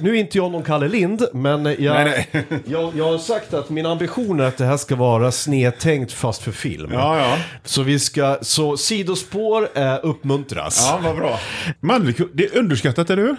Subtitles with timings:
[0.00, 2.28] Nu är inte jag någon Kalle Lind, men jag, Nej,
[2.64, 6.42] jag, jag har sagt att min ambition är att det här ska vara snedtänkt fast
[6.42, 6.90] för film.
[6.92, 7.38] Ja, ja.
[7.64, 10.88] Så vi ska, så sidospår eh, uppmuntras.
[10.90, 11.38] Ja, vad bra.
[11.80, 13.36] Mandelkubb, det är underskattat, eller hur?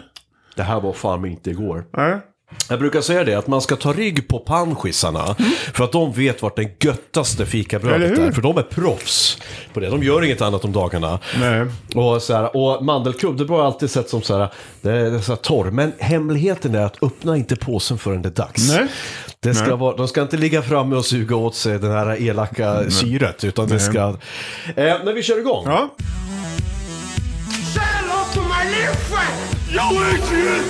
[0.55, 1.85] Det här var fan inte igår.
[1.97, 2.17] Nej.
[2.69, 5.35] Jag brukar säga det, att man ska ta rygg på panschisarna.
[5.73, 8.31] För att de vet vart den göttaste fikabrödet är.
[8.31, 9.37] För de är proffs
[9.73, 9.89] på det.
[9.89, 11.19] De gör inget annat om dagarna.
[11.39, 11.65] Nej.
[11.95, 14.49] Och, så här, och mandelkubb, det har jag alltid sett som så här,
[14.81, 15.71] det är, det är så här torr.
[15.71, 18.69] Men hemligheten är att öppna inte påsen förrän det är dags.
[18.69, 18.87] Nej.
[19.39, 19.77] Det ska Nej.
[19.77, 23.43] vara, de ska inte ligga framme och suga åt sig den här elaka syret.
[23.43, 23.99] Utan det ska...
[23.99, 24.15] Eh,
[24.75, 25.65] när vi kör igång.
[25.67, 25.89] Ja.
[28.35, 29.35] My little friend.
[29.71, 30.63] Yo, Adrian!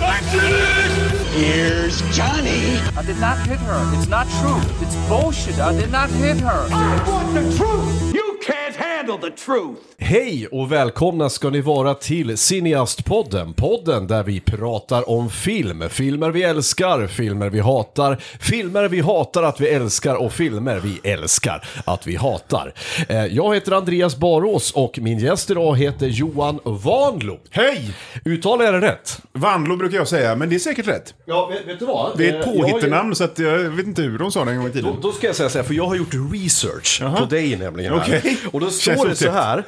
[0.00, 0.99] Adrian!
[1.32, 2.76] Here's Johnny.
[2.96, 3.92] I did not hit her.
[3.96, 4.60] It's not true.
[4.84, 5.60] It's bullshit.
[5.60, 6.66] I did not hit her.
[6.72, 8.19] I want the truth.
[8.46, 9.80] Can't handle the truth.
[9.98, 13.52] Hej och välkomna ska ni vara till Cineastpodden.
[13.54, 15.84] Podden där vi pratar om film.
[15.90, 21.10] Filmer vi älskar, filmer vi hatar, filmer vi hatar att vi älskar och filmer vi
[21.10, 22.74] älskar att vi hatar.
[23.08, 27.38] Eh, Jag heter Andreas Barås och min gäst idag heter Johan Vanlo.
[27.50, 27.94] Hej!
[28.24, 29.20] Uttalar jag det rätt?
[29.32, 31.14] Vanlo brukar jag säga, men det är säkert rätt.
[31.26, 32.10] Ja, vet, vet du vad?
[32.18, 34.50] Det är Eh, ett ju- påhittenamn, så att jag vet inte hur de sa det
[34.50, 34.94] en gång i tiden.
[34.94, 37.92] Då, då ska jag säga så här, för jag har gjort research på dig nämligen.
[37.94, 38.29] Okej.
[38.52, 39.32] Och då står det så otäckt.
[39.32, 39.64] här,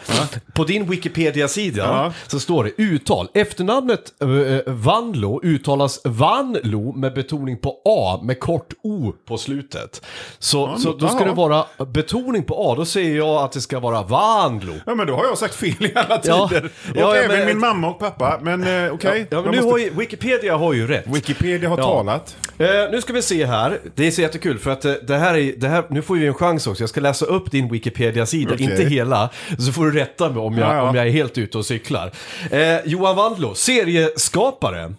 [0.55, 2.13] på din Wikipedia-sida, Ja.
[2.27, 3.29] så står det uttal.
[3.35, 10.03] Efternamnet uh, Vanlo uttalas Vanlo med betoning på A med kort O på slutet.
[10.39, 11.25] Så, så då ska ja.
[11.25, 14.75] det vara betoning på A, då säger jag att det ska vara Vanlo.
[14.87, 16.49] Ja, men då har jag sagt fel i alla Ja.
[16.49, 16.65] tider.
[16.65, 18.39] Och Ja, ja, även men- min mamma och pappa.
[18.43, 19.27] Men eh, okej.
[19.31, 21.05] Ja, men nu måste- har ju, Wikipedia har ju rätt.
[21.07, 21.83] Wikipedia har Ja.
[21.85, 22.37] talat.
[22.59, 23.81] Eh, nu ska vi se här.
[23.95, 26.27] Det är så jättekul för att eh, det här är, det här, nu får vi
[26.27, 26.83] en chans också.
[26.83, 28.71] Jag ska läsa upp din Wikipedia-sida, Okej.
[28.71, 29.31] inte hela.
[29.59, 30.83] Så får du rätta mig om jag, Ja, ja.
[30.91, 32.11] om jag är helt ute och cyklar.
[32.51, 34.95] Eh, Johan Wandlo, serieskapare.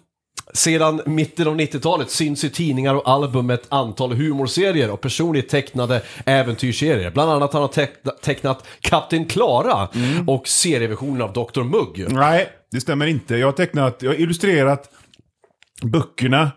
[0.54, 6.02] Sedan mitten av 90-talet syns i tidningar och album ett antal humorserier och personligt tecknade
[6.26, 7.10] äventyrsserier.
[7.10, 10.28] Bland annat har han teckna, tecknat Kapten Klara Mm.
[10.28, 11.62] och serieversionen av Dr.
[11.62, 12.06] Mugg.
[12.12, 13.36] Nej, det stämmer inte.
[13.36, 14.88] Jag har tecknat, jag har illustrerat
[15.82, 16.50] böckerna,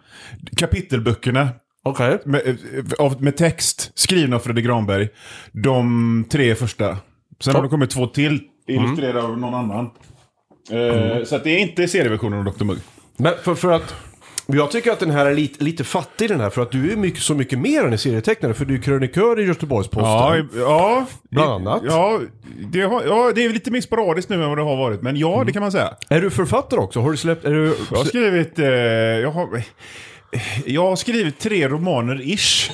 [0.57, 1.50] kapitelböckerna
[1.89, 2.19] Okej.
[2.25, 5.09] med, eh, av, med text skrivna av Fredrik Granberg.
[5.51, 6.97] De tre första.
[7.39, 9.89] Sen har det kommit två till, illustrerade av någon annan.
[10.71, 12.63] Eh, Så att det är inte serieversionen av Dr.
[12.63, 12.79] Mugg.
[13.17, 13.95] Men för, för att
[14.49, 16.95] jag tycker att den här är lite, lite fattig den här för att du är
[16.95, 20.03] mycket, så mycket mer än en serietecknare för du är krönikör i Göteborgs-Posten.
[20.11, 21.05] Ja, ja.
[21.29, 21.81] Bland annat.
[21.85, 22.19] Ja
[22.71, 25.01] det, har, ja, det är lite mer sporadiskt nu än vad det har varit.
[25.01, 25.93] Men ja, det kan man säga.
[26.09, 26.99] Är du författare också?
[26.99, 27.45] Har du släppt...
[27.45, 27.75] Är du...
[27.91, 28.59] Jag har skrivit...
[28.59, 29.61] Eh, jag, har,
[30.65, 32.71] jag har skrivit tre romaner ish.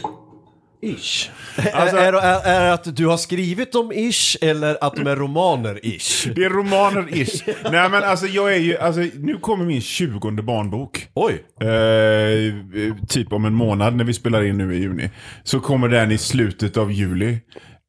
[1.73, 5.79] Alltså- är, är, är, att du har skrivit dem ish eller att de är romaner
[5.85, 6.27] ish?
[6.35, 7.43] Det är romaner ish.
[7.71, 11.07] Nej men alltså jag är ju, alltså nu kommer min tjugonde barnbok.
[11.13, 11.33] Oj.
[11.67, 15.09] Eh, typ om en månad när vi spelar in nu i juni.
[15.43, 17.39] Så kommer den i slutet av juli.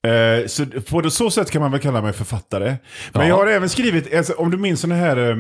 [0.06, 2.74] Eh, så på så sätt kan man väl kalla mig författare.
[3.12, 3.28] Men Ja.
[3.28, 5.36] jag har även skrivit, alltså, om du minns sådana här eh,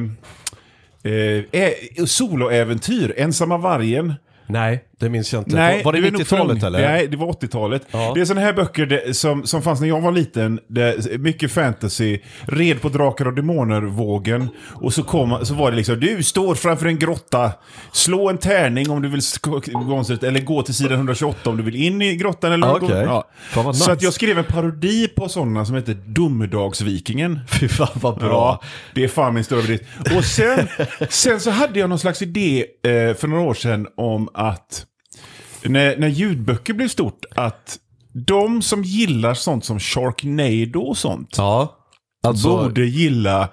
[1.04, 4.14] Eh, eh, soloäventyr, Ensamma vargen.
[4.46, 5.82] Nej, det minns jag inte.
[5.84, 6.66] var det du är nog för 90-talet ung.
[6.66, 6.80] eller?
[6.90, 7.82] Nej, det var 80-talet.
[7.90, 8.12] Ja.
[8.14, 10.60] Det är sådana här böcker det, som, som fanns när jag var liten.
[10.68, 14.48] Det, mycket fantasy, red på drakar och demoner-vågen.
[14.74, 17.52] Och så, kom, så var det liksom, du står framför en grotta,
[17.92, 19.20] slå en tärning om du vill
[20.22, 22.52] eller gå till sidan 128 om du vill in i grottan.
[22.52, 23.02] Eller Ah, okej.
[23.04, 23.24] ja.
[23.54, 23.92] Så nice.
[23.92, 27.40] att jag skrev en parodi på sådana som heter Domedagsvikingen.
[27.48, 28.28] Fy fan vad bra.
[28.28, 28.60] Ja,
[28.94, 29.84] det är fan min stora bedrift.
[30.16, 30.68] Och sen,
[31.08, 34.86] sen så hade jag någon slags idé eh, för några år sedan om att
[35.64, 37.78] när, när ljudböcker blev stort, att
[38.12, 41.76] de som gillar sånt som Sharknado och sånt, Ja.
[42.26, 43.48] Alltså, borde gilla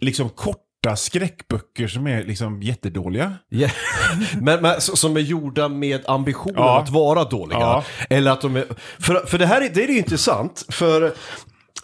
[0.00, 3.34] liksom korta skräckböcker som är liksom jättedåliga.
[3.48, 3.68] Ja.
[4.40, 6.82] men, men som är gjorda med ambitionen Ja.
[6.82, 7.58] att vara dåliga.
[7.58, 7.84] Ja.
[8.10, 8.64] Eller att de är...
[8.98, 11.14] För, för det här är, det är ju intressant, för...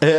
[0.03, 0.09] Eh,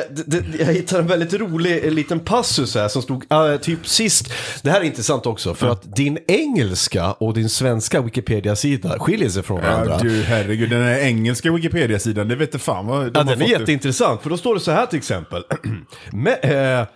[0.59, 4.33] jag hittade en väldigt rolig eh, liten passus här som stod eh, typ sist.
[4.63, 9.43] Det här är intressant också för att din engelska och din svenska Wikipedia-sida skiljer sig
[9.43, 9.95] från varandra.
[9.95, 13.43] Ja, du herregud, den här engelska Wikipedia-sidan, det vet inte fan vad de Ja, den
[13.43, 15.43] är jätteintressant, för då står det så här till exempel.
[16.11, 16.87] Me- eh,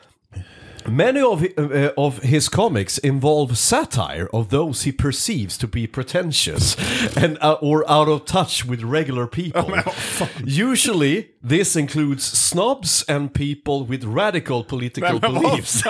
[0.88, 6.76] Many of, uh, of his comics involve satire of those he perceives to be pretentious
[7.16, 9.70] and uh, or out of touch with regular people.
[10.44, 15.82] Usually, this includes snobs and people with radical political beliefs.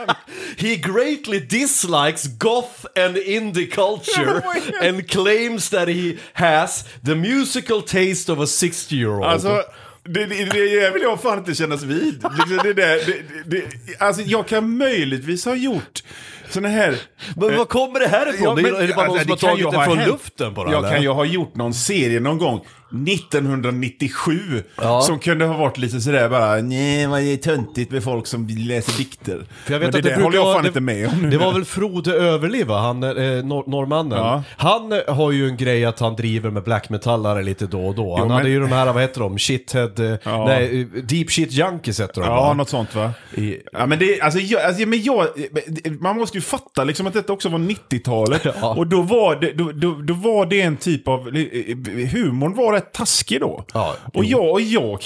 [0.56, 4.42] he greatly dislikes goth and indie culture
[4.80, 9.24] and claims that he has the musical taste of a 60-year-old.
[10.04, 12.24] Alltså, det, det, det vill jag fan inte kännas vid.
[12.38, 13.62] Liksom det det, det,
[13.98, 16.02] alltså, jag kan möjligtvis ha gjort
[16.50, 16.96] såna här...
[17.36, 18.46] Men var kommer det här ifrån?
[18.46, 20.10] Ja, men, är, det bara alltså, någon som kan har tagit det från hänt.
[20.10, 20.70] luften bara?
[20.70, 20.90] Jag eller?
[20.90, 22.60] kan ju ha gjort någon serie någon gång
[22.92, 25.00] 1997 Ja.
[25.00, 28.98] som kunde ha varit lite sådär bara nej vad är töntigt med folk som läser
[28.98, 29.46] dikter.
[29.64, 31.30] För jag vet Men att det, det håller jag fan det- inte med om nu.
[31.30, 33.10] Det var väl Frode Överliva, han eh,
[33.44, 34.18] nor norrmannen.
[34.18, 34.42] Ja.
[34.56, 37.94] Han eh, har ju en grej att han driver med black metallare lite då och
[37.94, 38.16] då.
[38.16, 40.44] Han men- hade ju de här, vad heter de, shithead, eh, Ja.
[40.46, 42.54] nej, eh, deep shit junkies heter de Ja, va?
[42.54, 43.10] något sånt va?
[43.34, 45.26] I- Ja, men det, alltså, jag, alltså, men jag,
[46.00, 48.42] man måste ju fatta liksom att detta också var 90-talet.
[48.60, 48.74] Ja.
[48.74, 51.20] Och då var, det, då, då, då var det en typ av...
[52.12, 53.64] Humorn var rätt taskig då.
[53.74, 54.98] Ja, och jag, och jag,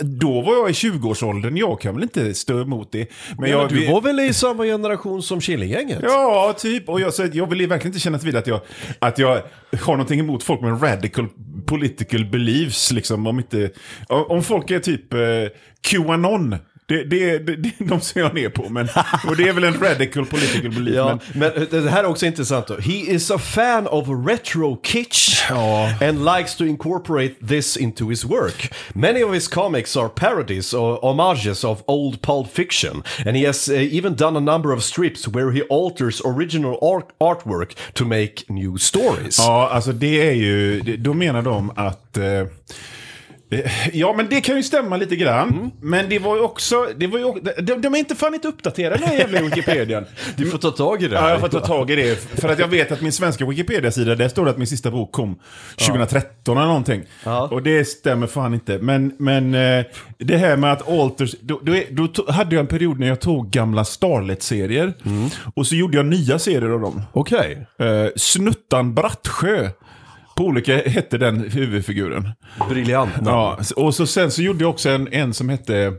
[0.00, 3.08] då var jag i 20-årsåldern, jag kan väl inte stå emot det.
[3.38, 5.98] Men Ja, jag, men du var väl i samma generation som Killinggänget?
[6.02, 6.88] Ja, typ.
[6.88, 8.60] Och jag, så jag vill verkligen inte kännas vid att jag,
[8.98, 9.42] att jag
[9.80, 11.28] har någonting emot folk med radical
[11.66, 12.92] political beliefs.
[12.92, 13.70] Liksom, om, inte,
[14.08, 15.20] om, om folk är typ eh,
[15.80, 16.56] Qanon.
[16.86, 18.68] Det, det, det, det, de ser jag ner på.
[18.68, 18.88] Men,
[19.28, 20.94] och det är väl en radical political belief.
[20.94, 22.76] Ja, Men, men det här är också intressant då.
[22.76, 25.90] He is a fan of retro kitsch Ja.
[26.00, 28.72] and likes to incorporate this into his work.
[28.94, 33.02] Many of his comics are parodies or homages of old pulp fiction.
[33.26, 37.08] And he has uh, even done a number of strips where he alters original art
[37.20, 39.38] artwork to make new stories.
[39.38, 40.80] ja, alltså det är ju...
[40.96, 42.16] Då menar de att...
[42.16, 42.46] Eh, eh,
[43.92, 45.48] Ja, men det kan ju stämma lite grann.
[45.48, 45.70] Mm.
[45.80, 46.88] Men det var ju också...
[46.96, 47.24] Det var ju,
[47.62, 50.04] de, de är inte fan inte uppdaterade, den här jävla Wikipedian.
[50.36, 51.30] Du får ta tag i det Ja, här.
[51.30, 52.16] jag får ta tag i det.
[52.40, 55.12] För att jag vet att min svenska Wikipedia-sida, där står det att min sista bok
[55.12, 55.38] kom
[55.78, 57.02] 2013 eller någonting.
[57.24, 57.48] Ja.
[57.50, 58.78] Och det stämmer fan inte.
[58.78, 59.84] Men, men eh,
[60.18, 63.20] det här med att Alters, då, då, då to- hade jag en period när jag
[63.20, 64.92] tog gamla Starlet-serier.
[65.54, 67.02] Och så gjorde jag nya serier av dem.
[67.12, 67.66] Okej.
[67.78, 69.68] Eh, Snuttan Brattsjö.
[70.36, 72.28] På olika hette den huvudfiguren.
[72.68, 73.12] Briljant.
[73.24, 75.92] Ja, och så sen så gjorde jag också en, en som hette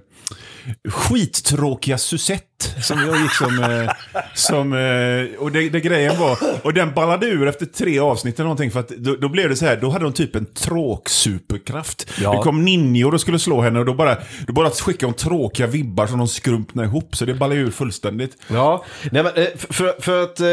[0.89, 2.47] Skittråkiga Susette.
[2.81, 3.63] Som jag gick som...
[3.63, 3.89] Eh,
[4.33, 6.37] som eh, och det, det grejen var...
[6.63, 8.71] Och den ballade ur efter tre avsnitt eller någonting.
[8.71, 12.09] För att då, då blev det så här, då hade hon typ en tråksuperkraft.
[12.21, 12.31] Ja.
[12.31, 14.17] Det kom ninjor och skulle slå henne och då bara,
[14.47, 17.15] då bara skickade hon tråkiga vibbar som de skrumpnade ihop.
[17.15, 18.37] Så det ballade ur fullständigt.
[18.47, 20.47] Ja, nej men eh, för, för, att, eh,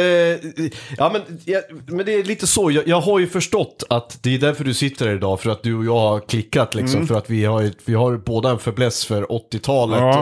[0.98, 4.34] ja men, ja, men det är lite så, jag, jag har ju förstått att det
[4.34, 7.14] är därför du sitter här idag, för att du och jag har klickat liksom, för
[7.14, 10.20] att vi har, vi har båda en fäbless för 80-talet Ja.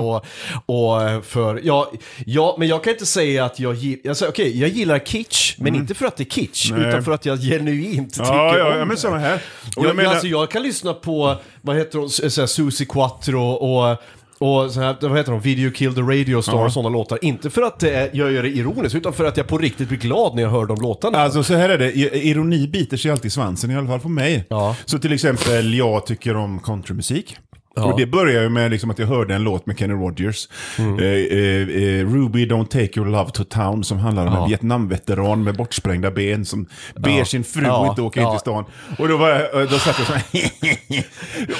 [0.66, 1.92] och, och för, ja,
[2.26, 5.75] ja, men jag kan inte säga att jag gillar, alltså, okej, jag gillar kitsch, men
[5.75, 6.88] inte för att det är kitsch, Nej.
[6.88, 8.96] utan för att jag genuint tycker Ja, ja, om ja, men det.
[8.96, 9.34] samma här.
[9.34, 9.40] Och
[9.76, 13.42] Jag, jag menar- alltså, jag kan lyssna på, vad heter hon, så här, Susie Quattro
[13.50, 13.96] och
[14.40, 15.40] och så här, vad heter de?
[15.40, 17.19] Video Kill the Radio Star och sådana låtar.
[17.25, 19.98] Inte för att eh, jag gör det ironiskt, utan för att jag på riktigt blir
[19.98, 21.19] glad när jag hör de låtarna.
[21.19, 24.08] Alltså så här är det, ironi biter sig alltid i svansen, i alla fall på
[24.08, 24.44] mig.
[24.48, 24.76] Ja.
[24.84, 27.36] Så till exempel, jag tycker om countrymusik.
[27.78, 27.92] Ja.
[27.92, 30.48] Och det börjar ju med liksom att jag hörde en låt med Kenny Rogers.
[30.78, 30.98] Mm.
[30.98, 34.42] Eh, eh, eh, Ruby Don't Take Your Love to Town som handlar om Ja.
[34.42, 36.66] en Vietnamveteran med bortsprängda ben som
[36.96, 37.88] ber sin fru Ja.
[37.90, 38.64] inte åka in till stan.
[38.98, 40.22] Och då, var jag, eh, då satt jag så här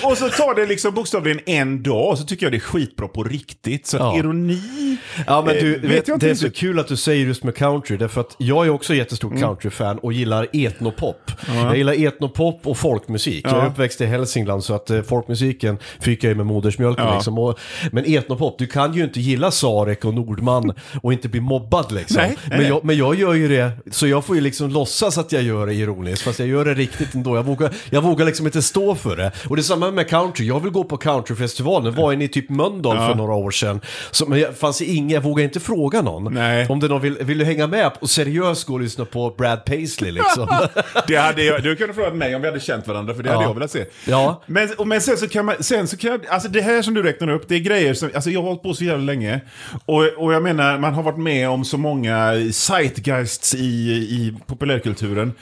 [0.11, 3.09] Och så tar det liksom bokstavligen en dag och så tycker jag det är skitbra
[3.09, 3.87] på riktigt.
[3.87, 4.17] Så Ja.
[4.19, 4.97] ironi...
[5.27, 7.45] Ja men du, eh, vet, jag inte det är så kul att du säger just
[7.45, 9.41] med country, därför att jag är också jättestor Mm.
[9.43, 11.31] countryfan och gillar etnopop.
[11.55, 13.45] Jag gillar etnopop och folkmusik.
[13.47, 15.79] Jag är uppväxt i Hälsingland så att eh, folkmusiken
[16.09, 17.15] fick jag ju med modersmjölken Ja.
[17.15, 17.39] liksom.
[17.39, 17.59] Och,
[17.93, 20.73] men etnopop, du kan ju inte gilla Sarek och Nordman
[21.03, 22.17] och inte bli mobbad liksom.
[22.17, 25.19] Nej, nej, men, jag, men jag gör ju det, så jag får ju liksom låtsas
[25.19, 27.37] att jag gör det ironiskt, fast jag gör det riktigt ändå.
[27.37, 29.33] Jag vågar, jag vågar liksom inte stå för det.
[29.49, 32.51] Och det är samma med country, jag vill gå på countryfestivalen, var inne i typ
[32.51, 33.81] Mölndal för några år sedan.
[34.11, 36.35] Så, men jag fanns ingen, jag vågade inte fråga någon.
[36.35, 36.67] Nej.
[36.69, 39.65] Om det någon vill, vill du hänga med och seriöst gå och lyssna på Brad
[39.65, 40.49] Paisley liksom.
[41.09, 43.43] Det hade jag, du kunde frågat mig om vi hade känt varandra, för det hade
[43.45, 43.49] Ja.
[43.49, 43.85] jag velat se.
[44.05, 44.43] Ja.
[44.47, 47.03] Men, och, men sen så kan man, sen så kan alltså det här som du
[47.03, 49.41] räknar upp, det är grejer som, alltså jag har hållit på så jävla länge.
[49.87, 55.33] Och, och jag menar, man har varit med om så många zeitgeists i, i populärkulturen.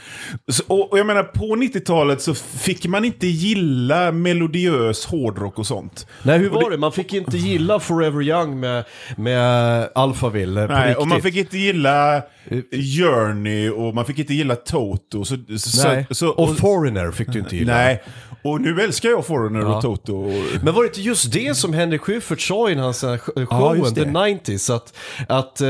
[0.49, 5.67] Så, och, och jag menar, på 90-talet så fick man inte gilla melodiös hårdrock och
[5.67, 6.07] sånt.
[6.23, 6.77] Nej, hur var det?
[6.77, 8.85] Man fick inte gilla Forever Young med,
[9.17, 10.97] med Alphaville Nej, riktigt.
[10.99, 12.23] och man fick inte gilla
[12.97, 15.25] Journey och man fick inte gilla Toto.
[15.25, 16.07] Så, så, Nej.
[16.11, 17.75] så, och Foreigner fick du inte gilla.
[17.75, 18.03] Nej,
[18.43, 19.77] och nu älskar jag Foreigner Ja.
[19.77, 20.17] och Toto.
[20.17, 23.47] Och, Men var det inte just det som Henrik Schyffert sa i hans eh, sh-
[23.47, 24.05] showen, det.
[24.05, 24.93] The 90s, att,
[25.29, 25.69] att eh,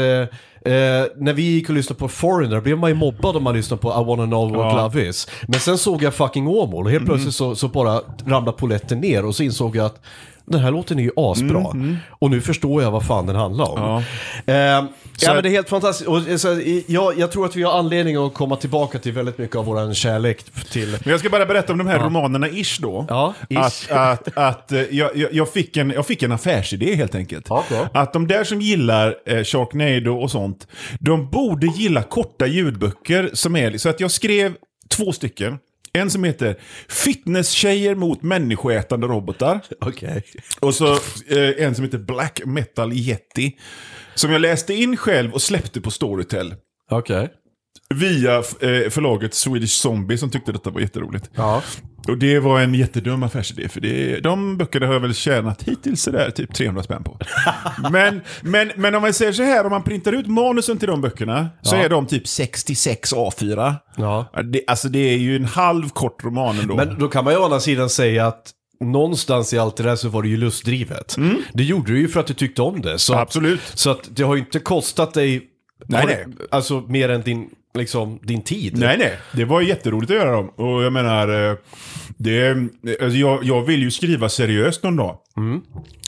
[0.72, 3.82] eh, när vi gick och lyssnade på Foreigner blev man ju mobbad om man lyssnade
[3.82, 4.70] på I wanna know what Ja.
[4.70, 4.76] Mm.
[4.82, 5.28] love is.
[5.48, 9.24] Men sen såg jag fucking Åmål och helt plötsligt så, så bara ramlade polletten ner
[9.24, 10.00] och så insåg jag att
[10.46, 11.66] den här låten är ju asbra.
[12.08, 13.80] Och nu förstår jag vad fan den handlar om.
[14.46, 14.52] Ja.
[14.52, 14.84] Eh,
[15.20, 16.08] ja men det är helt fantastiskt.
[16.08, 19.38] Och, eh, så, jag, jag tror att vi har anledning att komma tillbaka till väldigt
[19.38, 20.98] mycket av vår kärlek till...
[21.04, 23.06] Men jag ska bara berätta om de här romanerna Ish då.
[23.08, 23.56] Ja, Ish.
[23.90, 27.46] Att, att, att eh, jag, jag, fick en, jag fick en affärsidé helt enkelt.
[27.48, 27.86] Okej.
[27.94, 30.66] Att de där som gillar eh, Sharknado och sånt,
[31.00, 33.78] de borde gilla korta ljudböcker som är...
[33.78, 34.52] Så att jag skrev
[34.88, 35.58] två stycken.
[35.96, 36.56] En som heter
[36.88, 39.60] Fitnesstjejer mot människoätande robotar.
[39.80, 40.22] Okej.
[40.60, 43.56] Och så eh, en som heter Black Metal Yeti.
[44.14, 46.54] Som jag läste in själv och släppte på Storytel.
[46.90, 47.28] Okej.
[47.94, 51.30] Via eh, förlaget Swedish Zombie som tyckte detta var jätteroligt.
[51.34, 51.62] Ja.
[52.08, 56.02] Och det var en jättedum affärsidé, för det, de böckerna har jag väl tjänat hittills
[56.02, 57.18] sådär typ 300 spänn på.
[57.90, 61.00] men, men, men om man säger så här, om man printar ut manusen till de
[61.00, 61.80] böckerna, så Ja.
[61.84, 63.74] är de typ 66 A4.
[63.96, 64.32] Ja.
[64.52, 66.76] Det, alltså det är ju en halv kort roman ändå.
[66.76, 69.96] Men då kan man ju å andra sidan säga att någonstans i allt det där
[69.96, 71.16] så var det ju lustdrivet.
[71.52, 72.98] Det gjorde du ju för att du tyckte om det.
[72.98, 73.60] Så, Absolut.
[73.74, 75.42] Så att det har ju inte kostat dig
[75.88, 76.26] Nej, nej.
[76.50, 78.78] Alltså mer än din, liksom, din tid.
[78.78, 79.18] Nej, nej.
[79.32, 80.48] Det var jätteroligt att göra dem.
[80.48, 81.56] Och jag menar, eh,
[82.16, 82.50] det,
[83.02, 85.16] alltså jag, jag vill ju skriva seriöst någon dag.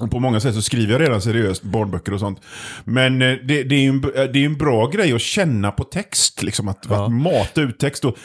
[0.00, 2.40] Och på många sätt så skriver jag redan seriöst barnböcker och sånt.
[2.84, 5.84] Men eh, det, det är ju en, det är en bra grej att känna på
[5.84, 6.42] text.
[6.42, 8.16] Liksom att, att mata ut text och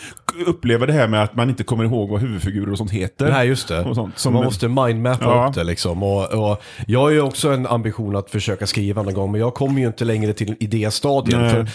[0.47, 3.29] uppleva det här med att man inte kommer ihåg vad huvudfigurer och sånt heter.
[3.31, 3.81] Nej, just det.
[3.81, 4.17] Och sånt.
[4.19, 5.47] Så man måste mindmappa Ja.
[5.49, 6.03] upp det liksom.
[6.03, 9.53] Och, och jag har ju också en ambition att försöka skriva någon gång, men jag
[9.53, 10.47] kommer ju inte längre till.
[10.47, 11.67] För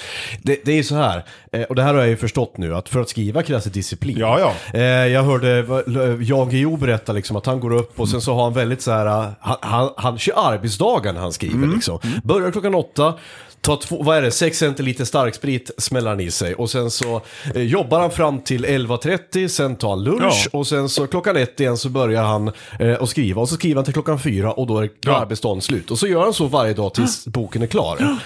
[0.42, 2.74] det, det är ju så här, eh, och det här har jag ju förstått nu,
[2.76, 4.16] att för att skriva krävs det disciplin.
[4.18, 4.78] Ja, ja.
[4.78, 8.34] Eh, Jag hörde vad- Jan Guillou berätta liksom att han går upp och sen så
[8.34, 11.74] har han väldigt så här, eh, han, han, han kör arbetsdagar när han skriver Mm.
[11.74, 11.98] liksom.
[12.24, 13.14] Börjar klockan åtta,
[13.60, 17.20] tar två, vad är det, sex centiliter starksprit smäller han i sig och sen så
[17.54, 20.58] eh, jobbar han fram till 11.30, sen tar han lunch Ja.
[20.58, 23.74] och sen så klockan ett igen så börjar han eh, att skriva och så skriver
[23.76, 25.16] han till klockan fyra och då är Ja.
[25.16, 25.90] arbetsdagen slut.
[25.90, 28.18] Och så gör han så varje dag tills boken är klar.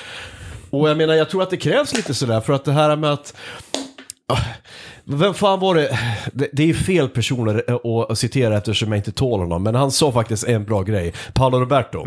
[0.72, 3.12] Och jag menar, jag tror att det krävs lite sådär för att det här med
[3.12, 3.34] att
[5.04, 5.98] vem fan var det?
[6.52, 6.62] det?
[6.70, 9.62] Är fel personer att- att citera eftersom jag inte tål honom.
[9.62, 11.12] Men han sa faktiskt en bra grej.
[11.34, 12.04] Paolo Roberto.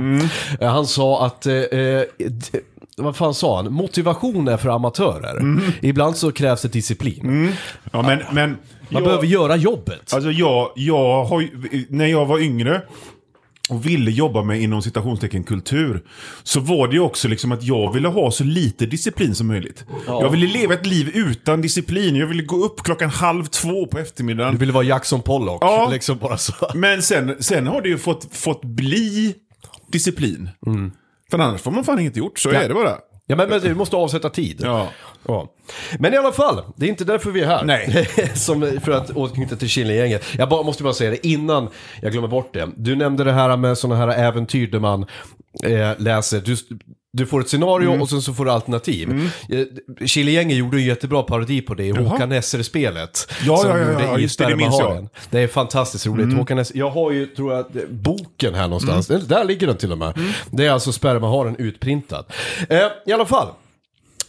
[0.60, 2.02] Eh, Han sa att, eh, eh,
[2.98, 3.74] vad fan sa han?
[3.74, 5.60] Motivation är för amatörer.
[5.82, 7.52] Ibland så krävs det disciplin.
[7.92, 8.58] Ja, men, men Man
[8.90, 10.14] jag- behöver göra jobbet.
[10.14, 11.48] Alltså jag, jag har
[11.94, 12.82] när jag var yngre
[13.70, 16.04] och ville jobba med inom citationstecken kultur.
[16.44, 19.86] Så var det ju också liksom att jag ville ha så lite disciplin som möjligt.
[20.08, 22.16] Jag ville leva ett liv utan disciplin.
[22.16, 24.54] Jag ville gå upp klockan halv två på eftermiddagen.
[24.54, 25.64] Du ville vara Jackson Pollock.
[25.64, 25.90] Ja.
[25.92, 26.54] Liksom bara så.
[26.74, 29.36] Men sen, sen har det ju fått, fått bli
[29.92, 30.50] disciplin.
[31.32, 32.98] För annars får man fan inget gjort, så är det bara.
[33.28, 34.60] Ja men, men du måste avsätta tid.
[34.64, 34.88] Ja.
[35.28, 35.48] Ja.
[36.00, 37.64] Men i alla fall, det är inte därför vi är här.
[37.64, 38.08] Nej.
[38.36, 40.26] Som för att återknyta till Killinggänget.
[40.38, 41.70] Jag bara, måste bara säga det innan
[42.02, 42.70] jag glömmer bort det.
[42.78, 45.06] Du nämnde det här med sådana här äventyr där man
[45.64, 46.56] eh, läser, du,
[47.16, 48.02] du får ett scenario Mm.
[48.02, 49.10] och sen så får du alternativ.
[49.10, 49.30] Mm.
[50.08, 53.32] Killinggänget gjorde en jättebra parodi på det i Håkan Nesser-spelet.
[53.46, 54.92] Ja, som ja, ja, gjorde ja, just det, det minns jag.
[54.92, 55.08] Mm.
[55.08, 55.10] Spermaharen.
[55.30, 56.38] Det är fantastiskt roligt.
[56.38, 59.10] Håkan Nesser, jag har ju, tror jag, boken här någonstans.
[59.10, 59.22] Mm.
[59.28, 60.14] Där ligger den till och med.
[60.52, 62.26] Det är alltså Spermaharen utprintad.
[62.70, 63.48] Eh, I alla fall.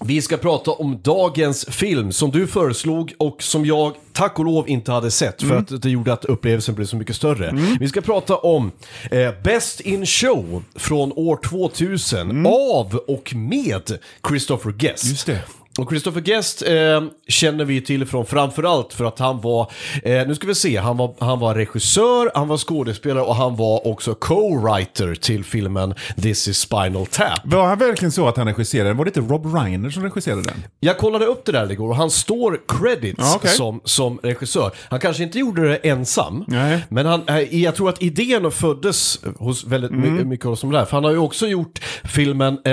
[0.05, 4.69] Vi ska prata om dagens film som du föreslog och som jag tack och lov
[4.69, 7.77] inte hade sett för att det gjorde att upplevelsen blev så mycket större.
[7.81, 8.71] Vi ska prata om
[9.11, 13.99] eh, Best in Show från år 2000 av och med
[14.29, 15.29] Christopher Guest.
[15.79, 19.71] Och Christopher Guest eh, känner vi till från framförallt för att han var,
[20.03, 23.57] eh, nu ska vi se, han var, han var regissör, han var skådespelare och han
[23.57, 27.41] var också co-writer till filmen This is Spinal Tap.
[27.45, 28.97] Var han verkligen så att han regisserade den?
[28.97, 30.65] Var det inte Rob Reiner som regisserade den?
[30.81, 33.51] Jag kollade upp det där igår och han står credits Ja, okej.
[33.51, 34.71] som, som regissör.
[34.91, 36.85] Han kanske inte gjorde det ensam, Nej.
[36.89, 40.29] men han, eh, jag tror att idén föddes hos väldigt Mm.
[40.29, 40.85] mycket hos de där.
[40.85, 42.73] För han har ju också gjort filmen eh,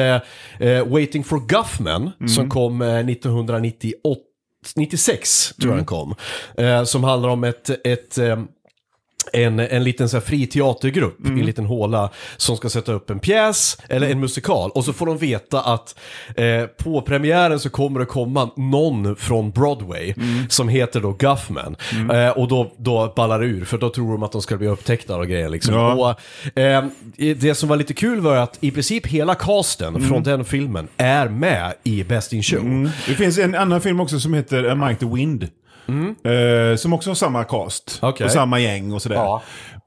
[0.69, 2.29] eh, Waiting for Guffman Mm.
[2.29, 4.19] som kom eh, 1998.
[4.75, 5.77] 96 tror jag Mm.
[5.77, 6.15] den kom.
[6.57, 8.43] Eh, som handlar om ett, ett eh,
[9.33, 11.39] en, en liten så här fri teatergrupp i Mm.
[11.39, 14.71] en liten håla som ska sätta upp en pjäs eller en musikal.
[14.75, 15.95] Och så får de veta att
[16.35, 20.49] eh, på premiären så kommer det komma någon från Broadway Mm.
[20.49, 21.75] som heter då Guffman.
[22.13, 24.67] Eh, och då, då ballar det ur för då tror de att de ska bli
[24.67, 25.73] upptäckta och grejer liksom.
[25.75, 25.93] Ja.
[26.53, 26.83] Och, eh,
[27.37, 30.09] det som var lite kul var att i princip hela casten Mm.
[30.09, 32.89] från den filmen är med i Best in Show.
[33.07, 35.47] Det finns en annan film också som heter A Mighty Wind.
[35.89, 37.99] Eh, som också har samma cast.
[38.01, 38.25] Okej.
[38.25, 39.15] Och samma gäng och sådär.
[39.15, 39.41] Ja.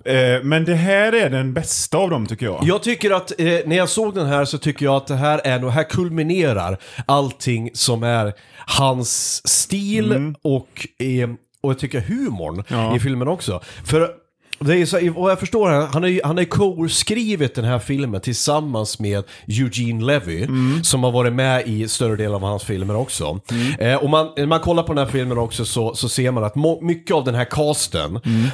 [0.05, 2.59] Eh, men det här är den bästa av dem tycker jag.
[2.63, 5.41] Jag tycker att, eh, när jag såg den här så tycker jag att det här
[5.45, 8.33] är nog, här kulminerar allting som är
[8.67, 12.97] hans stil och, eh, och jag tycker humorn Ja.
[12.97, 13.61] i filmen också.
[13.85, 14.11] För
[14.59, 17.79] Det är så, och jag förstår, han han har ju han har co-skrivit den här
[17.79, 20.85] filmen tillsammans med Eugene Levy, Mm.
[20.85, 23.41] som har varit med i större delen av hans filmer också.
[23.79, 26.45] Eh, och man, när man kollar på den här filmen också så, så ser man
[26.45, 28.45] att mycket av den här casten Mm.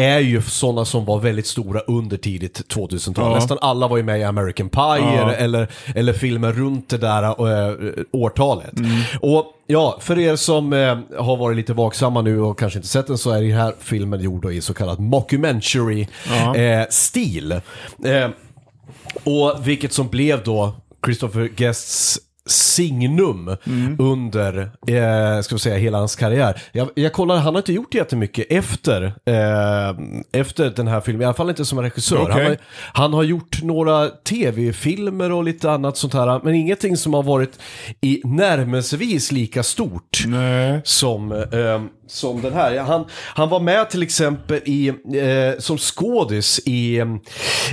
[0.00, 3.30] Är ju sådana som var väldigt stora under tidigt 2000-tal.
[3.30, 3.34] Ja.
[3.34, 7.22] Nästan alla var ju med i American Pie eller, eller, eller filmer runt det där
[7.22, 7.28] äh,
[8.12, 8.78] årtalet.
[8.78, 9.00] Mm.
[9.20, 13.06] Och ja, för er som eh, har varit lite vaksamma nu och kanske inte sett
[13.06, 17.52] den så är den här filmen gjord i så kallad mockumentary-stil.
[17.52, 17.60] Eh,
[19.24, 23.56] och vilket som blev då Christopher Guests signum
[23.98, 26.62] under, eh, ska säga, hela hans karriär.
[26.72, 31.24] Jag, jag kollade, han har inte gjort jättemycket efter, eh, efter den här filmen, i
[31.24, 32.16] alla fall inte som regissör.
[32.16, 32.44] Han, Okej.
[32.44, 32.56] har,
[32.92, 37.58] han har gjort några tv-filmer och lite annat sånt här, men ingenting som har varit
[38.00, 40.80] i närmelsevis lika stort Nej.
[40.84, 42.78] som, eh, som den här.
[42.78, 47.04] Han, han var med till exempel i, eh, som skådis i,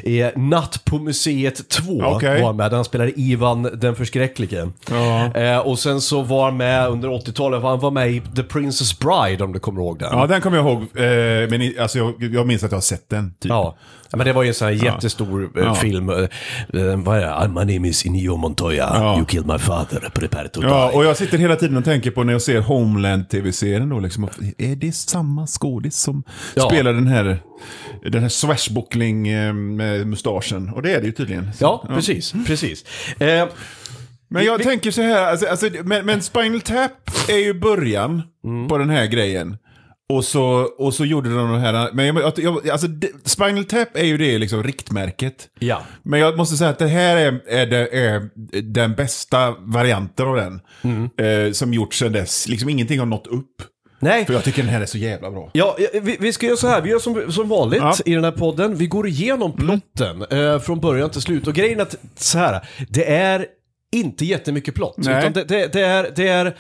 [0.04, 2.02] i Natt på museet 2.
[2.04, 2.42] Okej.
[2.42, 4.70] Var han med, där han spelade Ivan den förskräcklige.
[4.90, 5.36] Ja.
[5.36, 9.00] Eh, och sen så var han med under 80-talet, han var med i The Princess
[9.00, 10.10] Bride om du kommer ihåg den.
[10.12, 10.82] Ja, den kommer jag ihåg.
[10.82, 13.34] Eh, men alltså, jag, jag minns att jag har sett den.
[13.40, 13.50] Typ.
[13.50, 13.78] Ja.
[14.12, 15.76] Ja, men det var ju en sån här jättestor eh, Ja.
[15.76, 16.10] film.
[16.10, 17.36] Eh, eh, vad är det?
[17.36, 19.16] "Ah, My name is Inigo Montoya, Ja.
[19.18, 20.98] you killed my father, prepare to Ja, die.
[20.98, 24.76] och jag sitter hela tiden och tänker på när jag ser Homeland-tv-serien då, liksom, är
[24.76, 26.24] det samma skådis som
[26.56, 26.70] Ja.
[26.70, 27.40] spelar den här,
[28.12, 29.24] den här swashbuckling
[29.76, 30.70] med mustaschen?
[30.70, 31.54] Och det är det ju tydligen.
[31.54, 32.34] Så, Ja, precis.
[32.48, 32.86] precis.
[33.20, 33.48] Eh,
[34.30, 36.92] Men jag tänker så här, alltså, alltså, men, men Spinal Tap
[37.30, 38.68] är ju början Mm.
[38.68, 39.58] på den här grejen.
[40.14, 40.44] Och så,
[40.78, 42.88] och så gjorde de den här, men jag, jag, alltså,
[43.26, 45.48] Spinal Tap är ju det liksom riktmärket.
[45.60, 45.82] ja.
[46.04, 48.30] Men jag måste säga att det här är, är, det, är
[48.62, 50.62] den bästa varianten av den.
[50.82, 51.10] Mm.
[51.48, 52.48] Eh, som gjorts sedan dess.
[52.48, 53.56] Liksom ingenting har nått upp.
[54.00, 55.50] Nej, För jag tycker den här är så jävla bra.
[55.54, 57.96] Ja, vi, vi ska göra så här, vi gör som, som vanligt Ja.
[58.06, 58.76] i den här podden.
[58.76, 61.48] Vi går igenom plotten eh, från början till slut.
[61.48, 63.46] Och grejen är att, så här, det är
[63.92, 64.96] inte jättemycket plott.
[64.98, 65.20] Nej.
[65.20, 66.58] Utan det, det, det, är, det är,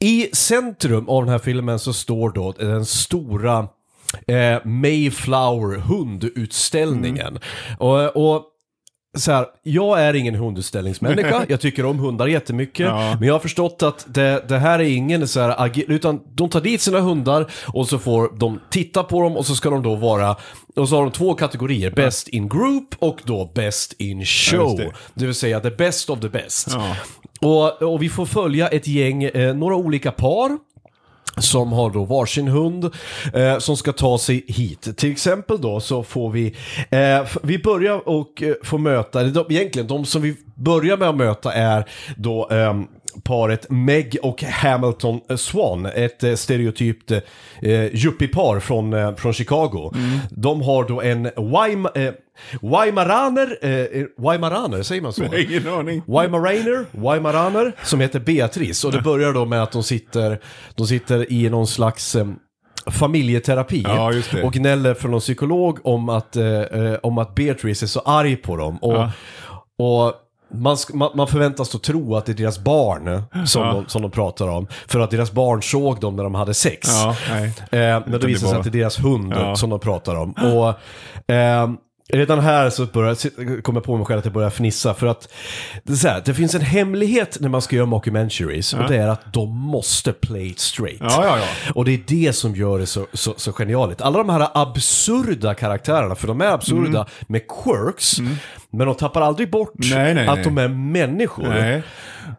[0.00, 3.68] i centrum av den här filmen så står då den stora
[4.26, 7.38] eh, Mayflower hundutställningen.
[7.78, 8.44] Och, och
[9.18, 13.16] så här, jag är ingen hundutställningsmänniska, jag tycker om hundar jättemycket, Ja.
[13.18, 16.60] men jag har förstått att det, det här är ingen så här, utan de tar
[16.60, 19.94] dit sina hundar och så får de titta på dem och så ska de då
[19.94, 20.36] vara,
[20.76, 24.60] och så har de två kategorier, Best in Group och då Best in Show.
[24.60, 24.92] just det.
[25.14, 25.24] det.
[25.26, 26.68] vill säga the best of the best.
[26.70, 26.96] Ja.
[27.42, 30.58] Och, och vi får följa ett gäng, eh, några olika par,
[31.40, 32.84] som har då varsin hund
[33.34, 34.96] eh, som ska ta sig hit.
[34.96, 36.56] Till exempel då så får vi,
[36.90, 41.16] eh, vi börjar och eh, får möta, de, egentligen de som vi börjar med att
[41.16, 41.84] möta är
[42.16, 42.86] då ehm,
[43.24, 47.20] paret Meg och Hamilton eh, Swan, ett eh, stereotypt eh,
[47.94, 49.92] yuppie-par från, eh, från Chicago.
[50.30, 52.12] De har då en Weim, eh,
[52.60, 55.24] Weimaraner, eh, Weimaraner, säger man så?
[55.24, 56.02] Ingen aning.
[56.06, 58.84] Weimaraner, Weimaraner, som heter Beatrice.
[58.84, 60.40] Och det börjar då med att de sitter,
[60.74, 62.26] de sitter i någon slags eh,
[62.90, 64.12] familjeterapi Ja,
[64.44, 68.36] och gnäller för någon psykolog om att, eh, eh, om att Beatrice är så arg
[68.36, 68.78] på dem.
[68.82, 69.12] Och, Ja.
[69.78, 70.14] och
[70.52, 73.72] man, man, man förväntas då tro att det är deras barn som, Ja.
[73.72, 74.66] de, som de pratar om.
[74.88, 76.88] För att deras barn såg dem när de hade sex.
[76.88, 77.10] Ja.
[77.30, 77.48] Eh,
[78.06, 79.56] men det visar sig var- att det är deras hund Ja.
[79.56, 80.32] som de pratar om.
[80.32, 80.68] Och
[81.34, 81.70] eh,
[82.12, 84.94] redan här så börjar, kommer jag på mig själv att jag börjar fnissa.
[84.94, 85.28] För att
[85.84, 88.74] det, är så här, det finns en hemlighet när man ska göra mockumentaries.
[88.74, 90.98] Och det är att de måste play it straight.
[91.00, 91.72] Ja, ja, ja.
[91.74, 94.00] Och det är det som gör det så, så, så genialiskt.
[94.02, 98.16] Alla de här absurda karaktärerna, för de är absurda med quirks.
[98.72, 100.44] Men de tappar aldrig bort Nej, nej, att nej.
[100.44, 101.48] de är människor.
[101.48, 101.82] Nej.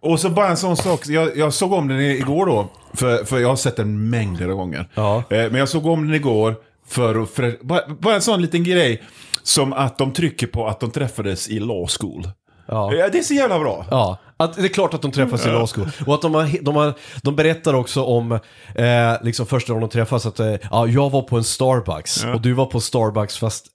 [0.01, 3.39] Och så bara en sån sak, jag, jag såg om den igår då, för, för
[3.39, 4.89] jag har sett den mängder av gånger.
[4.93, 5.17] Ja.
[5.17, 6.55] Eh, men jag såg om den igår,
[6.87, 9.01] för, att- för bara, bara en sån liten grej,
[9.43, 12.27] som att de trycker på att de träffades i law school.
[12.65, 13.09] Ja.
[13.11, 13.85] Det är så jävla bra.
[13.91, 15.89] Ja, att det är klart att de träffas i law school.
[16.05, 18.31] Och att de, har, de, har, de berättar också om,
[18.75, 22.41] eh, liksom första gången de träffas, att eh, ja, jag var på en Starbucks och
[22.41, 23.65] du var på Starbucks fast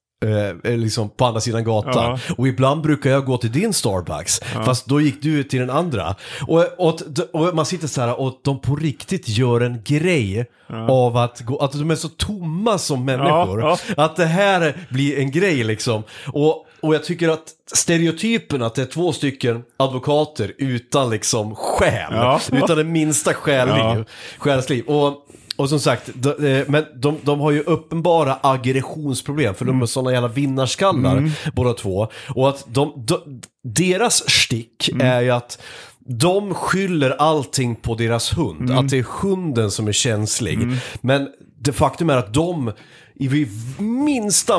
[0.64, 2.18] eh, liksom på andra sidan gatan.
[2.37, 6.14] Och ibland brukar jag gå till din Starbucks, fast då gick du till den andra.
[6.46, 7.00] Och, och,
[7.33, 10.46] och man sitter så här och de på riktigt gör en grej
[10.88, 13.61] av att, gå, att de är så tomma som människor.
[13.61, 16.02] Ja, Att det här blir en grej liksom.
[16.33, 22.12] Och, och jag tycker att stereotypen att det är två stycken advokater utan liksom själ,
[22.12, 22.40] Ja.
[22.52, 24.05] utan det minsta själliv, Ja.
[24.38, 24.85] själsliv.
[24.85, 25.25] Och,
[25.57, 29.87] och som sagt, de, eh, men de, de har ju uppenbara aggressionsproblem för de är
[29.87, 32.09] sådana jävla vinnarskallar båda två.
[32.29, 35.62] Och att de, de, deras stick är ju att
[36.09, 40.59] de skyller allting på deras hund, att det är hunden som är känslig.
[41.01, 42.73] Men det faktum är att de
[43.18, 43.48] vid
[43.79, 44.59] minsta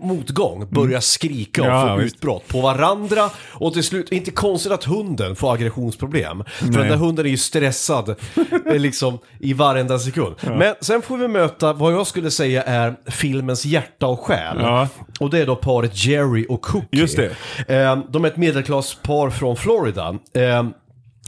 [0.00, 1.78] motgång börjar skrika och Mm.
[1.78, 2.14] Ja, få visst.
[2.16, 3.30] utbrott på varandra.
[3.52, 6.44] Och till slut, inte konstigt att hunden får aggressionsproblem.
[6.46, 8.08] För den där hunden är ju stressad
[8.66, 10.34] eh, liksom, i varenda sekund.
[10.42, 14.56] Men sen får vi möta vad jag skulle säga är filmens hjärta och själ.
[14.60, 14.88] Ja.
[15.20, 17.00] Och det är då paret Jerry och Cookie.
[17.00, 17.30] Just det.
[17.74, 20.14] Eh, De är ett medelklasspar från Florida.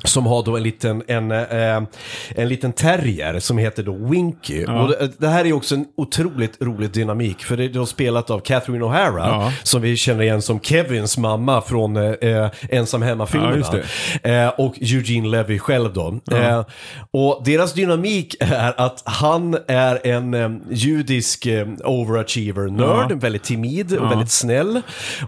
[0.05, 1.83] Som har då en liten, en, eh,
[2.31, 4.65] en liten terrier som heter då Winky.
[4.65, 7.45] Och det, det här är också en otroligt rolig dynamik.
[7.45, 9.19] För det är då spelat av Catherine O'Hara.
[9.19, 9.53] Ja.
[9.63, 13.57] Som vi känner igen som Kevins mamma från eh, eh, Ensam Ja, Hemma-filmerna.
[13.57, 13.75] just
[14.23, 16.21] eh, och Eugene Levy själv då.
[16.33, 16.65] Eh,
[17.11, 23.17] och deras dynamik är att han är en eh, judisk eh, overachiever-nörd, Ja.
[23.17, 24.81] väldigt timid och väldigt snäll.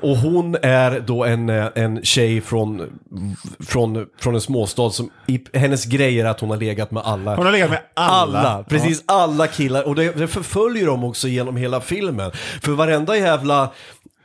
[0.03, 3.01] Och hon är då en, en tjej från,
[3.69, 7.37] från, från en småstad som, i, hennes grej är att hon har legat med alla.
[7.37, 8.65] Hon har legat med alla.
[8.69, 9.89] precis alla killar.
[9.89, 12.31] Och det, det förföljer dem också genom hela filmen.
[12.63, 13.71] För varenda jävla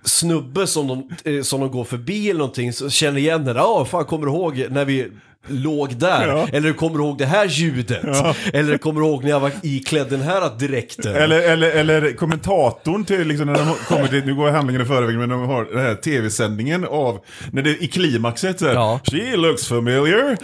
[0.03, 3.55] snubbe som de, eh, som de går förbi eller någonting så känner igen den.
[3.55, 5.11] Ja, fan kommer du ihåg när vi
[5.47, 6.27] låg där?
[6.27, 6.47] Ja.
[6.51, 8.03] Eller kommer du ihåg det här ljudet?
[8.53, 11.15] Eller kommer du ihåg när jag var iklädd den här dräkten?
[11.15, 15.17] Eller, eller, eller kommentatorn till, liksom, när de kommer till, nu går handlingen i förväg,
[15.17, 17.19] men de har den här tv-sändningen av,
[17.51, 18.99] när det i klimaxet så här, Ja.
[19.11, 20.37] She looks familiar.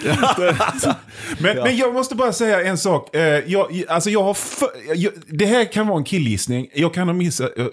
[1.42, 3.16] men, men jag måste bara säga en sak.
[3.16, 7.08] Eh, jag, alltså jag har för, jag, det här kan vara en killgissning, jag kan
[7.08, 7.70] ha missat, jag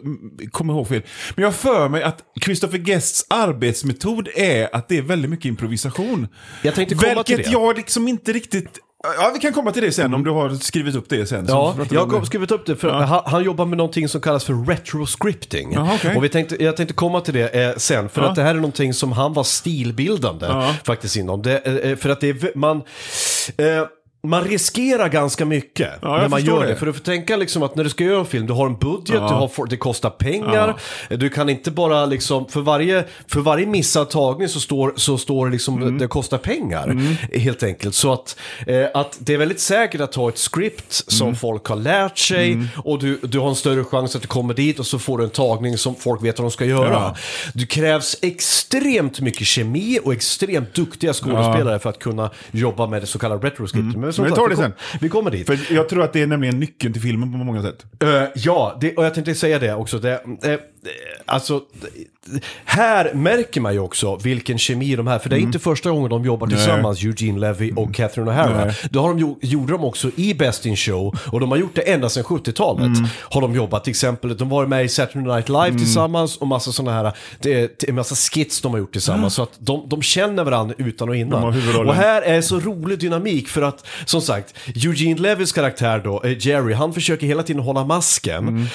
[0.52, 1.02] kommer ihåg fel.
[1.34, 6.28] Men jag för mig att Christopher Guests arbetsmetod är att det är väldigt mycket improvisation.
[6.62, 8.78] Jag tänkte komma Vilket jag liksom inte riktigt...
[9.18, 11.44] Ja, vi kan komma till det sen om du har skrivit upp det sen.
[11.48, 14.66] Ja, jag har skrivit upp det för han, han jobbar med någonting som kallas för
[14.66, 15.72] retroscripting.
[15.72, 16.16] Jaha, okej.
[16.16, 18.28] Och vi tänkte, jag tänkte komma till det eh, sen, för Ja.
[18.28, 20.74] att det här är någonting som han var stilbildande Ja.
[20.84, 21.42] faktiskt inom.
[21.42, 22.76] Det, eh, för att det är, v- man...
[23.56, 23.64] Eh,
[24.26, 26.66] man riskerar ganska mycket Ja, när man gör det.
[26.68, 26.76] det.
[26.76, 28.76] För du får tänka liksom att när du ska göra en film, du har en
[28.78, 29.28] budget, Ja.
[29.28, 30.80] du har, det kostar pengar.
[31.10, 35.46] Du kan inte bara liksom, för varje, för varje missad tagning så står, så står
[35.46, 35.98] det liksom, Mm.
[35.98, 36.96] det kostar pengar.
[37.38, 37.94] Helt enkelt.
[37.94, 41.36] Så att, eh, att det är väldigt säkert att ta ett script som Mm.
[41.36, 44.78] folk har lärt sig och du, du har en större chans att du kommer dit
[44.78, 46.92] och så får du en tagning som folk vet vad de ska göra.
[46.92, 47.16] Ja.
[47.54, 53.06] Det krävs extremt mycket kemi och extremt duktiga skådespelare för att kunna jobba med det
[53.06, 54.00] så kallade retroscripting.
[54.08, 54.72] Men, som Men vi tar det sen.
[55.00, 55.46] Vi kommer dit.
[55.46, 57.86] För jag tror att det är nämligen nyckeln till filmen på många sätt.
[58.02, 59.98] Eh, ja, det, och jag tänkte säga det också.
[59.98, 60.58] Det, eh,
[61.26, 61.62] alltså,
[62.64, 66.10] här märker man ju också vilken kemi de här, för det är inte första gången
[66.10, 68.64] de jobbar tillsammans, Eugene Levy och Catherine O'Hara.
[68.66, 68.74] Nej.
[68.90, 71.82] Det har de gjorde de också i Best in Show, och de har gjort det
[71.82, 72.98] ända sedan 70-talet.
[73.20, 76.72] Har de jobbat, till exempel, de var med i Saturday Night Live tillsammans och massa
[76.72, 79.34] sådana här, det är en massa skits de har gjort tillsammans.
[79.34, 81.44] Så att de, de känner varandra utan och innan.
[81.88, 86.46] Och här är så rolig dynamik för att, som sagt, Eugene Levys karaktär då, eh,
[86.46, 88.68] Jerry, han försöker hela tiden hålla masken.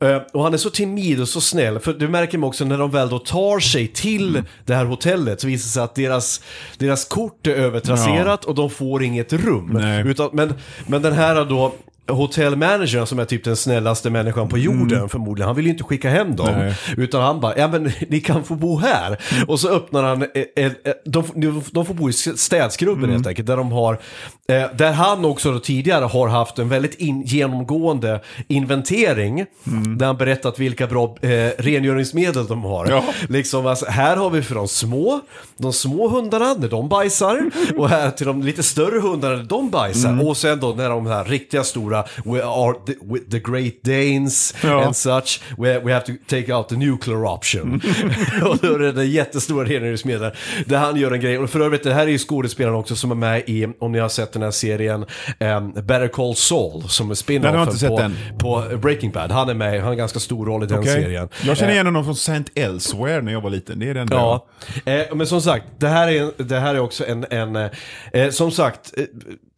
[0.00, 2.90] Eh, och han är så timid och så snäll, för det märker också när de
[2.90, 6.40] väl då tar sig till det här hotellet så visar det sig att deras,
[6.78, 9.76] deras kort är övertrasserat och de får inget rum.
[10.06, 10.54] Utan, men,
[10.86, 11.74] men den här då,
[12.08, 16.10] hotellmanagern som är typ den snällaste människan på jorden förmodligen, han vill ju inte skicka
[16.10, 16.54] hem dem.
[16.58, 16.74] Nej.
[16.96, 19.18] Utan han bara, ja men ni kan få bo här.
[19.46, 23.56] Och så öppnar han, eh, eh, eh, de, får bo i städskrubben helt enkelt, där
[23.56, 23.92] de har,
[24.48, 29.46] eh, där han också tidigare har haft en väldigt in, genomgående inventering,
[29.96, 32.86] där han berättat vilka bra eh, rengöringsmedel de har.
[32.86, 33.04] Ja.
[33.28, 35.20] Liksom, alltså, här har vi för de små,
[35.56, 39.70] de små hundarna när de bajsar, och här till de lite större hundarna när de
[39.70, 40.28] bajsar.
[40.28, 44.54] Och sen då när de här riktiga stora, we are the, with the great Danes
[44.62, 44.84] Ja.
[44.84, 47.74] and such, we, we have to take out the nuclear option.
[48.44, 50.32] och då är det den jättestora rengöringsmedlen.
[50.66, 53.10] Där han gör en grej, och för övrigt det här är ju skådespelaren också som
[53.10, 55.06] är med i, om ni har sett den här serien,
[55.40, 59.30] um, Better Call Saul, som är spin-offen på, på Breaking Bad.
[59.30, 60.92] Han är med, han har en ganska stor roll i den Okej.
[60.92, 61.28] serien.
[61.46, 63.78] Jag känner Eh, igen honom från Saint Elsewhere när jag var liten.
[63.78, 64.16] Det är den där.
[64.16, 64.46] Ja,
[64.84, 67.70] eh, men som sagt, det här är, det här är också en, en eh,
[68.12, 69.04] eh, som sagt, eh,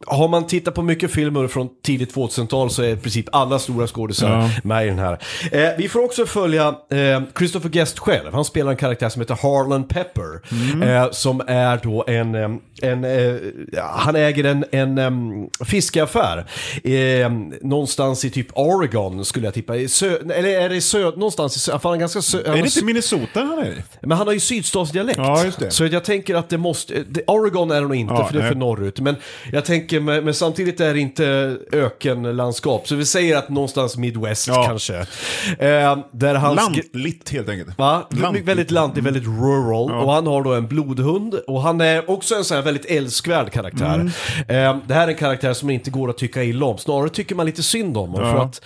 [0.07, 3.87] har man tittat på mycket filmer från tidigt 2000-tal så är i princip alla stora
[3.87, 4.49] skådisar Ja.
[4.63, 5.17] med i den här.
[5.51, 9.37] Eh, vi får också följa eh, Christopher Guest själv, han spelar en karaktär som heter
[9.41, 10.41] Harlan Pepper,
[10.73, 10.81] Mm.
[10.81, 12.49] eh, som är då en, eh,
[12.81, 13.35] en eh,
[13.95, 16.45] han äger en, en um, fiskeaffär
[17.61, 21.59] någonstans i typ Oregon skulle jag tippa, sö, eller är det i sö, någonstans i
[21.59, 24.39] sö, han är ganska sö, Är det inte Minnesota han är men han har ju
[24.39, 25.17] sydstatsdialekt.
[25.19, 25.45] Ja.
[25.69, 27.03] Så jag tänker att det måste...
[27.09, 28.99] det- Oregon är det nog inte, Ja, för det är för norrut.
[28.99, 29.15] Men
[29.51, 32.87] jag tänker, men, men samtidigt är det inte ökenlandskap.
[32.87, 34.63] Så vi säger att någonstans Midwest Ja.
[34.67, 34.95] kanske.
[35.59, 37.77] Eh, där han Lantligt helt enkelt.
[37.77, 38.07] Va?
[38.09, 38.45] Lantligt.
[38.45, 39.91] Väldigt lantig, väldigt rural.
[39.91, 41.33] Och han har då en blodhund.
[41.33, 43.95] Och han är också en sån här väldigt älskvärd karaktär.
[43.95, 44.07] Mm.
[44.77, 46.77] Eh, det här är en karaktär som inte går att tycka illa om.
[46.77, 48.09] Snarare tycker man lite synd om.
[48.09, 48.33] honom, Ja.
[48.33, 48.61] För att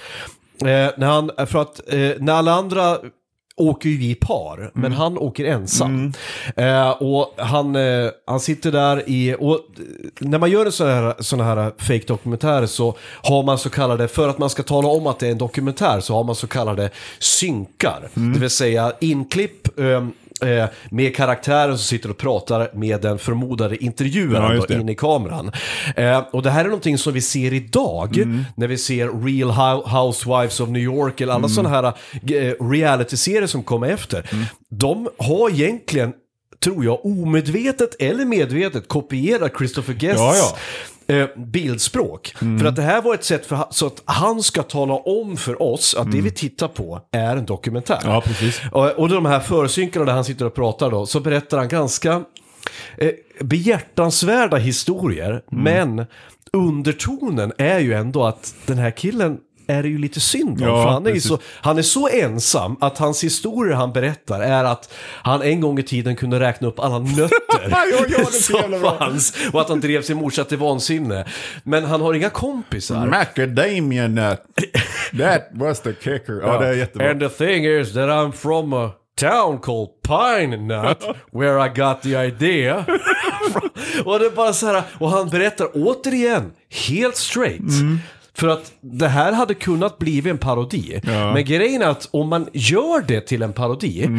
[0.62, 2.98] Eh, när han, för att eh, när alla andra
[3.58, 6.14] åker ju i par, men han åker ensam.
[6.56, 9.60] Eh, och han, eh, han sitter där i, och
[10.20, 14.08] när man gör en sån här, sån här fake dokumentär så har man så kallade,
[14.08, 16.48] för att man ska tala om att det är en dokumentär så har man så
[16.48, 16.90] kallade
[17.20, 18.10] synkar.
[18.14, 20.08] Det vill säga inklipp eh,
[20.42, 24.74] eh, med karaktärer som sitter och pratar med den förmodade Ja, intervjuaren då, det.
[24.74, 25.52] in i kameran.
[25.96, 28.18] Eh, och det här är någonting som vi ser idag
[28.58, 33.48] när vi ser Real Hou- Housewives of New York eller alla sådana här eh, reality-serier
[33.48, 34.30] som kommer efter.
[34.70, 36.14] De har egentligen,
[36.64, 40.58] tror jag, omedvetet eller medvetet kopierat Christopher Guests Ja, ja.
[41.08, 42.36] Eh, bildspråk.
[42.60, 45.62] För att det här var ett sätt för, så att han ska tala om för
[45.62, 48.00] oss att det vi tittar på är en dokumentär.
[48.04, 48.62] Ja, precis.
[48.72, 52.24] Och, och de här försynkarna där han sitter och pratar då, så berättar han ganska
[52.98, 56.06] eh, behjärtansvärda historier, men
[56.54, 60.68] undertonen är ju ändå att den här killen är det ju lite synd om.
[60.68, 61.30] Ja, för han är, precis.
[61.30, 65.80] så, han är så ensam att hans historier han berättar är att han en gång
[65.80, 70.44] i tiden kunde räkna upp alla nötter som fanns och att han drev sin morsa
[70.44, 71.26] till vansinne.
[71.64, 73.06] Men han har inga kompisar.
[73.06, 74.42] Macadamia nut.
[75.18, 76.42] That was the kicker.
[76.44, 77.12] Ja, det är jättebra.
[77.12, 82.02] And the thing is that I'm from a town called Pine Nut where I got
[82.02, 82.86] the idea.
[84.06, 86.52] och det bara så här, och han berättar återigen,
[86.88, 87.60] helt straight.
[87.60, 88.00] Mm.
[88.38, 91.00] För att det här hade kunnat bli en parodi.
[91.04, 94.10] Men grejen är att om man gör det till en parodi,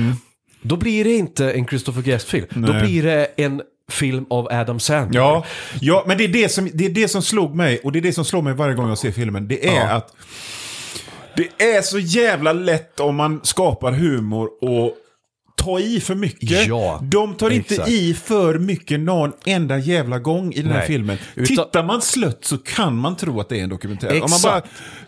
[0.62, 2.46] då blir det inte en Christopher Guest-film.
[2.50, 2.83] Då Mm.
[2.87, 5.20] Blir det en film av Adam Sandler.
[5.20, 5.44] Ja,
[5.81, 8.00] ja men det är det, som, det är det som slog mig, och det är
[8.00, 9.48] det som slår mig varje gång jag ser filmen.
[9.48, 9.90] Det är Ja.
[9.90, 10.12] att
[11.37, 14.94] det är så jävla lätt om man skapar humor och
[15.57, 16.66] ta i för mycket.
[16.66, 17.90] Ja, De tar inte exakt.
[17.90, 20.87] i för mycket någon enda jävla gång i den här Nej.
[20.87, 21.19] filmen.
[21.35, 24.09] Utan- Tittar man slött så kan man tro att det är en dokumentär.
[24.12, 24.42] Om man Exakt.
[24.45, 24.62] bara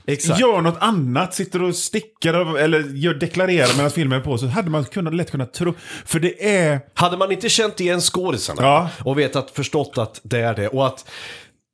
[0.06, 0.40] Exakt.
[0.40, 4.70] gör något annat, sitter och stickar eller gör, deklarerar medan filmen är på, så hade
[4.70, 5.74] man kunnat, lätt kunnat tro.
[6.04, 6.80] För det är...
[6.94, 8.90] Hade man inte känt igen skådisarna Ja.
[9.04, 11.08] och vetat, förstått att det är det och att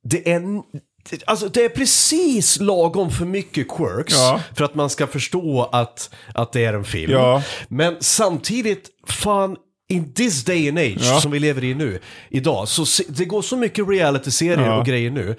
[0.09, 0.41] det är,
[1.27, 4.41] alltså det är precis lagom för mycket quirks Ja.
[4.57, 7.13] för att man ska förstå att, att det är en film.
[7.13, 7.43] Ja.
[7.69, 9.57] Men samtidigt, fan,
[9.89, 11.21] in this day and age Ja.
[11.21, 15.37] som vi lever i nu, idag, så det går så mycket reality-serier och grejer nu.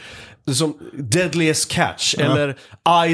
[0.54, 2.56] Som Deadliest Catch eller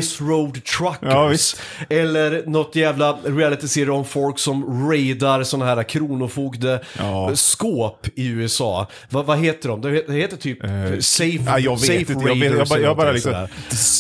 [0.02, 1.56] Ice Road Truckers.
[1.80, 1.86] Ja.
[1.96, 7.32] Eller något jävla reality-serie om folk som raidar sådana här kronofogde Ja.
[7.36, 8.88] skåp i USA.
[9.10, 9.82] Va, vad heter de?
[9.82, 10.60] Det he- det heter typ
[11.04, 12.14] Safe, Ja, jag vet safe inte.
[12.14, 13.48] Jag, vet, jag, Raiders bara, jag bara liksom,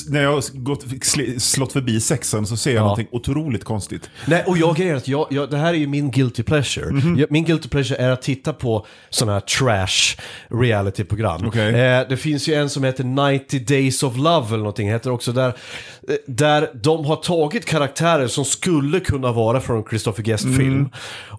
[0.10, 2.82] när jag gått, sl- slått förbi sexan så ser jag Ja.
[2.84, 4.10] någonting otroligt konstigt.
[4.26, 6.92] Nej, och jag grejer att jag, jag, det här är ju min guilty pleasure.
[6.92, 7.20] Mhm.
[7.20, 10.22] Jag, min guilty pleasure är att titta på sådana här trash
[10.62, 11.48] reality-program.
[11.48, 11.76] Okej.
[11.82, 15.32] Eh, det finns ju en som heter 90 Days of Love eller någonting, heter också
[15.32, 20.90] där, eh, där de har tagit karaktärer som skulle kunna vara från Christopher Guest-film.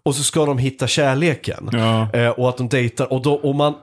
[0.02, 1.68] Och så ska de hitta kärleken.
[1.72, 1.80] Mm.
[1.80, 2.12] Ja.
[2.12, 3.12] Eh, och att de dejtar.
[3.12, 3.74] Och, då, och, man,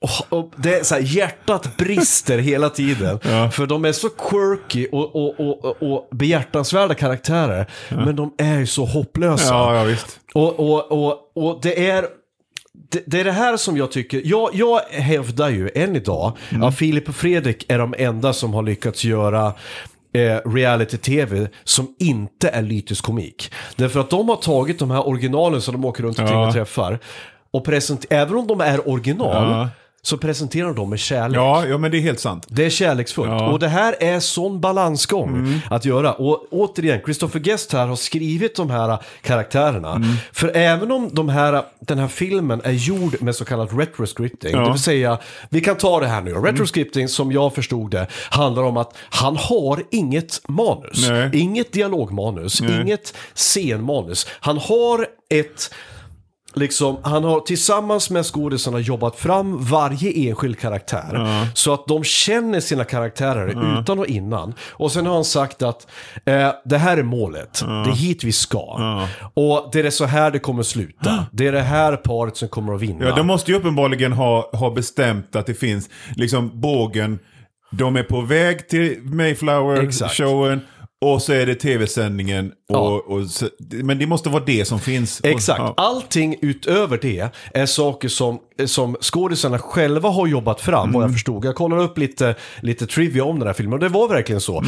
[0.00, 3.20] och, och det är så här, hjärtat brister hela tiden.
[3.50, 7.66] För de är så quirky och, och, och, och, behjärtansvärda karaktärer.
[7.88, 9.54] Men de är ju så hopplösa.
[9.54, 10.20] Ja, ja visst.
[10.34, 12.04] Och, och, och, och det är...
[12.88, 16.76] Det, det är det här som jag tycker, jag, jag hävdar ju än idag att
[16.78, 19.46] Filip och Fredrik är de enda som har lyckats göra
[20.12, 23.52] eh, reality-tv som inte är lyteskomik.
[23.76, 26.46] Därför att de har tagit de här originalen som de åker runt omkring Ja.
[26.46, 26.98] och träffar
[27.50, 29.68] och present- även om de är original Ja.
[30.06, 31.36] Så presenterar de dem med kärlek.
[31.36, 32.46] Ja, ja, men det är helt sant.
[32.48, 33.28] Det är kärleksfullt.
[33.30, 33.38] Ja.
[33.38, 33.52] Mm.
[33.52, 36.12] Och det här är sån balansgång att göra.
[36.12, 39.94] Och återigen, Christopher Guest här har skrivit de här karaktärerna.
[39.94, 40.08] Mm.
[40.32, 44.56] För även om de här, den här filmen är gjord med så kallad retroscripting, Ja.
[44.56, 44.64] Mm.
[44.68, 46.34] det vill säga, vi kan ta det här nu.
[46.34, 51.08] Retroscripting, som jag förstod det, handlar om att han har inget manus.
[51.08, 51.30] Nej.
[51.32, 52.80] Inget dialogmanus, Nej.
[52.80, 54.26] inget scenmanus.
[54.40, 55.70] Han har ett
[56.56, 61.46] Liksom, han har tillsammans med skådisarna jobbat fram varje enskild karaktär.
[61.54, 64.54] Så att de känner sina karaktärer utan och innan.
[64.70, 65.86] Och sen har han sagt att
[66.24, 67.60] eh, det här är målet.
[67.60, 68.80] Det är hit vi ska.
[69.34, 71.26] Och det är så här det kommer sluta.
[71.32, 73.04] Det är det här paret som kommer att vinna.
[73.04, 77.18] Ja, de måste ju uppenbarligen ha, ha bestämt att det finns liksom bågen.
[77.70, 79.00] De är på väg till.
[79.02, 80.60] Mayflower-showen.
[81.04, 82.46] Och så är det tv-sändningen.
[82.68, 83.02] Och, Ja.
[83.06, 85.20] och, så- men det måste vara det som finns.
[85.24, 85.60] Exakt.
[85.60, 85.74] Och, ja.
[85.76, 91.44] Allting utöver det är saker som, som skådisarna själva har jobbat fram, vad jag förstod.
[91.44, 94.62] Jag kollade upp lite, lite trivia om den här filmen och det var verkligen så.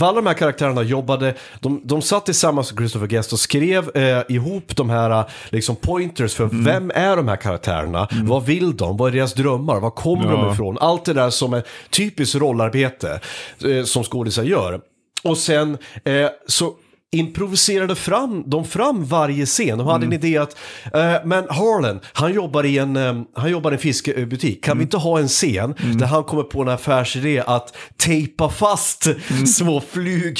[0.00, 4.22] Alla de här karaktärerna jobbade, de, de satt tillsammans med Christopher Guest och skrev eh,
[4.28, 8.08] ihop de här eh, liksom pointers för vem är de här karaktärerna?
[8.22, 8.96] Vad vill de?
[8.96, 9.80] Vad är deras drömmar?
[9.80, 10.52] Var kommer de Ja.
[10.52, 10.78] ifrån?
[10.80, 13.20] Allt det där som är typiskt rollarbete
[13.64, 14.80] eh, som skådisar gör.
[15.22, 16.74] Och sen eh, så
[17.12, 19.78] improviserade fram, de fram varje scen.
[19.78, 20.56] De hade en idé att,
[20.94, 24.64] eh, men Harlan, han jobbar i en, eh, han jobbar i en fiskebutik.
[24.64, 29.06] Kan vi inte ha en scen där han kommer på en affärsidé att tejpa fast
[29.56, 30.38] små flug,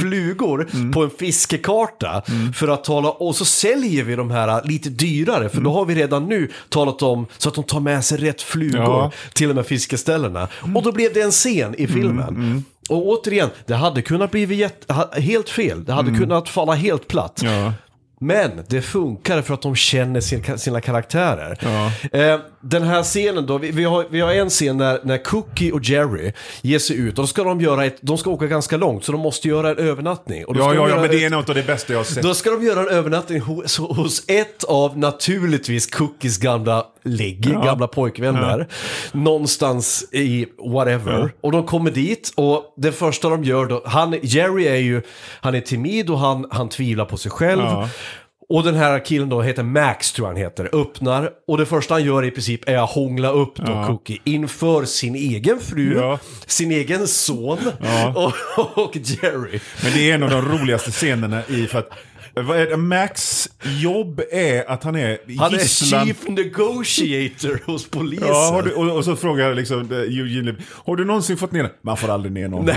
[0.00, 2.22] flugor på en fiskekarta
[2.54, 5.94] för att tala, och så säljer vi de här lite dyrare, för då har vi
[5.94, 9.12] redan nu talat om så att de tar med sig rätt flugor Ja.
[9.32, 10.48] till de här fiskeställena.
[10.74, 12.64] Och då blev det en scen i filmen.
[12.92, 15.84] Och återigen, det hade kunnat bli jätte, helt fel.
[15.84, 17.40] Det hade kunnat falla helt platt.
[17.44, 17.72] Ja.
[18.22, 21.58] Men det funkar för att de känner sin, sina karaktärer.
[21.62, 22.18] Ja.
[22.18, 25.72] Eh, den här scenen då, vi, vi, har, vi har en scen när, när Cookie
[25.72, 27.18] och Jerry ger sig ut.
[27.18, 29.70] Och då ska de, göra ett, de ska åka ganska långt, så de måste göra
[29.70, 30.44] en övernattning.
[30.44, 32.22] Och Ja, ja, ja, men det är något av det bästa jag har sett.
[32.22, 37.86] då ska de göra en övernattning hos, hos ett av naturligtvis Cookies gamla ligg, gamla
[37.86, 38.66] pojkvänner.
[39.12, 41.32] Någonstans i whatever.
[41.40, 45.02] Och de kommer dit och det första de gör då, han, Jerry är ju,
[45.40, 47.62] han är timid och han, han tvivlar på sig själv.
[47.62, 47.88] Ja.
[48.48, 51.94] Och den här killen då heter Max tror jag han heter, öppnar och det första
[51.94, 56.18] han gör i princip är att hångla upp då Cookie inför sin egen fru, Ja.
[56.46, 58.12] sin egen son Ja.
[58.56, 59.60] och, och Jerry.
[59.82, 61.90] Men det är en av de roligaste scenerna i för att
[62.34, 62.76] vad är det?
[62.76, 66.06] Max jobb är att han är Han är gisslan.
[66.06, 68.28] chief negotiator hos polisen.
[68.28, 71.52] Ja, har du, och, och så frågar liksom eh, Eugene Levy, har du någonsin fått
[71.52, 72.68] ner Man får aldrig ner någon.
[72.68, 72.76] Och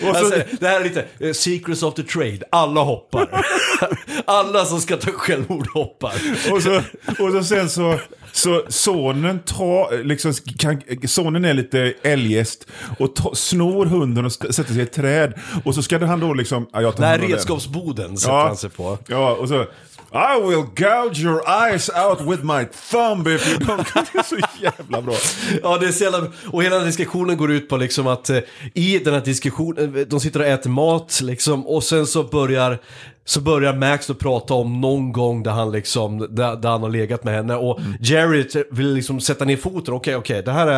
[0.00, 3.28] så- alltså, det här är lite eh, secrets of the trade, alla hoppar.
[4.24, 6.12] alla som ska ta självmord hoppar.
[6.52, 6.76] Och så,
[7.18, 7.98] och så sen så,
[8.32, 12.66] så sonen tar, liksom, kan, sonen är lite eljest
[12.98, 15.32] och ta, snor hunden och sätter sig i ett träd.
[15.64, 18.47] Och så ska han då liksom, ja, jag tar Den här redskapsboden Ja.
[18.48, 18.98] Han sig på.
[19.06, 19.66] Ja, och så
[20.12, 23.86] I will gouge your eyes out with my thumb if you don't...
[24.12, 25.14] Det är så jävla bra.
[25.62, 26.26] Ja, det är så jävla...
[26.52, 28.38] Och hela diskussionen går ut på liksom att eh,
[28.74, 32.78] i den här diskussionen, eh, de sitter och äter mat liksom och sen så börjar
[33.28, 36.90] så börjar Max då prata om någon gång där han liksom, där, där han har
[36.90, 37.54] legat med henne.
[37.54, 40.76] Och Jerry t- vill liksom sätta ner foten, okej okej, det här är,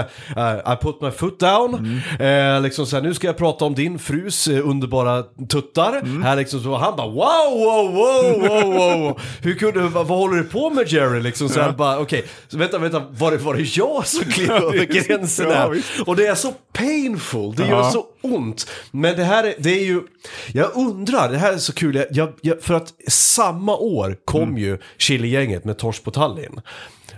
[0.66, 3.74] eh, I put my foot down, eh, liksom så här, nu ska jag prata om
[3.74, 9.20] din frus eh, underbara tuttar, här liksom så, han bara wow, wow, wow, wow, wow,
[9.42, 12.58] hur kunde, vad, vad håller du på med Jerry liksom, så här bara, okej, så
[12.58, 15.68] vänta, vänta, var det, var det jag som klev över gränsen Ja, här?
[15.68, 16.00] visst.
[16.06, 17.90] Och det är så painful, det gör Ja.
[17.90, 18.66] så ont.
[18.90, 20.02] Men det här är, det är ju,
[20.52, 24.42] jag undrar, det här är så kul, jag, jag, jag, för att samma år kom
[24.42, 24.58] Mm.
[24.58, 26.60] ju Chili-gänget med Torsk på Tallinn.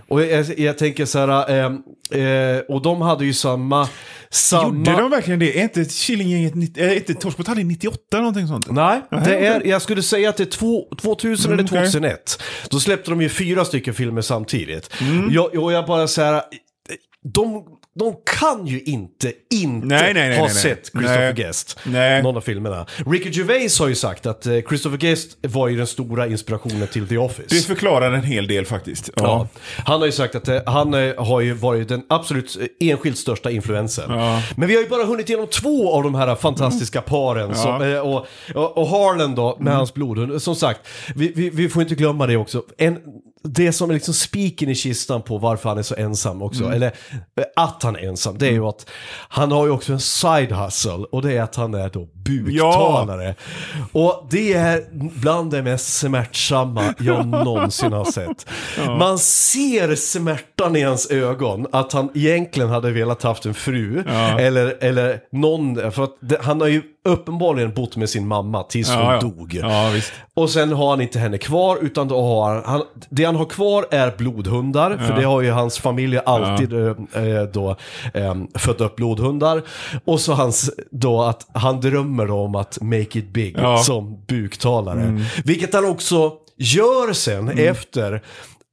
[0.07, 3.89] Och jag, jag tänker så här, eh, eh, och de hade ju samma...
[4.29, 4.77] samma...
[4.77, 5.59] Gjorde de verkligen det?
[5.59, 8.71] Är inte Killinggänget, är inte Tallinn 98 eller någonting sånt?
[8.71, 11.85] Nej, det är, jag skulle säga att det är två, 2000 Mm, eller okej.
[11.91, 12.41] 2001.
[12.69, 14.89] Då släppte de ju fyra stycken filmer samtidigt.
[15.01, 15.31] Mm.
[15.31, 16.41] Jag, och jag bara säger
[17.33, 17.63] de,
[17.95, 21.33] de kan ju inte, inte Nej, nej, nej, ha sett Christopher.
[21.33, 21.79] Guest.
[22.23, 22.85] Någon av filmerna.
[23.05, 27.07] Ricky Gervais har ju sagt att eh, Christopher Guest var ju den stora inspirationen till
[27.07, 27.55] The Office.
[27.55, 29.09] Det förklarar en hel del faktiskt.
[29.15, 29.23] Ja.
[29.23, 29.47] Ja.
[29.85, 33.51] Han har ju sagt att eh, han eh, har ju varit den absolut enskilt största
[33.51, 34.11] influensen.
[34.11, 34.41] Ja.
[34.55, 37.55] Men vi har ju bara hunnit igenom två av de här fantastiska paren.
[37.55, 38.25] Som, eh, och,
[38.77, 40.41] och, Harlan då, med hans blodhund.
[40.41, 42.63] Som sagt, vi, vi, vi får inte glömma det också.
[42.77, 42.99] En,
[43.43, 46.87] det som är liksom spiken i kistan på varför han är så ensam också, eller
[46.87, 48.89] eh, att han är ensam, det är ju att
[49.27, 53.35] han har ju också en side hustle och det är att han är då buktalare.
[53.91, 54.83] Och det är
[55.19, 58.45] bland det mest smärtsamma jag någonsin har sett.
[58.87, 64.03] Man ser smärtan i hans ögon, att han egentligen hade velat haft en fru,
[64.39, 68.89] eller, eller någon, för att det, han har ju uppenbarligen bott med sin mamma tills
[68.89, 69.19] hon Ja, ja.
[69.21, 69.59] dog.
[69.61, 69.91] Ja.
[70.33, 73.45] Och sen har han inte henne kvar, utan då har han, han det han har
[73.45, 76.79] kvar är blodhundar, för det har ju hans familj alltid eh,
[77.13, 77.75] eh, då
[78.13, 79.61] eh, fött upp blodhundar.
[80.05, 85.21] Och så hans, då att han drömmer om att make it big som buktalare.
[85.45, 88.21] Vilket han också gör sen efter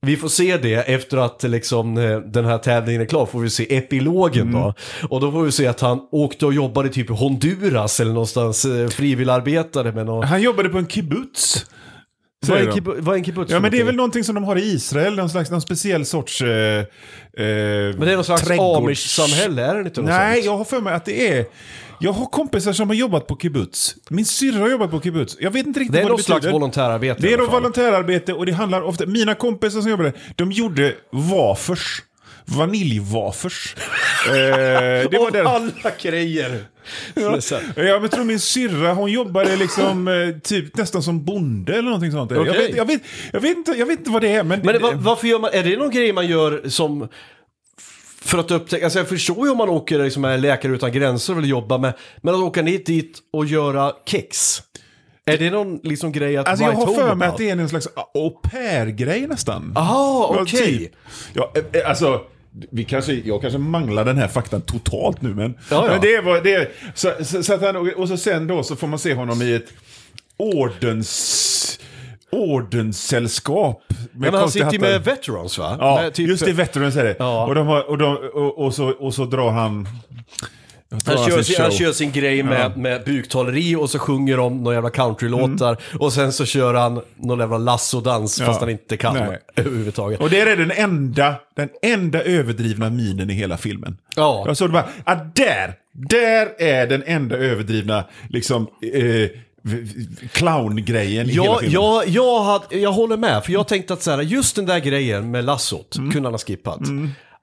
[0.05, 3.49] vi får se det efter att liksom, eh, den här tävlingen är klar, får vi
[3.49, 4.73] se epilogen då.
[5.09, 8.65] Och då får vi se att han åkte och jobbade typ i Honduras eller någonstans,
[8.65, 10.23] eh, frivilligarbetare med någon...
[10.23, 11.65] Han jobbade på en kibbutz.
[12.47, 14.55] Vad är, vad är en kibbutz Ja, men det är väl någonting som de har
[14.55, 16.41] i Israel, någon slags någon speciell sorts...
[16.41, 16.85] Eh, eh,
[17.33, 20.45] Men det är någon slags amish-samhälle, är det inte något Nej, sånt?
[20.45, 21.45] jag har för mig att det är...
[21.99, 23.95] Jag har kompisar som har jobbat på kibbutz.
[24.09, 25.37] Min syrra har jobbat på kibbutz.
[25.39, 26.39] Jag vet inte riktigt Det är vad det någon betyder.
[26.41, 27.47] slags volontärarbete Det är fall.
[27.47, 29.05] volontärarbete och det handlar ofta...
[29.05, 32.01] Mina kompisar som jobbade, de gjorde wafers.
[32.45, 33.75] Vaniljwafers.
[34.27, 35.43] eh, det var där.
[35.43, 36.65] alla grejer!
[37.13, 37.39] Ja,
[37.75, 42.31] jag tror min syrra, hon jobbade liksom eh, typ nästan som bonde eller någonting sånt.
[42.31, 42.67] Jag, Okej.
[42.67, 43.01] vet, jag, vet,
[43.33, 44.59] jag, vet inte, jag vet inte vad det är, men...
[44.63, 47.07] Men det, va- varför gör man, är det någon grej man gör som
[48.23, 51.33] för att upptäcka, alltså jag förstår ju om man åker liksom med Läkare Utan Gränser
[51.33, 54.61] och vill jobba med, men att åka ner dit och göra kex.
[55.33, 57.69] Är det någon liksom grej att Alltså jag har för mig att det är en
[57.69, 59.71] slags au pair-grej nästan.
[59.75, 60.77] Jaha, Ah, okej.
[60.77, 60.91] typ.
[61.33, 62.21] Ja, eh, alltså,
[62.71, 65.91] vi kanske, jag kanske manglar den här faktan totalt nu, men, Ja, ja.
[65.91, 66.71] men det var det.
[66.95, 69.67] Så, så, så han, och så sen då så får man se honom i ett
[70.37, 71.79] ordens,
[72.31, 73.83] ordenssällskap.
[73.89, 75.77] Med Men han sitter ju med veterans va?
[75.79, 77.15] Ja, med typ- just det, Veterans är det.
[77.19, 77.45] Ja.
[77.47, 79.87] Och, de har, och, de, och, och, så, och så drar han...
[81.05, 84.75] Han kör, sin han kör sin grej med, med buktaleri och så sjunger de några
[84.75, 85.77] jävla countrylåtar.
[85.99, 88.47] Och sen så kör han någon jävla lassodans Mm.
[88.47, 88.53] Ja.
[88.53, 89.39] fast han inte kan Nej.
[89.55, 90.19] överhuvudtaget.
[90.21, 93.97] Och det är den enda, den enda överdrivna minen i hela filmen.
[94.15, 94.43] Ja.
[94.47, 95.73] Jag såg det bara, ah, där!
[95.93, 99.29] Där är den enda överdrivna, liksom, eh,
[100.31, 101.73] clowngrejen i hela Ja, filmen.
[101.73, 104.79] jag, jag, hade, jag håller med, för jag tänkte att så här, just den där
[104.79, 106.11] grejen med lassot Mm.
[106.11, 106.79] kunde han ha skippat.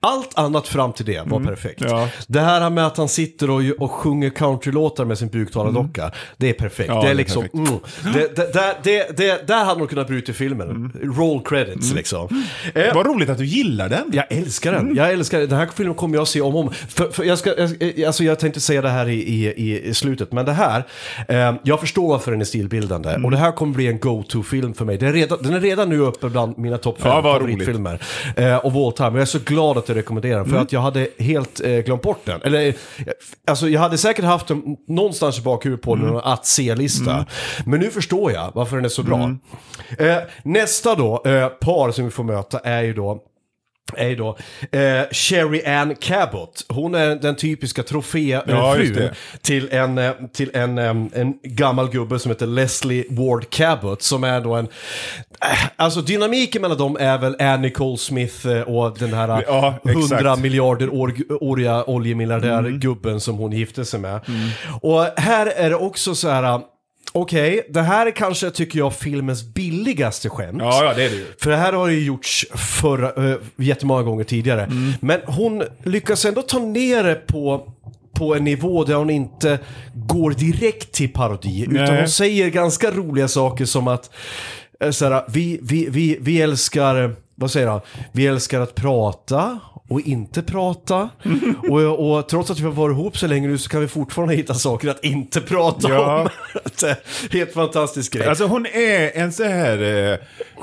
[0.01, 1.81] Allt annat fram till det var perfekt.
[1.89, 2.09] Ja.
[2.27, 6.53] Det här med att han sitter och, och sjunger countrylåtar med sin buktalardocka, det är
[6.53, 6.89] perfekt.
[6.91, 6.97] Mm.
[6.97, 7.79] Ja, det är det är liksom, mm,
[8.15, 10.93] det, det, där- det, det, där hade man kunnat bryta filmen.
[11.19, 12.45] Roll credits liksom.
[12.75, 14.11] Eh, Vad roligt att du gillar den.
[14.13, 14.95] jag älskar den.
[14.97, 15.49] Jag älskar den.
[15.49, 16.71] Den här filmen kommer jag se om och om.
[16.73, 20.33] För, för jag, ska, jag, alltså jag tänkte säga det här i, i, i slutet,
[20.33, 20.85] men det här,
[21.29, 23.09] eh, jag förstår varför den är stilbildande.
[23.11, 23.25] Mm.
[23.25, 24.99] Och det här kommer bli en go-to-film för mig.
[24.99, 28.01] Den är, redan, den är redan nu uppe bland mina topp fem Ja, vad favoritfilmer.
[28.37, 29.09] Eh, of all time.
[29.11, 30.63] Jag är så glad att du rekommenderar den, för Mm.
[30.63, 32.43] att jag hade helt eh, glömt bort den.
[32.43, 32.75] Eller, eh,
[33.47, 36.17] alltså jag hade säkert haft den någonstans i bakhuvudet på Mm.
[36.17, 37.27] att se-lista.
[37.67, 39.31] Men nu förstår jag varför den är så bra.
[39.99, 43.23] Eh, nästa då, eh, par som vi får möta är ju då
[43.97, 44.37] är då
[44.73, 46.65] eh, Sherry Ann Cabot.
[46.69, 49.15] Hon är den typiska Ja, troféfrun det.
[49.43, 54.25] till, en, eh, till en, eh, en gammal gubbe som heter Leslie Ward Cabot som
[54.25, 54.69] är då en...
[55.43, 59.85] eh, Alltså dynamiken mellan dem är väl Ann Nicole Smith och den här Ja, exakt.
[59.97, 60.03] Mm.
[60.03, 64.21] 100 miljarder år, åriga oljemiljardär-gubben som hon gifte sig med.
[64.81, 66.61] Och här är det också så här...
[67.13, 70.59] Okej, det här är kanske, tycker jag, filmens billigaste skämt.
[70.61, 71.27] Ja, ja, det är det ju.
[71.39, 74.63] För det här har ju gjorts förra, äh, jättemånga gånger tidigare.
[74.63, 74.93] Mm.
[75.01, 77.73] Men hon lyckas ändå ta ner det på,
[78.15, 79.59] på en nivå där hon inte
[79.95, 81.63] går direkt till parodi.
[81.63, 81.99] Utan Nej.
[81.99, 84.11] hon säger ganska roliga saker som att
[84.81, 87.81] eh, såhär, vi, vi, vi, vi älskar, vad säger han?
[88.13, 91.11] Vi älskar att prata och inte prata.
[91.71, 94.35] och, och trots att vi har varit ihop så länge nu så kan vi fortfarande
[94.35, 96.21] hitta saker att inte prata Ja.
[96.21, 96.29] om.
[96.89, 98.27] Är Helt fantastisk grej.
[98.27, 99.83] Alltså hon är en så här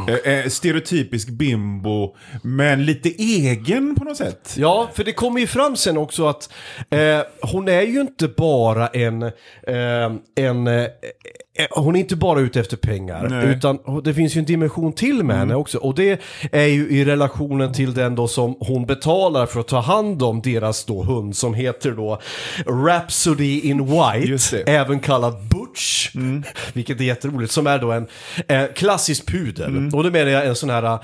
[0.07, 4.53] eh, eh, stereotypisk bimbo, men lite egen på något sätt.
[4.57, 6.49] Ja, för det kommer ju fram sen också att
[6.89, 9.31] eh, hon är ju inte bara en, eh,
[10.35, 10.87] en eh, eh,
[11.69, 13.43] hon är inte bara ute efter pengar, Nej.
[13.43, 13.49] Mm.
[13.57, 15.77] utan det finns ju en dimension till med henne också.
[15.77, 19.79] Och det är ju i relationen till den då som hon betalar för att ta
[19.79, 22.21] hand om deras då hund som heter då
[22.65, 26.15] Rhapsody in White, även kallad Butch,
[26.73, 28.07] vilket är jätteroligt, som är då en
[28.47, 29.89] eh, klassisk pudel.
[29.93, 30.99] Och då menar jag en sån här eh,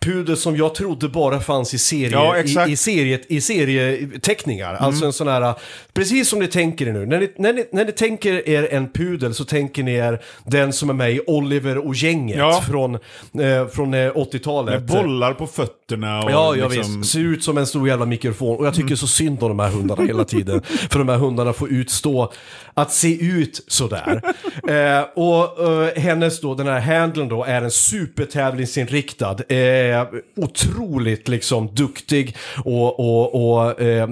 [0.00, 4.74] pudel som jag trodde bara fanns i, serie, Ja, i, i, serie, i serieteckningar.
[4.74, 5.54] Alltså en sån här,
[5.94, 7.06] precis som ni tänker er nu.
[7.06, 10.72] När ni, när, ni, när ni tänker er en pudel så tänker ni er den
[10.72, 12.62] som är med i Oliver och gänget Ja.
[12.68, 14.74] från, eh, från eh, 80-talet.
[14.74, 17.00] Med bollar på fötterna och Ja, ja liksom...
[17.00, 17.12] visst.
[17.12, 18.56] Ser ut som en stor jävla mikrofon.
[18.56, 20.62] Och jag tycker så synd om de här hundarna hela tiden.
[20.90, 22.32] För de här hundarna får utstå
[22.78, 24.20] att se ut sådär.
[24.68, 29.36] eh, och eh, hennes då, den här handlen då, är en supertävlingsinriktad.
[29.48, 30.04] Eh,
[30.36, 34.08] otroligt liksom duktig och, och, och eh, eh,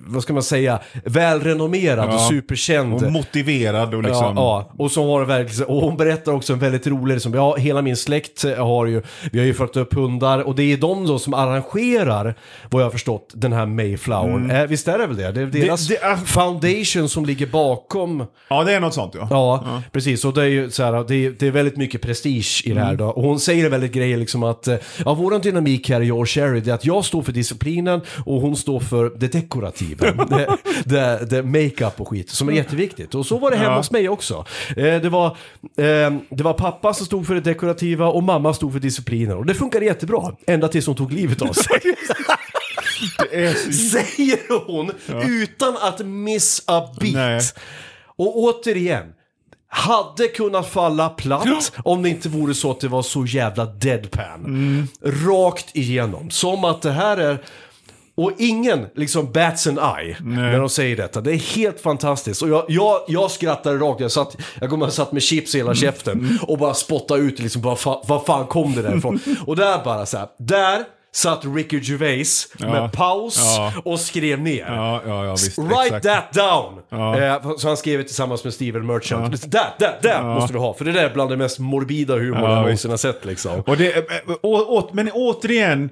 [0.00, 2.28] vad ska man säga, välrenommerad och Ja.
[2.30, 2.94] superkänd.
[2.94, 4.36] Och motiverad och liksom...
[4.36, 7.34] Ja, ja, och så har det verkligen, och hon berättar också en väldigt rolig, liksom,
[7.34, 9.02] ja, hela min släkt har ju,
[9.32, 12.34] vi har ju fått upp hundar och det är de då som arrangerar,
[12.70, 14.50] vad jag har förstått, den här Mayflowern.
[14.50, 15.32] Eh, visst är det väl det?
[15.32, 17.63] Det är deras det är- foundation som ligger bakom
[18.48, 19.26] Ja, det är något sånt ja.
[19.30, 20.24] Ja, precis.
[20.24, 22.80] Och det är ju så här, det är, det är väldigt mycket prestige i det
[22.80, 23.06] här då.
[23.06, 26.60] Och hon säger väldigt grejer liksom att, eh, ja, våran dynamik här, jag och Sherry,
[26.60, 30.24] det är att jag står för disciplinen och hon står för det dekorativa.
[30.28, 33.14] det, det, det makeup och skit, som är jätteviktigt.
[33.14, 33.76] Och så var det hemma Ja.
[33.76, 34.44] hos mig också.
[34.76, 38.72] Eh, det, var, eh, det var pappa som stod för det dekorativa och mamma stod
[38.72, 39.36] för disciplinen.
[39.36, 41.80] Och det funkade jättebra, ända tills hon tog livet av sig.
[43.30, 43.72] Det är så...
[43.98, 44.92] Säger hon
[45.28, 47.14] utan att miss a beat.
[47.14, 47.40] Nej.
[48.16, 49.04] Och återigen,
[49.68, 54.44] hade kunnat falla platt om det inte vore så att det var så jävla deadpan.
[54.44, 54.88] Mm.
[55.02, 56.30] Rakt igenom.
[56.30, 57.38] Som att det här är...
[58.16, 61.20] Och ingen liksom bats an eye när de säger detta.
[61.20, 62.42] Det är helt fantastiskt.
[62.42, 64.00] Och jag, jag, jag skrattade rakt.
[64.00, 65.66] Jag, satt, jag kommer satt med chips i Mm.
[65.66, 69.20] hela käften och bara spottade ut liksom, bara, vad fan kom det där ifrån?
[69.46, 72.68] och där bara så här, där satt Ricky Gervais Ja.
[72.72, 73.72] med paus Ja.
[73.84, 74.66] och skrev ner.
[75.06, 75.58] Ja, visst.
[75.58, 76.04] Write exakt.
[76.04, 76.78] that down!
[77.22, 79.42] Eh, så han skrev det tillsammans med Steven Merchant.
[79.52, 80.74] That, that, that måste du ha.
[80.74, 83.60] För det där är bland det mest morbida humor Ja, jag någonsin har sett liksom.
[83.66, 84.02] Och det, eh,
[84.42, 85.90] å, å, men återigen,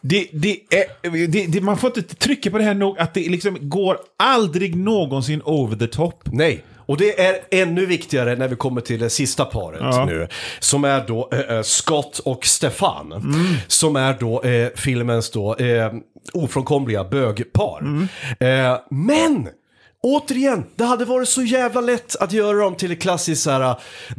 [0.00, 3.20] det, det är, det, det, man får inte trycka på det här nog, att det
[3.28, 6.22] liksom går aldrig någonsin over the top.
[6.24, 6.64] Nej.
[6.86, 10.04] Och det är ännu viktigare när vi kommer till det sista paret Ja.
[10.04, 10.28] nu.
[10.58, 13.12] Som är då eh, eh, Scott och Stefan.
[13.12, 13.56] Mm.
[13.66, 15.92] Som är då eh, filmens då eh,
[16.32, 17.78] ofrånkomliga bögpar.
[17.80, 18.08] Mm.
[18.40, 19.48] Eh, men!
[20.06, 23.74] Återigen, det hade varit så jävla lätt att göra dem till ett klassiskt såhär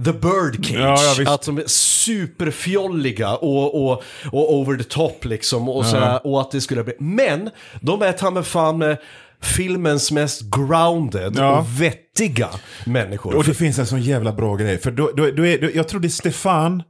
[0.05, 0.71] The Birdcage.
[0.79, 1.31] Ja, ja, visst.
[1.31, 5.69] att de är superfjolliga och, och, och over the top liksom.
[5.69, 6.93] Och, sådär, och att det skulle bli...
[6.99, 7.49] Men,
[7.81, 8.97] de är ta fan
[9.41, 11.59] filmens mest grounded Ja.
[11.59, 12.49] och vettiga
[12.85, 13.35] människor.
[13.35, 14.77] Och det finns en sån jävla bra grej.
[14.77, 16.83] För då, då, då är, då, jag tror det är Stefan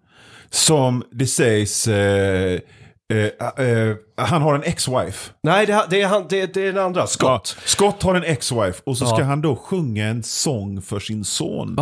[0.50, 1.88] som det sägs...
[1.88, 2.60] Eh,
[3.14, 5.30] eh, eh, han har en ex-wife.
[5.44, 7.56] Nej, det, det, är han, det, det är den andra, Scott.
[7.58, 9.24] Ja, Scott har en ex-wife och så ska Ja.
[9.26, 11.80] han då sjunga en sång för sin son.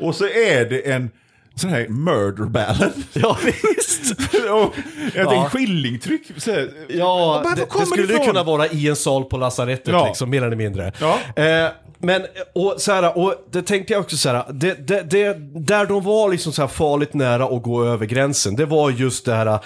[0.00, 1.10] Och så är det en
[1.56, 2.92] sån här murder ballad.
[3.12, 4.12] Ja, visst.
[4.50, 4.74] och
[5.14, 5.48] jag Ja.
[5.52, 6.22] skillingtryck.
[6.36, 9.88] Så här, Ja, var det, det skulle ju kunna vara i en sal på lasarettet,
[9.88, 10.06] Ja.
[10.06, 10.92] liksom, mer eller mindre.
[11.00, 11.42] Ja.
[11.42, 12.22] Eh, men,
[12.54, 16.04] och så här, och det tänkte jag också så här, det, det, det, där de
[16.04, 19.58] var liksom så här farligt nära att gå över gränsen, det var just det här,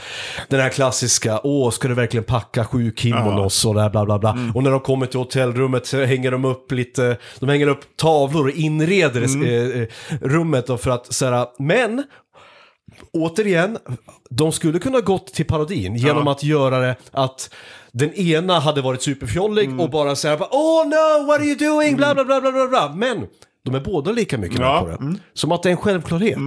[0.48, 4.18] den här klassiska, åh, ska du verkligen packa sju kimonos och det här bla bla
[4.18, 4.38] bla.
[4.54, 8.44] Och när de kommer till hotellrummet så hänger de upp lite, de hänger upp tavlor
[8.44, 9.88] och inreder eh, eh,
[10.20, 11.46] rummet då för att så här,
[11.80, 12.02] men
[13.12, 13.78] återigen,
[14.30, 17.54] de skulle kunna gått till parodin genom att göra det att
[17.92, 21.96] den ena hade varit superfjollig och bara säga Oh no, what are you doing?
[21.96, 22.92] Bla bla bla bla bla.
[22.94, 23.26] Men
[23.64, 25.14] de är båda lika mycket med Ja, på det.
[25.32, 26.38] Som att det är en självklarhet.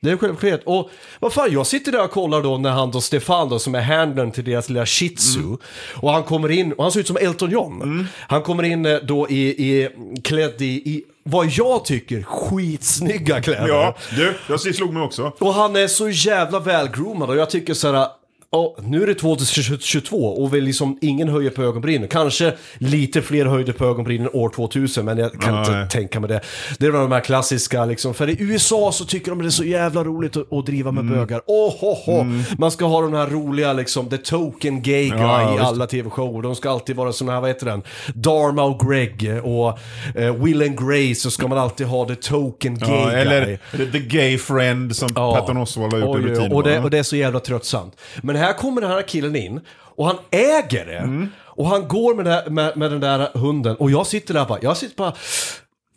[0.00, 0.62] Det är en självklarhet.
[0.64, 0.90] Och
[1.20, 3.80] vad fan, jag sitter där och kollar då när han då, Stefan då, som är
[3.80, 5.56] handlern till deras lilla shih tzu.
[5.94, 8.08] Och han kommer in, och han ser ut som Elton John.
[8.28, 9.88] Han kommer in eh, då i, i
[10.24, 13.68] klädd i, i, vad jag tycker, skitsnygga kläder.
[13.68, 15.32] Ja, du, jag slog mig också.
[15.38, 18.08] Och han är så jävla välgroomad och jag tycker så här.
[18.52, 22.08] Ja, nu är det 2022 och väl liksom ingen höjer på ögonbrynen.
[22.08, 25.88] Kanske lite fler höjde på ögonbrynen år 2000 men jag kan inte Nej.
[25.88, 26.40] tänka mig det.
[26.78, 28.14] Det är de här klassiska liksom.
[28.14, 31.00] För i USA så tycker de det är så jävla roligt att, att driva med
[31.06, 31.14] Mm.
[31.18, 31.42] bögar.
[31.46, 32.26] Åh, ho, ho.
[32.58, 36.42] Man ska ha de här roliga liksom, the token gay guy Ja, i alla tv-shower.
[36.42, 37.82] De ska alltid vara såna här, vad heter den?
[38.14, 39.78] Dharma och Greg och
[40.14, 43.14] eh, Will and Grace så ska man alltid ha the token gay Ja, guy.
[43.20, 43.58] eller
[43.92, 46.52] The Gay Friend som Patton Oswalt har gjort oj, tiden.
[46.52, 47.96] och, det, och det är så jävla tröttsamt.
[48.22, 49.60] Men här kommer den här killen in
[49.96, 50.98] och han äger det.
[50.98, 51.28] Mm.
[51.38, 54.44] Och han går med, det här, med, med den där hunden och jag sitter där
[54.44, 55.12] bara, jag sitter bara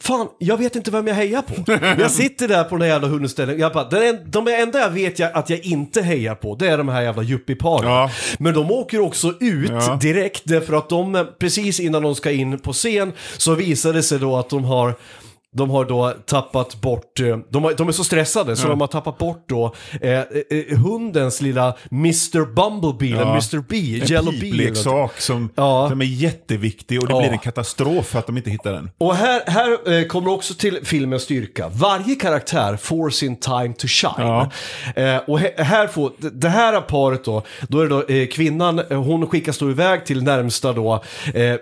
[0.02, 1.72] Fan, jag vet inte vem jag hejar på.
[2.02, 3.60] Jag sitter där på den där jävla hundställen.
[3.60, 6.78] Jag bara, den, de enda jag vet jag, att jag inte hejar på, det är
[6.78, 7.90] de här jävla yuppieparen.
[7.92, 8.12] Ja.
[8.40, 9.98] Men de åker också ut Ja.
[10.02, 14.20] direkt därför att de, precis innan de ska in på scen, så visar det sig
[14.20, 14.96] då att de har
[15.56, 18.88] de har då tappat bort, eh, de, har, de är så stressade så de har
[18.88, 20.24] tappat bort då eh, eh,
[20.84, 24.34] hundens lilla Mr Bumblebee, eller Mr B, En Yellow Bee.
[24.34, 24.42] något.
[24.42, 25.90] pipleksak som, Ja.
[25.90, 27.20] som är jätteviktig och det Ja.
[27.20, 28.90] blir en katastrof för att de inte hittar den.
[28.98, 31.70] Och här, här eh, kommer också till filmens styrka.
[31.74, 34.12] Varje karaktär får sin time to shine.
[34.18, 34.50] Ja.
[34.96, 38.80] Eh, och he, här får, det- här paret då, då är det då eh, kvinnan,
[38.90, 41.04] hon skickas då iväg till närmsta då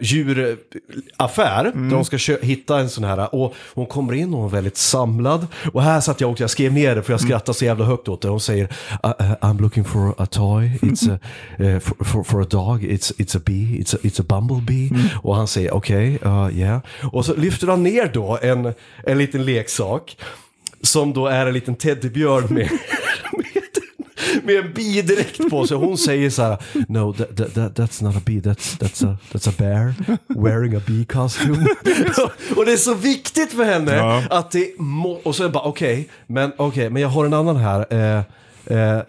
[0.01, 1.63] djuraffär.
[1.63, 3.35] Där hon ska hitta en sån här.
[3.35, 5.47] Och hon kommer in och hon är väldigt samlad.
[5.73, 8.07] Och här satt jag också, jag skrev ner det för jag skrattade så jävla högt
[8.07, 8.27] åt det.
[8.27, 11.19] Hon säger "Uh, uh, I'm looking for a toy, it's a,
[11.63, 14.89] eh, for, for, for a dog, it's, it's a bee, it's a, it's a bumblebee.
[15.23, 16.81] Och han säger okej, okay, yeah.
[17.11, 18.73] Och så lyfter han ner då en,
[19.03, 20.17] en liten leksak.
[20.81, 22.69] Som då är en liten teddybjörn med,
[24.47, 25.77] med, en bi direkt på sig.
[25.77, 29.17] Hon säger så här, no that, that, that, that's not a bee, that's, that's, a,
[29.31, 29.93] that's a bear
[30.27, 31.65] wearing a bee costume.
[32.55, 34.23] och det är så viktigt för henne Ja.
[34.29, 34.71] att det
[35.23, 37.93] och så är det bara okej, men okej, men jag har en annan här.
[38.17, 38.21] Eh,
[38.69, 38.99] eh,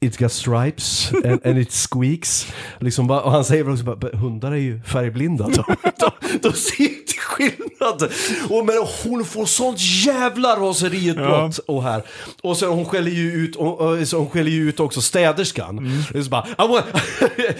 [0.00, 2.46] It got stripes and, and it squeaks.
[2.80, 5.44] Liksom bara, och han säger väl också bara, "Men hundar är ju färgblinda.
[5.48, 5.64] De,
[6.00, 6.10] de,
[6.42, 8.10] de ser inte skillnad.
[8.50, 11.58] Och, men hon får sånt jävla raseriutbrott.
[11.58, 12.02] Och, här.
[12.42, 15.78] och så hon skäller ju ut, och, och, så hon skäller ju ut också städerskan.
[16.14, 16.82] Är så bara, I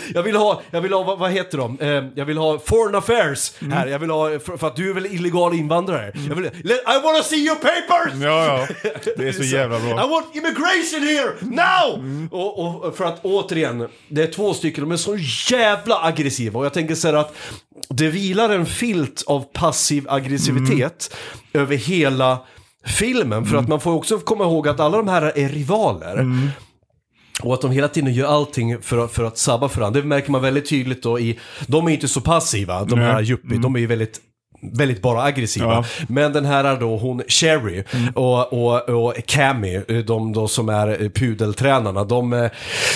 [0.15, 1.79] jag vill ha, jag vill ha vad, heter de?
[1.81, 3.87] Eh, jag vill ha foreign affairs här.
[3.87, 6.13] Jag vill ha, för, att du är väl illegal invandrare.
[6.29, 8.13] Jag vill, I wanna see your papers!
[8.23, 8.91] Ja, ja.
[9.17, 10.07] Det är så jävla I bra.
[10.07, 12.03] want immigration here now!
[12.31, 15.17] Och, och för att återigen, det är två stycken, de är så
[15.55, 16.59] jävla aggressiva.
[16.59, 17.35] Och jag tänker så här att
[17.89, 21.17] det vilar en filt av passiv aggressivitet
[21.53, 22.39] över hela
[22.87, 23.47] filmen.
[23.47, 26.25] För att man får också komma ihåg att alla de här är rivaler.
[27.43, 30.01] Och att de hela tiden gör allting för, att- för att sabba för varandra.
[30.01, 33.59] Det märker man väldigt tydligt då i, de är inte så passiva, de här yuppie,
[33.59, 34.21] de är ju väldigt
[34.73, 35.67] Väldigt bara aggressiva.
[35.67, 35.85] Ja.
[36.09, 42.05] Men den här då, hon Sherry och, och, och Cammy, de då som är pudeltränarna,
[42.05, 42.49] de,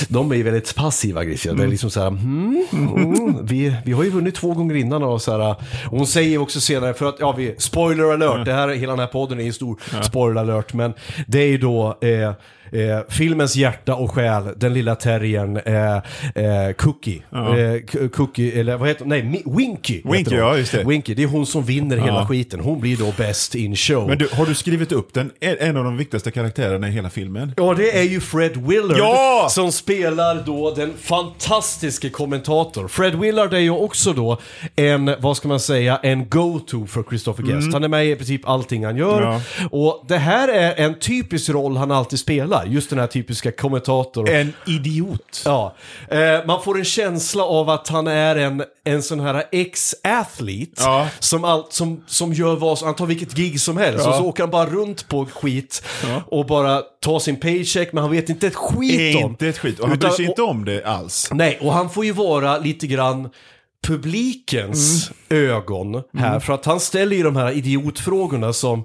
[0.09, 1.55] de är väldigt passiva aggressiva.
[1.55, 5.23] Det är liksom så här, mm, vi, vi har ju vunnit två gånger innan och
[5.23, 5.51] så här.
[5.91, 9.01] Och hon säger också senare, för att, ja vi, spoiler alert, det här, hela den
[9.01, 10.95] här podden är ju stor spoiler alert, men
[11.27, 12.33] det är ju då eh,
[12.73, 15.97] Eh, filmens hjärta och själ, den lilla terriern eh,
[16.45, 17.23] eh, Cookie.
[17.33, 19.09] Eh, K- cookie, eller vad heter hon?
[19.09, 20.03] Nej, Winky.
[20.05, 20.85] Winky, ja, just det.
[20.85, 22.27] Winky, det är hon som vinner hela Ja.
[22.27, 22.61] skiten.
[22.61, 24.09] Hon blir då best in show.
[24.09, 25.31] Men du, har du skrivit upp den?
[25.41, 27.53] En av de viktigaste karaktärerna i hela filmen?
[27.57, 29.47] Ja, det är ju Fred Willard Ja!
[29.51, 32.89] som spelar då den fantastiska kommentator.
[32.89, 34.39] Fred Willard är ju också då
[34.77, 37.73] en, vad ska man säga, en go-to för Christopher Guest.
[37.73, 39.23] Han är med i princip allting han gör.
[39.23, 39.41] Ja.
[39.71, 42.60] Och det här är en typisk roll han alltid spelar.
[42.67, 44.31] Just den här typiska kommentator.
[44.31, 45.43] En idiot.
[45.45, 45.75] Ja,
[46.11, 51.09] eh, man får en känsla av att han är en, en sån här ex-athlete Ja.
[51.19, 54.11] som, som, som gör vad som, han tar vilket gig som helst Ja.
[54.11, 55.83] och så åker han bara runt på skit
[56.27, 59.31] och bara tar sin paycheck men han vet inte ett skit om.
[59.31, 59.81] Inte ett skit.
[59.81, 61.29] Och han bryr sig inte om det alls.
[61.33, 63.31] Nej, och han får ju vara lite grann
[63.87, 65.45] publikens Mm.
[65.51, 66.41] ögon här.
[66.41, 68.85] För att han ställer ju de här idiotfrågorna som...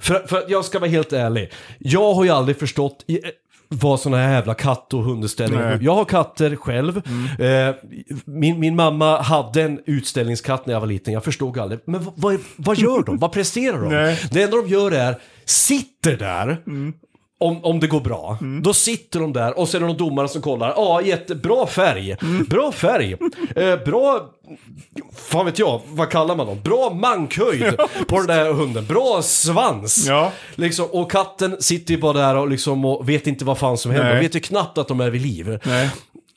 [0.00, 1.52] För, för att jag ska vara helt ärlig.
[1.78, 3.20] Jag har ju aldrig förstått i,
[3.68, 5.04] vad sådana här jävla katt och.
[5.04, 5.82] Mm.
[5.82, 6.96] Jag har katter själv.
[7.38, 7.74] Eh,
[8.24, 11.14] min, min mamma hade en utställningskatt när jag var liten.
[11.14, 11.80] Jag förstod aldrig.
[11.86, 13.18] Men vad, vad, vad gör de?
[13.18, 13.88] vad presterar de?
[13.88, 14.20] Nej.
[14.30, 16.62] Det enda de gör är, sitter där.
[17.38, 18.38] Om, om det går bra.
[18.40, 18.62] Mm.
[18.62, 20.68] Då sitter de där och så är det någon domare som kollar.
[20.76, 22.16] Ja, jättebra färg.
[22.48, 23.16] Bra färg.
[23.56, 24.30] Eh, bra,
[25.14, 26.60] fan vet jag, vad kallar man dem?
[26.64, 27.76] Bra mankhöjd
[28.08, 28.86] på den där hunden.
[28.86, 30.06] Bra svans.
[30.06, 30.32] Ja.
[30.54, 33.90] Liksom, och katten sitter ju bara där och, liksom, och vet inte vad fan som
[33.90, 34.06] händer.
[34.08, 34.16] Nej.
[34.16, 35.58] De vet ju knappt att de är vid liv.
[35.64, 35.90] Nej.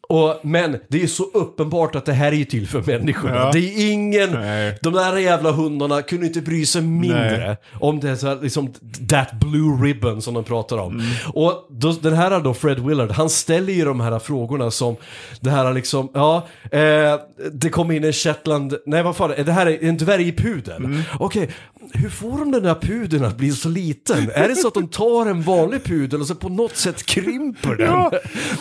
[0.10, 3.36] Och, men det är ju så uppenbart att det här är ju till för människorna.
[3.36, 3.52] Ja.
[3.54, 4.78] Det är ingen, Nej.
[4.82, 7.58] de där jävla hundarna kunde inte bry sig mindre Nej.
[7.74, 8.74] om det här, liksom
[9.10, 10.94] that blue ribbon som de pratar om.
[10.94, 11.06] Mm.
[11.34, 14.96] Och då, den här då, Fred Willard, han ställer ju de här frågorna som
[15.40, 17.20] det här liksom, ja, eh,
[17.52, 20.86] det kommer in en Shetland, nej vad fan, det här är en dvärgpudel.
[20.86, 21.02] Mm.
[21.20, 21.50] Okej,
[21.94, 24.32] hur får de den där pudeln att bli så liten?
[24.34, 27.76] är det så att de tar en vanlig pudel och så på något sätt krymper
[27.76, 27.88] den?
[27.88, 28.12] Ja.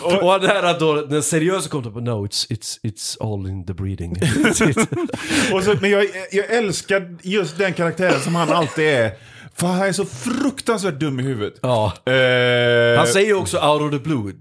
[0.01, 3.65] Och, och den här då, den seriösa kommer på, no it's, it's, it's all in
[3.65, 4.11] the breeding.
[5.53, 9.11] Och så, men jag, jag älskar just den karaktären som han alltid är.
[9.55, 11.59] För han är så fruktansvärt dum i huvudet.
[11.61, 11.93] ja.
[12.05, 14.33] Eh, Han säger också out of the blue.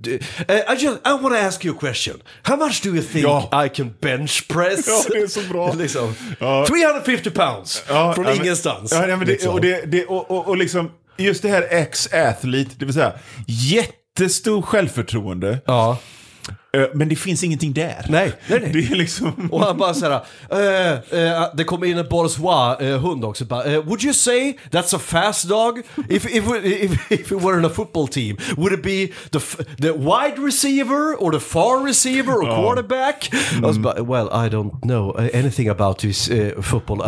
[0.49, 2.16] Eh, I, just, I want to ask you a question.
[2.42, 3.64] How much do you think Ja.
[3.66, 4.86] I can bench press?
[4.88, 5.72] Ja, det är så bra.
[5.78, 6.14] liksom.
[6.40, 6.66] Ja.
[6.68, 8.92] 350 pounds ja, från ja, men- ingenstans.
[8.92, 9.53] Ja, ja, men det, liksom.
[9.55, 13.12] och, det, det, och, och, och liksom, just det här ex-athlete, det vill säga
[13.46, 15.59] jättestor självförtroende.
[15.66, 15.99] ja.
[16.82, 18.06] Eh, Men det finns ingenting där.
[18.08, 18.70] Nej, nej, nej.
[18.72, 19.48] Det är liksom...
[19.52, 20.20] Och han bara såhär,
[20.50, 23.44] eh, eh, det kommer in en bourgeois eh, hund också.
[23.44, 25.78] Bara, eh, would you say that's a fast dog?
[26.08, 29.38] If, if, if, if it were in a football team, would it be the,
[29.82, 33.30] the wide receiver or the far receiver or quarterback?
[33.64, 37.02] Och så bara, well, I don't know anything about this uh, football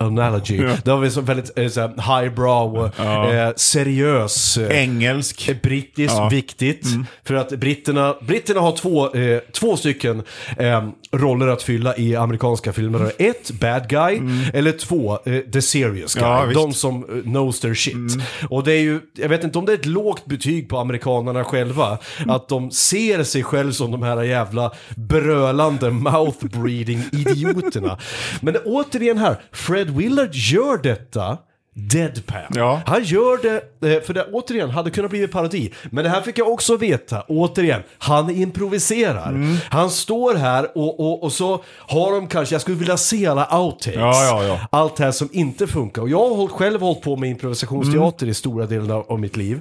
[0.00, 0.58] analogy.
[0.84, 4.58] Det var så väldigt uh, så highbrow, uh, seriös.
[4.58, 5.48] Engelsk.
[5.48, 6.28] är brittiskt, Ja.
[6.28, 6.86] viktigt.
[7.24, 10.22] För att britterna, britterna har två, eh, två stycken
[10.58, 13.12] eh, roller att fylla i amerikanska filmer.
[13.18, 14.20] Ett, bad guy,
[14.52, 16.24] eller två, eh, the serious guy.
[16.24, 16.46] Ja.
[16.54, 18.24] De som eh, knows their shit.
[18.48, 21.44] Och det är ju, jag vet inte om det är ett lågt betyg på amerikanerna
[21.44, 21.98] själva,
[22.28, 27.98] att de ser sig själv som de här jävla brölande mouth-breeding-idioterna.
[28.40, 31.38] Men återigen här, Fred Willard gör detta
[31.74, 32.42] deadpan.
[32.54, 32.80] Ja.
[32.86, 35.72] Han gör det, eh, för det återigen hade kunnat bli en parodi.
[35.90, 39.28] Men det här fick jag också veta, återigen, han improviserar.
[39.28, 39.56] Mm.
[39.70, 43.58] Han står här och, och, och så har de kanske, jag skulle vilja se alla
[43.60, 43.98] outtakes.
[44.00, 44.60] Ja, ja.
[44.70, 46.02] Allt det här som inte funkar.
[46.02, 48.30] Och jag har själv hållit på med improvisationsteater Mm.
[48.30, 49.60] i stora delar av, av mitt liv.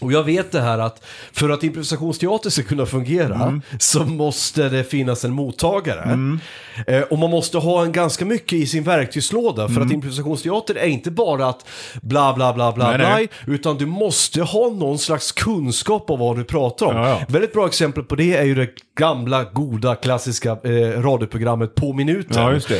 [0.00, 3.62] Och jag vet det här att för att improvisationsteater ska kunna fungera Mm.
[3.78, 6.18] så måste det finnas en mottagare.
[6.86, 10.86] Eh, och man måste ha en ganska mycket i sin verktygslåda för att improvisationsteater är
[10.86, 11.66] inte bara att
[12.02, 13.00] bla bla bla bla Mm.
[13.00, 13.56] Nej, bla, nej.
[13.56, 16.96] utan du måste ha någon slags kunskap om vad du pratar om.
[16.96, 17.20] Ja, ja.
[17.28, 18.68] Väldigt bra exempel på det är ju det
[18.98, 22.42] gamla, goda, klassiska eh, radioprogrammet På minuten.
[22.42, 22.76] Ja, just det.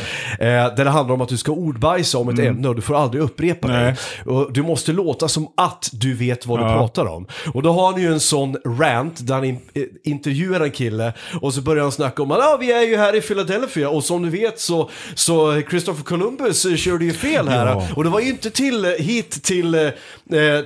[0.47, 2.95] Eh, där det handlar om att du ska ordbajsa om ett ämne och du får
[2.97, 3.95] aldrig upprepa Nej.
[4.25, 4.31] det.
[4.31, 6.73] Och du måste låta som att du vet vad du Ja.
[6.75, 7.27] pratar om.
[7.55, 11.12] Och då har han ju en sån rant där han in, eh, intervjuar en kille
[11.41, 14.05] och så börjar han snacka om att ah, vi är ju här i Philadelphia och
[14.05, 17.67] som du vet så, så Christopher Columbus eh, körde ju fel här.
[17.67, 17.89] Ja.
[17.97, 19.91] Och det var ju inte till, eh, hit till, eh,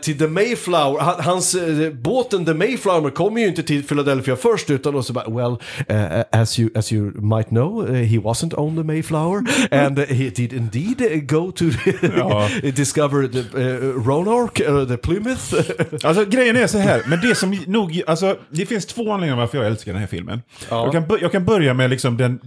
[0.03, 4.71] till The Mayflower, Han- hans, eh, båten The Mayflower kom ju inte till Philadelphia först
[4.71, 5.59] utan då så bara, well,
[5.89, 10.31] eh, as, you, as you might know, eh, he wasn't on the Mayflower and he
[10.31, 11.65] did indeed eh, go to
[12.17, 12.49] Ja.
[12.77, 15.55] discover the uh, Roanoke, uh, the Plymouth.
[16.05, 19.59] Alltså grejen är så här, men det som nog, alltså det finns två anledningar varför
[19.59, 20.43] jag älskar den här filmen.
[20.71, 22.41] Jag, kan, jag kan börja med liksom den,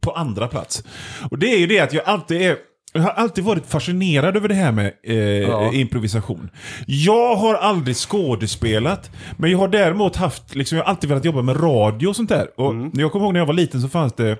[0.00, 0.84] på andra plats.
[1.30, 2.56] Och det är ju det att jag alltid är,
[2.94, 6.50] jag har alltid varit fascinerad över det här med eh, improvisation.
[6.86, 11.42] Jag har aldrig skådespelat, men jag har däremot haft, liksom, jag har alltid velat jobba
[11.42, 12.60] med radio och sånt där.
[12.60, 14.38] Och när jag kommer ihåg när jag var liten så fanns det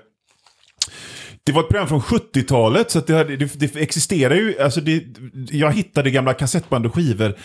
[1.45, 4.59] det var ett program från 70-talet, så det, hade, det, det existerar ju.
[4.61, 5.03] Alltså det,
[5.51, 7.35] jag hittade gamla kassettband och skivor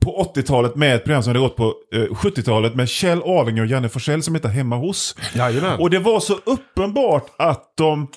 [0.00, 3.66] på 80-talet med ett program som hade gått på eh, 70-talet med Kjell Arlinge och
[3.66, 5.16] Janne Forsell som heter Hemma hos.
[5.34, 5.80] Jajamän.
[5.80, 8.08] Och det var så uppenbart att de...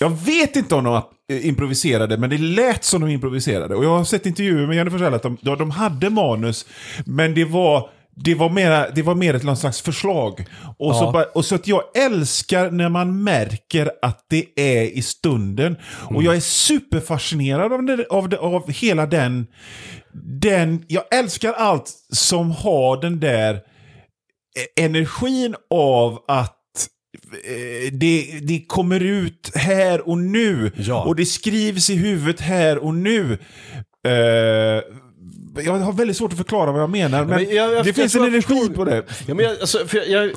[0.00, 3.74] Jag vet inte om de eh, improviserade, men det lät som de improviserade.
[3.74, 6.66] Och jag har sett intervjuer med Janne Forsell att de, de de hade manus,
[7.06, 7.90] men det var...
[8.20, 10.44] Det var, mera, det var mer ett någon slags förslag.
[10.78, 11.12] Och, så Ja.
[11.12, 15.76] bara, och så att jag älskar när man märker att det är i stunden.
[16.10, 19.46] Och jag är superfascinerad av, det, av, det, av hela den,
[20.40, 20.84] den...
[20.88, 26.57] Jag älskar allt som har den där eh, energin av att
[27.92, 30.72] det, det kommer ut här och nu.
[30.76, 31.04] Ja.
[31.04, 33.32] Och det skrivs i huvudet här och nu.
[34.06, 34.82] Eh,
[35.64, 38.14] jag har väldigt svårt att förklara vad jag menar, men, men jag- jag- det finns
[38.14, 39.02] en energi på det.
[39.26, 39.78] Ja, men jag, alltså,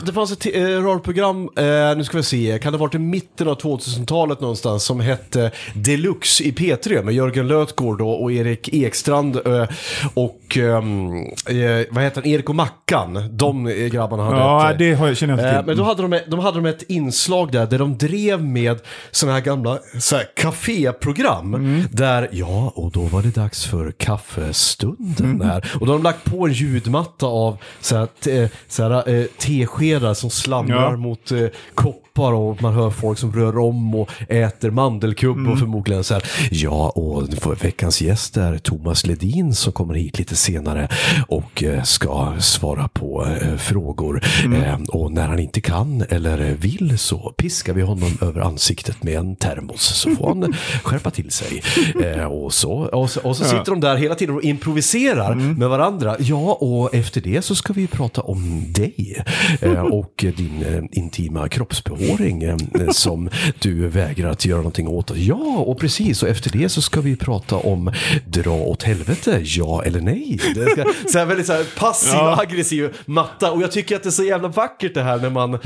[0.06, 1.64] det fanns ett eh, radioprogram, eh,
[1.98, 5.52] nu ska vi se, kan det ha varit i mitten av 2000-talet någonstans, som hette
[5.74, 9.66] Deluxe i P3 med Jörgen Lötgård då, och Erik Ekstrand eh,
[10.14, 11.12] och ehm,
[11.50, 13.30] eh, vad heter han, Erik och Mackan.
[13.32, 15.68] De eh, grabbarna hade Ja, ett, det har jag, känner jag inte Eh, till.
[15.68, 18.80] Men då hade de, de hade de ett inslag där, där de drev med
[19.12, 21.54] sådana här gamla så här, kaféprogram.
[21.56, 21.82] Mm.
[21.92, 25.40] Där, ja, och då var det dags för kaffestunden Mm.
[25.40, 25.72] där.
[25.80, 29.26] Och då har de lagt på en ljudmatta av så här, te, så här, eh,
[29.38, 30.98] teskedar som slamrar Ja.
[30.98, 31.46] mot eh,
[31.76, 35.52] koppar och man hör folk som rör om och äter mandelkubb Mm.
[35.52, 36.24] och förmodligen så här.
[36.52, 37.28] Ja, och
[37.64, 40.88] veckans gäst är Thomas Ledin som kommer hit lite senare
[41.28, 44.24] och eh, ska svara på eh, frågor.
[44.46, 44.62] Mm.
[44.64, 49.18] Eh, och när han inte kan eller vill så piskar vi honom över ansiktet med
[49.18, 50.54] en termos så får han
[50.84, 51.64] skärpa till sig.
[52.30, 55.54] Och så, och så, och så sitter de där hela tiden och improviserar Mm.
[55.54, 56.16] med varandra.
[56.20, 59.24] Ja, och efter det så ska vi prata om dig
[59.92, 61.48] och din intima
[62.08, 63.30] kroppsbehåring eh, som
[63.60, 65.12] du vägrar att göra någonting åt.
[65.16, 66.24] Ja, och precis.
[66.24, 67.92] Och efter det så ska vi prata om
[68.28, 70.40] dra åt helvete, ja eller nej.
[70.56, 72.34] Det ska, så här väldigt så här passiv Ja.
[72.34, 73.52] och aggressiv matta.
[73.52, 75.60] Och jag tycker att det är så jävla vackert det här när man, eh,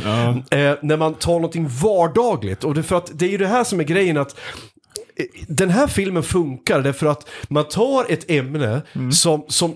[0.82, 2.64] när man tar någonting vardagligt.
[2.64, 4.36] Och det är för att det är ju det här som är grejen att
[5.20, 8.82] eh, den här filmen funkar därför att man tar ett ämne
[9.12, 9.76] som, som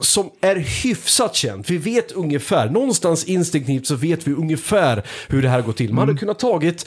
[0.00, 1.70] som är hyfsat känt.
[1.70, 5.92] Vi vet ungefär, någonstans instinktivt så vet vi ungefär hur det här går till.
[5.94, 6.86] Man hade kunnat tagit,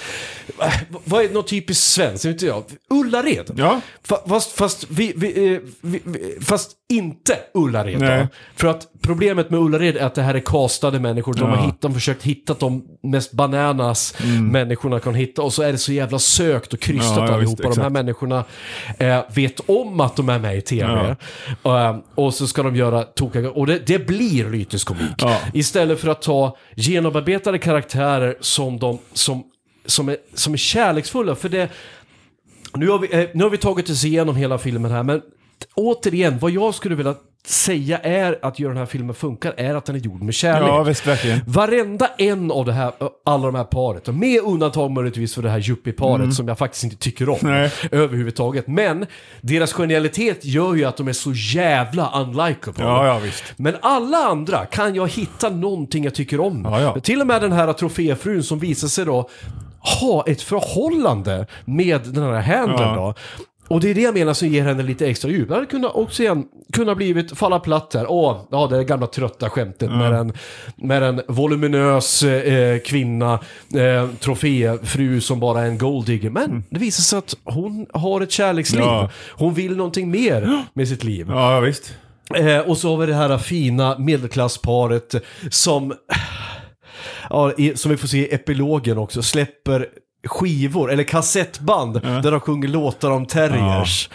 [0.62, 3.52] eh, vad är något typiskt svenskt, vet inte jag, Ullared.
[3.58, 3.82] Ja.
[4.08, 8.28] Fa- Fast, fast, vi, vi, eh, vi, vi, fast inte Ullared.
[8.56, 11.34] För att problemet med Ullared är att det här är castade människor.
[11.34, 11.66] De har Ja.
[11.66, 14.16] hittat, har försökt hitta de mest bananas
[14.52, 15.42] människorna kan hitta.
[15.42, 17.50] Och så är det så jävla sökt och krystat Ja, ja, allihopa.
[17.50, 17.94] visst, de här exakt.
[17.94, 18.44] människorna
[18.98, 21.16] eh, vet om att de är med i tv.
[21.64, 23.52] Eh, och så ska de göra tokiga...
[23.52, 25.12] Och det, det blir lyteskomik.
[25.18, 25.38] Ja.
[25.54, 29.44] Istället för att ta genomarbetade karaktärer som, de, som,
[29.86, 31.36] som, är, som är kärleksfulla.
[31.36, 31.70] För det...
[32.76, 35.22] Nu har, vi, eh, nu har vi tagit oss igenom hela filmen här, men
[35.76, 37.16] återigen, vad jag skulle vilja
[37.46, 40.70] säga är att göra den här filmen funkar, är att den är gjord med kärlek.
[40.70, 41.40] Ja, visst, verkligen.
[41.48, 42.92] Varenda en av det här,
[43.26, 46.84] alla de här paret, och med undantag möjligtvis för det här yuppie-paret som jag faktiskt
[46.84, 47.54] inte tycker om Mm.
[47.54, 47.72] Nej.
[47.92, 48.68] överhuvudtaget.
[48.68, 49.06] Men
[49.42, 52.84] deras genialitet gör ju att de är så jävla unlikable.
[52.84, 53.44] Ja, ja, visst.
[53.58, 56.62] Men alla andra kan jag hitta någonting jag tycker om.
[56.66, 57.00] Ja, ja.
[57.00, 59.30] Till och med den här troféfrun som visar sig då
[60.02, 62.96] ha ett förhållande med den här handlern Ja.
[62.96, 63.14] då.
[63.72, 65.48] Och det är det jag menar som ger henne lite extra djup.
[65.48, 68.12] Det hade kunnat också igen kunna blivit falla platt här.
[68.12, 70.34] Åh, ja det gamla trötta skämtet med, en,
[70.76, 73.40] med en voluminös eh, kvinna,
[73.76, 76.30] eh, troféfru som bara är en golddigger.
[76.30, 78.82] Men det visar sig att hon har ett kärleksliv.
[78.82, 79.10] Ja.
[79.30, 81.28] Hon vill någonting mer med sitt liv.
[81.30, 81.94] Ja, visst.
[82.36, 85.16] Eh, och så har vi det här fina medelklassparet
[85.50, 85.94] som...
[87.30, 89.88] ja, som vi får se i epilogen också, släpper
[90.26, 94.10] skivor, eller kassettband, där de sjunger låtar om terriers.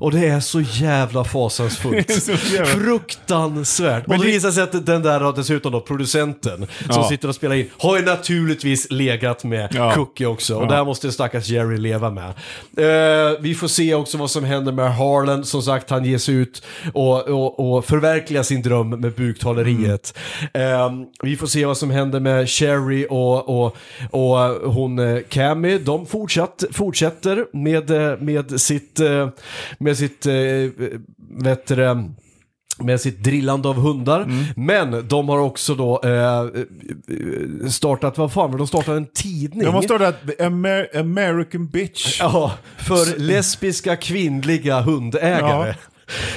[0.00, 2.10] Och det är så jävla fasansfullt.
[2.22, 4.02] Så jävla- Fruktansvärt.
[4.02, 6.66] och Men det det- visar sig att den där, dessutom då, producenten, som
[7.02, 7.08] Ja.
[7.08, 9.92] sitter och spelar in, har ju naturligtvis legat med Ja.
[9.94, 10.56] Cookie också.
[10.56, 10.68] Och Ja.
[10.68, 12.28] där måste stackars Jerry leva med.
[12.76, 15.44] Eh, vi får se också vad som händer med Harlan.
[15.44, 20.18] Som sagt, han ges ut och, och, och förverkligar sin dröm med buktaleriet.
[20.54, 20.92] Eh,
[21.22, 23.76] vi får se vad som händer med Sherry och, och,
[24.10, 24.36] och
[24.72, 25.18] hon eh,
[25.48, 25.78] Cammy.
[25.78, 29.28] De fortsatt, fortsätter med, eh, med sitt, eh,
[29.78, 30.32] med sitt, eh,
[31.44, 32.14] vet du
[32.78, 34.22] med sitt drillande av hundar.
[34.22, 34.44] Mm.
[34.56, 36.46] Men de har också då eh,
[37.70, 39.62] startat, vad fan de startade en tidning.
[39.62, 42.20] Jag måste ha det Amer American bitch.
[42.20, 45.68] Ja, för lesbiska kvinnliga hundägare.
[45.68, 45.74] Ja.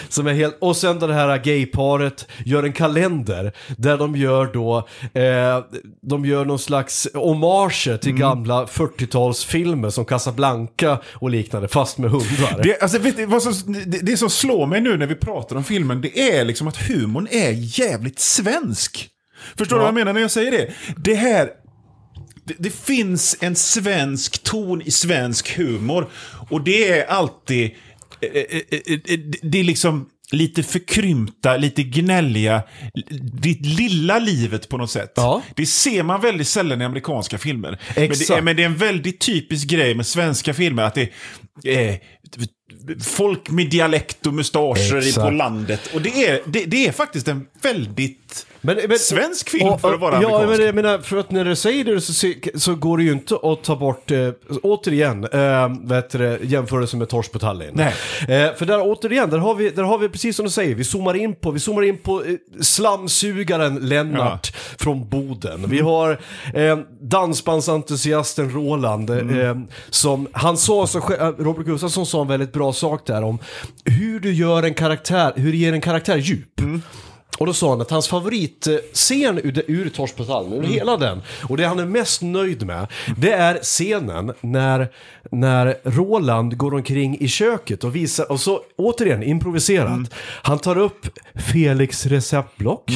[0.10, 4.78] Som är helt, och sen det här gayparet gör en kalender där de gör då,
[5.22, 5.64] eh,
[6.02, 8.20] de gör någon slags hommager till Mm.
[8.22, 12.64] gamla 40-talsfilmer som Casablanca och liknande, fast med hundar.
[12.64, 15.64] Det, alltså, vet du, som, det, det som slår mig nu när vi pratar om
[15.64, 19.10] filmen, det är liksom att humorn är jävligt svensk.
[19.58, 19.84] Förstår du Ja.
[19.84, 20.72] vad jag menar när jag säger det?
[20.98, 21.50] Det här...
[22.46, 26.10] Det, det finns en svensk ton i svensk humor.
[26.50, 27.72] Och det är alltid...
[28.22, 28.62] eh, eh,
[29.08, 32.64] eh, Det är liksom lite förkrympta, lite gnälliga,
[33.34, 35.14] det lilla livet på något sätt.
[35.16, 35.42] Ja.
[35.56, 37.80] Det ser man väldigt sällan i amerikanska filmer.
[37.96, 41.10] Men det, men det är en väldigt typisk grej med svenska filmer, att det
[41.64, 41.98] är eh,
[43.04, 45.90] folk med dialekt och mustascher på landet.
[45.94, 49.94] Och det är, det, det är faktiskt en väldigt Men- men- svensk film och- för
[49.94, 50.58] att vara Ja, amerikansk.
[50.58, 52.14] men jag menar, för att när du säger det så,
[52.60, 54.30] så går det ju inte att ta bort, eh,
[54.64, 57.72] återigen, eh, vet du, det, jämförelse med Torsk på Tallinn.
[57.74, 57.94] Nej.
[58.22, 60.84] Eh, för där återigen, där har, vi, där har vi precis som du säger, vi
[60.84, 65.66] zoomar in på, vi zoomar in på eh, slamsugaren Lennart från Boden.
[65.70, 66.20] Vi har
[66.54, 69.56] eh, dansbandsentusiasten Roland, eh,
[69.90, 73.40] som, han sa så, eh, Robert Gustafsson sa en väldigt bra sak där om
[73.86, 76.62] hur du gör en karaktär, hur du ger en karaktär djup.
[77.40, 81.22] Och då sa han att hans favoritscen ur, ur Torsk på Tallinn, ur hela den,
[81.44, 82.88] och det han är mest nöjd med,
[83.18, 84.88] det är scenen när,
[85.32, 91.08] när Roland går omkring i köket och visar, och så återigen improviserat, han tar upp
[91.54, 92.92] Felix receptblock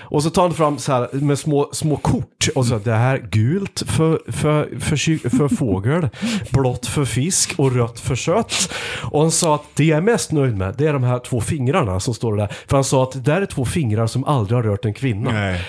[0.00, 3.18] och så tar han fram så här med små, små kort och så det här
[3.30, 6.08] gult för, för, för, för fågel,
[6.50, 8.72] blått för fisk och rött för kött.
[9.02, 11.40] Och han sa att det jag är mest nöjd med, det är de här två
[11.40, 12.52] fingrarna som står där.
[12.66, 15.32] För han sa att det där är två fingrar som aldrig har rört en kvinna.
[15.32, 15.60] Nej.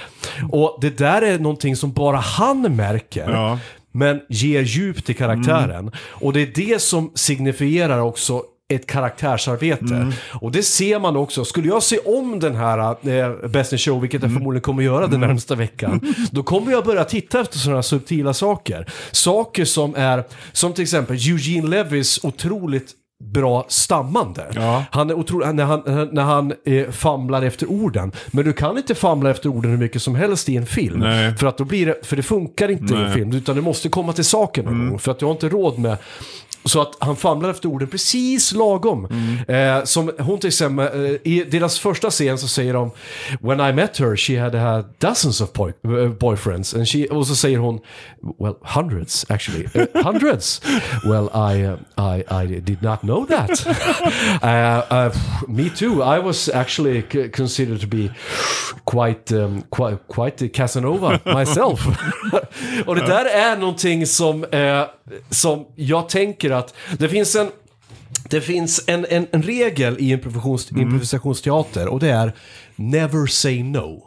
[0.51, 3.29] Och det där är någonting som bara han märker.
[3.29, 3.59] Ja.
[3.91, 5.91] Men ger djup till karaktären.
[5.97, 8.43] Och det är det som signifierar också
[8.73, 10.13] ett karaktärsarbete.
[10.31, 11.45] Och det ser man också.
[11.45, 14.85] Skulle jag se om den här eh, Best in Show, vilket jag förmodligen kommer att
[14.85, 16.01] göra den närmsta veckan,
[16.31, 18.85] då kommer jag börja titta efter sådana subtila saker.
[19.11, 22.91] Saker som är, som till exempel Eugene Levis otroligt
[23.31, 24.45] bra stammande.
[24.55, 24.83] Ja.
[24.91, 28.11] Han är otroligt, när han, när han eh, famlar efter orden.
[28.27, 30.99] Men du kan inte famla efter orden hur mycket som helst i en film.
[30.99, 31.35] Nej.
[31.37, 33.13] För att då blir det, för det funkar inte i en Nej.
[33.13, 33.33] film.
[33.33, 34.99] Utan det måste komma till saken någon gång.
[34.99, 35.97] För att du har inte råd med
[36.65, 39.07] så att han famlar efter orden precis lagom.
[39.47, 42.91] Eh, som hon till exempel, eh, i deras första scen så säger de
[43.39, 46.73] When I met her she had had dozens of boy, eh, boyfriends.
[46.73, 47.79] And she, och så säger hon
[48.39, 49.67] Well, hundreds actually.
[49.73, 50.61] Eh, hundreds?
[51.05, 53.67] Well, I, uh, I, I did not know that.
[54.43, 55.11] uh, uh,
[55.47, 56.01] me too.
[56.01, 57.01] I was actually
[57.31, 58.09] considered to be
[58.85, 61.87] quite, um, quite, quite Casanova myself.
[62.85, 64.45] och det där är någonting som,
[65.29, 67.51] som jag tänker att det finns en
[68.29, 72.33] det finns en, en, en regel i improvisations, improvisationsteater och det är
[72.75, 74.03] never say no.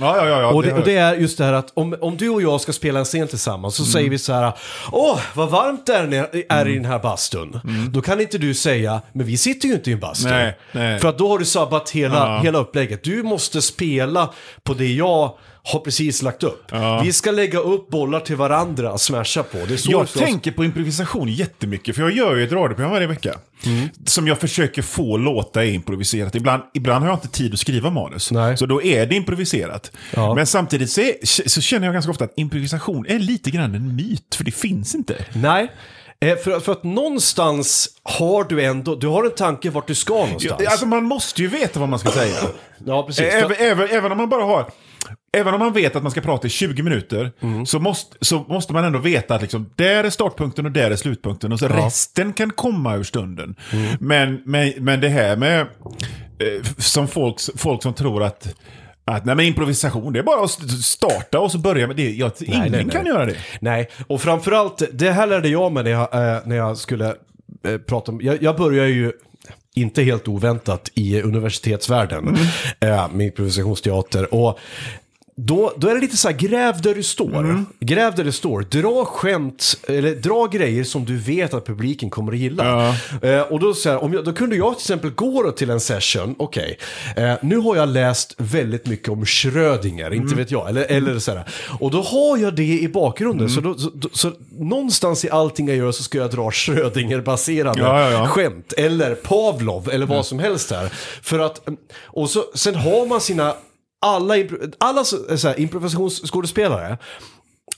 [0.00, 0.40] Ja, ja, ja.
[0.40, 2.60] ja Och det, och det är just det här att om, om du och jag
[2.60, 4.52] ska spela en scen tillsammans så säger vi så här
[4.92, 7.60] Åh, vad varmt det är, är i den här bastun.
[7.92, 10.28] Då kan inte du säga, men vi sitter ju inte i en bastu.
[10.28, 10.98] Nej, nej.
[11.00, 12.40] För att då har du sabbat hela, Ja.
[12.42, 13.04] hela upplägget.
[13.04, 14.32] Du måste spela
[14.62, 15.34] på det jag
[15.66, 16.72] har precis lagt upp.
[17.02, 19.58] Vi ska lägga upp bollar till varandra och smasha på.
[19.68, 23.06] Det är så Jag tänker på improvisation jättemycket, för jag gör ju ett radioprogram varje
[23.06, 23.34] vecka.
[23.66, 23.88] Mm.
[24.06, 26.34] Som jag försöker få låta improviserat.
[26.34, 28.30] Ibland, ibland har jag inte tid att skriva manus.
[28.30, 28.56] Nej.
[28.56, 29.92] Så då är det improviserat.
[30.14, 30.34] Ja.
[30.34, 33.96] Men samtidigt så, är, så känner jag ganska ofta att improvisation är lite grann en
[33.96, 35.24] myt, för det finns inte.
[35.32, 35.72] Nej.
[36.20, 40.14] Eh, För, för att någonstans har du ändå, du har en tanke vart du ska
[40.14, 40.60] någonstans.
[40.64, 42.36] Ja, Alltså man måste ju veta vad man ska säga.
[42.86, 43.24] ja, precis.
[43.24, 44.70] även, även, även om man bara har...
[45.34, 47.66] Även om man vet att man ska prata i 20 minuter Mm.
[47.66, 50.96] så, måste, så måste man ändå veta att liksom, där är startpunkten och där är
[50.96, 51.52] slutpunkten.
[51.52, 53.54] Och så resten kan komma ur stunden.
[53.72, 53.96] Mm.
[54.00, 55.66] Men, men, men det här med, eh,
[56.78, 58.54] som folk, folk som tror att
[59.06, 62.10] Att, nej men improvisation, det är bara att st- starta och så börja med det.
[62.14, 62.90] Jag, ingen nej, nej.
[62.90, 63.36] kan göra det.
[63.60, 67.06] Nej, och framförallt, det här lärde jag mig när jag, eh, när jag skulle
[67.68, 69.12] eh, prata om, jag, jag började ju
[69.76, 72.36] inte helt oväntat i universitetsvärlden
[72.80, 74.34] eh, med improvisationsteater.
[74.34, 74.58] Och
[75.36, 77.64] då, då är det lite så här, gräv där du står.
[77.80, 78.60] Gräv där du står.
[78.60, 82.88] Dra skämt, eller dra grejer som du vet att publiken kommer att gilla.
[83.22, 85.80] Eh, och då, så här, om jag, då kunde jag till exempel gå till en
[85.80, 86.78] session, okej,
[87.16, 91.32] eh, nu har jag läst väldigt mycket om Schrödinger, inte vet jag, eller, eller så
[91.32, 91.44] här.
[91.80, 95.76] Och då har jag det i bakgrunden, så, då, så, så någonstans i allting jag
[95.76, 98.26] gör så ska jag dra Schrödinger-baserade Ja, ja, ja.
[98.26, 100.88] skämt, eller Pavlov, eller vad som helst här.
[101.22, 101.68] För att,
[102.04, 103.54] och så, sen har man sina,
[104.04, 104.34] alla,
[104.78, 106.98] alla så, så här, improvisationsskådespelare,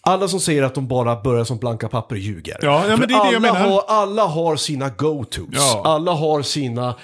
[0.00, 2.56] alla som säger att de bara börjar som blanka papper ljuger.
[2.62, 3.68] Ja, ja, men det är det jag alla, menar.
[3.70, 5.48] Har, alla har sina go-tos.
[5.52, 5.82] Ja.
[5.84, 6.94] Alla har sina,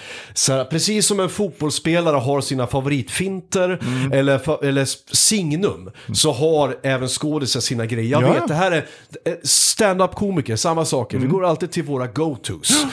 [0.49, 4.13] här, precis som en fotbollsspelare har sina favoritfinter Mm.
[4.13, 4.85] eller, eller
[5.17, 8.11] signum, så har även skådisar sina grejer.
[8.11, 8.33] Jag Ja.
[8.33, 8.87] vet, det här är
[9.25, 11.17] eh, stand-up-komiker, samma saker.
[11.17, 11.29] Mm.
[11.29, 12.87] Vi går alltid till våra go-tos.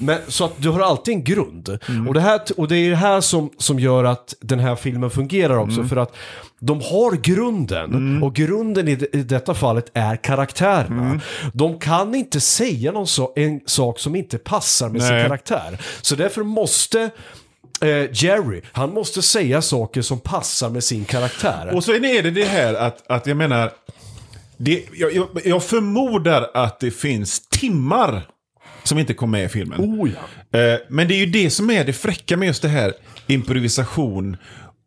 [0.00, 1.78] Men, så att du har alltid en grund.
[1.88, 2.08] Mm.
[2.08, 5.10] Och, det här, och det är det här som, som gör att den här filmen
[5.10, 5.76] fungerar också.
[5.76, 5.88] Mm.
[5.88, 6.16] För att
[6.60, 8.22] de har grunden.
[8.22, 11.06] Och grunden i, i detta fallet är karaktärerna.
[11.06, 11.20] Mm.
[11.52, 15.22] De kan inte säga någon så, en sak som inte passar med sin Nej.
[15.22, 15.80] karaktär.
[16.02, 17.10] Så därför måste
[17.80, 21.70] eh, Jerry, han måste säga saker som passar med sin karaktär.
[21.74, 23.72] Och så är det det här att, att jag menar,
[24.56, 28.26] det, jag, jag, jag förmodar att det finns timmar
[28.82, 29.80] som inte kom med i filmen.
[29.80, 30.58] Oh, ja.
[30.58, 32.92] Eh, men det är ju det som är det fräcka med just det här
[33.26, 34.36] improvisation.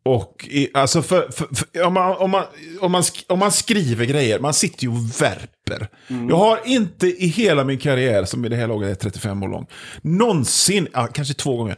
[0.05, 2.43] Och i, alltså för, för, för, om, man, om, man,
[2.79, 5.87] om, man, om man skriver grejer, man sitter ju och värper.
[6.29, 9.47] Jag har inte i hela min karriär, som i det här laget är 35 år
[9.47, 9.67] lång,
[10.01, 11.77] någonsin, ja, kanske två gånger,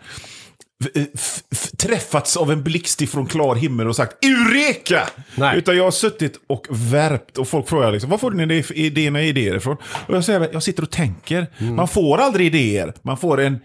[1.78, 5.10] träffats av en blixt ifrån klar himmel och sagt Eureka!
[5.36, 5.58] Nej.
[5.58, 9.56] Utan jag har suttit och värpt och folk frågar liksom, var får ni idéerna idéer
[9.56, 9.78] ifrån?
[10.08, 11.48] Och jag säger, jag sitter och tänker.
[11.58, 11.76] Mm.
[11.76, 13.60] Man får aldrig idéer, man får en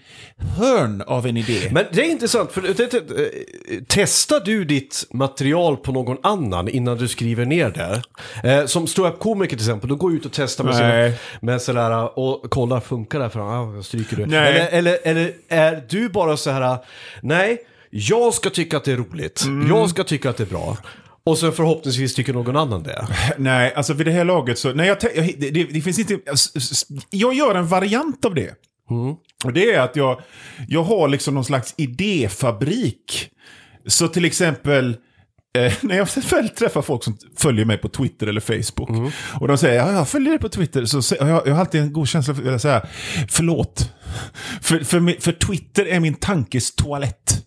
[0.56, 1.68] hörn av en idé.
[1.72, 3.26] Men det är intressant, för eh,
[3.88, 8.02] testar du ditt material på någon annan innan du skriver ner det?
[8.50, 12.50] Eh, som ståuppkomiker till exempel, då går ut och testar med, sina, med sådär och
[12.50, 14.26] kollar, funkar det här för ah, stryker du?
[14.26, 14.48] Nej.
[14.48, 16.78] Eller, eller, eller är du bara så här,
[17.22, 17.58] nej,
[17.90, 19.68] jag ska tycka att det är roligt, Mm.
[19.68, 20.76] jag ska tycka att det är bra.
[21.24, 23.06] Och sen förhoppningsvis tycker någon annan det.
[23.38, 24.72] Nej, alltså vid det här laget så...
[24.72, 26.18] Nej, jag, jag, det, det, det finns inte...
[27.10, 28.54] Jag gör en variant av det.
[29.44, 30.20] Och det är att jag,
[30.68, 33.30] jag har liksom någon slags idéfabrik.
[33.86, 34.96] Så till exempel...
[35.58, 39.12] Eh, när jag väl träffar folk som följer mig på Twitter eller Facebook.
[39.40, 40.84] Och de säger ja, jag följer dig på Twitter.
[40.84, 42.86] Så jag, jag har alltid en god känsla för att säga
[43.28, 43.92] förlåt.
[44.62, 47.46] För, för, för Twitter är min tankes toalett.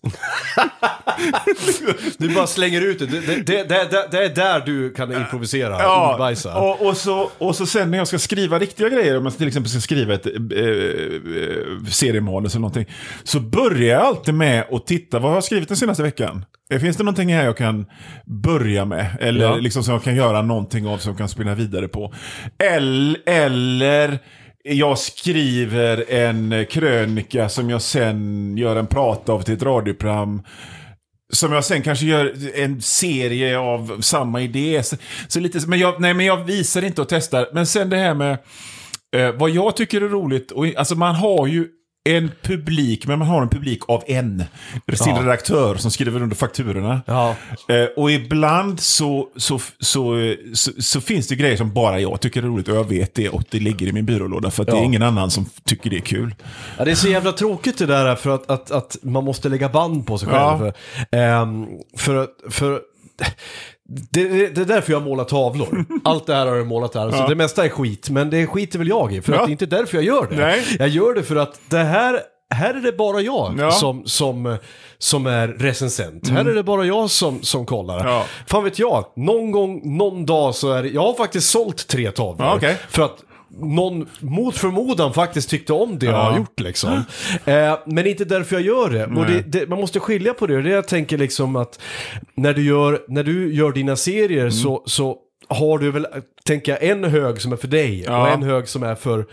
[2.18, 6.12] Du bara slänger ut det, det, det, det, det, är där du kan improvisera, Ja,
[6.12, 6.58] ordbajsa.
[6.60, 9.46] och, och, så, och så sen när jag ska skriva riktiga grejer, om jag till
[9.46, 12.86] exempel ska skriva ett eh, eh, seriemanus eller någonting,
[13.24, 16.44] så börjar jag alltid med att titta, vad har jag skrivit den senaste veckan?
[16.72, 17.86] Eh, Finns det någonting här jag kan
[18.26, 19.06] börja med?
[19.20, 19.56] Eller Ja.
[19.56, 22.14] liksom som jag kan göra någonting av som jag kan spinna vidare på?
[22.58, 24.18] Eller, eller
[24.64, 30.42] jag skriver en krönika som jag sen gör en prat av till ett radioprogram.
[31.32, 34.82] Som jag sen kanske gör en serie av samma idé.
[34.82, 34.96] Så,
[35.28, 37.48] så lite, men, jag, nej, men jag visar inte och testar.
[37.52, 38.38] Men sen det här med
[39.16, 40.50] eh, vad jag tycker är roligt.
[40.50, 41.66] Och, alltså man har ju
[42.08, 44.44] en publik, men man har en publik av en.
[44.94, 45.22] Sin Ja.
[45.22, 47.02] redaktör som skriver under fakturorna.
[47.06, 47.36] Ja.
[47.68, 52.42] Eh, och ibland så, så, så, så, så finns det grejer som bara jag tycker
[52.42, 54.72] är roligt och jag vet det och det ligger i min byrålåda för att det
[54.76, 54.80] Ja.
[54.80, 56.34] är ingen annan som tycker det är kul.
[56.78, 59.68] Ja, det är så jävla tråkigt det där för att, att, att man måste lägga
[59.68, 60.72] band på sig själv.
[61.10, 62.80] Ehm, för, för
[64.10, 65.84] det, det, det är därför jag målar tavlor.
[66.04, 67.10] Allt det här har jag målat här.
[67.10, 67.26] Så Ja.
[67.28, 69.22] det mesta är skit, men det skiter väl jag i.
[69.22, 69.38] För Ja.
[69.40, 70.36] att det är inte därför jag gör det.
[70.36, 70.64] Nej.
[70.78, 72.20] Jag gör det för att det här,
[72.54, 73.70] här är det bara jag Ja.
[73.70, 74.56] som, som,
[74.98, 76.28] som är recensent.
[76.28, 78.00] Här är det bara jag som, som kollar.
[78.00, 78.12] Mm.
[78.12, 78.24] Ja.
[78.46, 82.10] Fan vet jag, någon gång, någon dag så är det, jag har faktiskt sålt tre
[82.10, 82.52] tavlor.
[82.56, 82.76] Okej.
[82.88, 83.16] För att
[83.58, 86.18] någon mot förmodan faktiskt tyckte om det jag Ja.
[86.30, 87.04] har gjort liksom.
[87.44, 89.04] Eh, men inte därför jag gör det.
[89.20, 89.68] Och det, det.
[89.68, 90.62] Man måste skilja på det.
[90.62, 91.80] Det jag tänker liksom att
[92.34, 94.52] när du gör, när du gör dina serier Mm.
[94.52, 95.16] så, så
[95.48, 96.06] har du väl,
[96.44, 99.26] tänker jag, en hög som är för dig och en hög som är för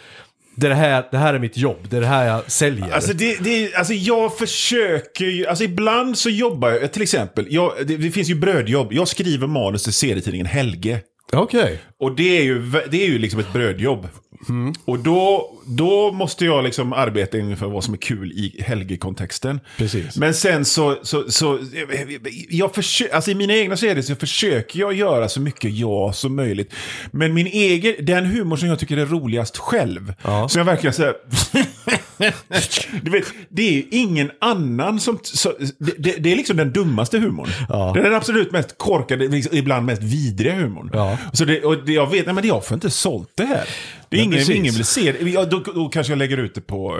[0.55, 2.91] det här, det här är mitt jobb, det är det här jag säljer.
[2.91, 7.73] Alltså, det, det, alltså jag försöker ju, alltså ibland så jobbar jag, till exempel, jag,
[7.85, 8.93] det, det finns ju brödjobb.
[8.93, 10.99] Jag skriver manus till serietidningen Helge.
[11.33, 11.79] Okej.
[11.97, 14.07] Och det är ju, det är ju liksom ett brödjobb.
[14.85, 19.59] Och då, då måste jag liksom arbeta ungefär vad som är kul i Helge-kontexten.
[19.77, 20.17] Precis.
[20.17, 21.59] Men sen så, så, så
[22.49, 26.35] jag försöker, alltså i mina egna serier så försöker jag göra så mycket jag som
[26.35, 26.73] möjligt.
[27.11, 30.49] Men min egen, den humor som jag tycker är roligast själv, Ja.
[30.49, 31.15] som jag verkligen säger,
[33.01, 35.53] du vet, det är ju ingen annan som, så,
[35.97, 37.49] det, det, är liksom den dummaste humorn.
[37.69, 37.91] Ja.
[37.93, 40.89] Det är den absolut mest korkade, liksom, ibland mest vidriga humorn.
[40.93, 41.17] Ja.
[41.33, 43.67] Så det, och det, jag vet, nej men jag får inte sålt det här.
[44.09, 44.55] Det är ingen, precis.
[44.55, 45.45] ingen vill se det.
[45.45, 46.97] Då, då kanske jag lägger ut det på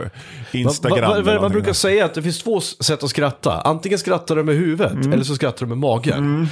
[0.51, 1.01] Instagram.
[1.01, 3.61] Va- va- va- man någonting brukar säga att det finns två sätt att skratta.
[3.61, 5.13] Antingen skrattar du med huvudet Mm.
[5.13, 6.47] eller så skrattar du med magen.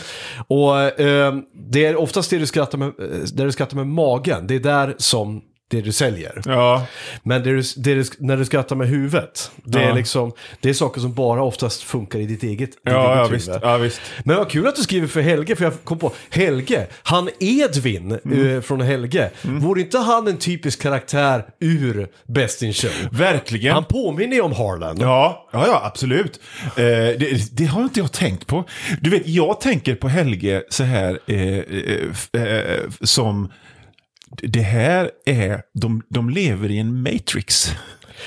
[0.47, 1.33] Och eh,
[1.69, 2.93] det är oftast det du skrattar med, eh,
[3.33, 5.41] där du skrattar med magen, det är där som
[5.71, 6.41] det du säljer.
[6.45, 6.85] Ja,
[7.23, 9.89] Men det du, det du, när du skrattar med huvudet, det, Ja.
[9.89, 13.17] är liksom, det är saker som bara oftast funkar i ditt eget, ditt ja, eget
[13.17, 14.01] ja, visst, ja visst.
[14.23, 18.19] Men vad kul att du skriver för Helge, för jag kom på Helge, han Edvin
[18.25, 18.55] Mm.
[18.55, 22.91] eh, från Helge, vore inte han en typisk karaktär ur Best in Show?
[23.11, 23.73] Verkligen.
[23.73, 24.97] Han påminner ju om Harlan.
[24.99, 26.39] Ja, ja, ja absolut.
[26.65, 26.83] Eh,
[27.19, 28.63] det, det har inte jag tänkt på.
[29.01, 31.57] Du vet, jag tänker på Helge så här eh,
[32.33, 33.51] eh, eh, som...
[34.31, 35.61] Det här är...
[35.73, 37.73] De, de lever i en matrix.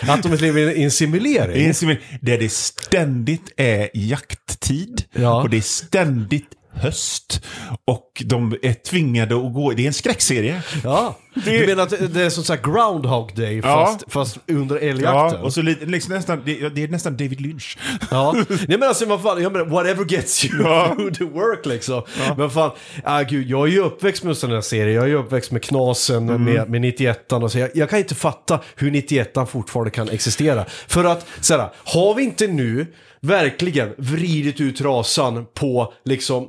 [0.03, 1.67] Att de lever i en simulering.
[1.67, 5.05] En simul- Där det ständigt är jakttid.
[5.13, 5.43] Ja.
[5.43, 7.45] Och det är ständigt höst.
[7.85, 9.71] Och de är tvingade att gå...
[9.73, 10.63] Det är en skräckserie.
[10.85, 13.63] Ja, Det- du menar att det är som sagt Groundhog Day Ja.
[13.63, 15.41] fast, fast under Ja, älgjakten?
[15.41, 17.79] och så lite, liksom nästan, det, det är nästan David Lynch.
[18.11, 20.93] Ja, nej men alltså vad fan, jag menar, whatever gets you Ja.
[20.97, 22.03] through the work liksom.
[22.37, 22.71] Men fan,
[23.05, 25.63] ah, gud, jag är ju uppväxt med sådana här serier, jag är ju uppväxt med
[25.63, 26.45] Knasen, Mm.
[26.45, 27.59] med, med 91 och så.
[27.59, 30.65] Jag, jag kan inte fatta hur 91 fortfarande kan existera.
[30.89, 32.87] För att, såhär, har vi inte nu
[33.23, 36.49] verkligen vridit ut rasan på liksom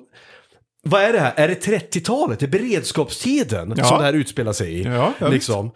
[0.86, 1.34] vad är det här?
[1.36, 2.39] Är det 30-talet?
[2.39, 3.84] Det är beredskapstiden Ja.
[3.86, 4.84] som det här utspelar sig i?
[4.84, 5.71] Ja, ja, liksom.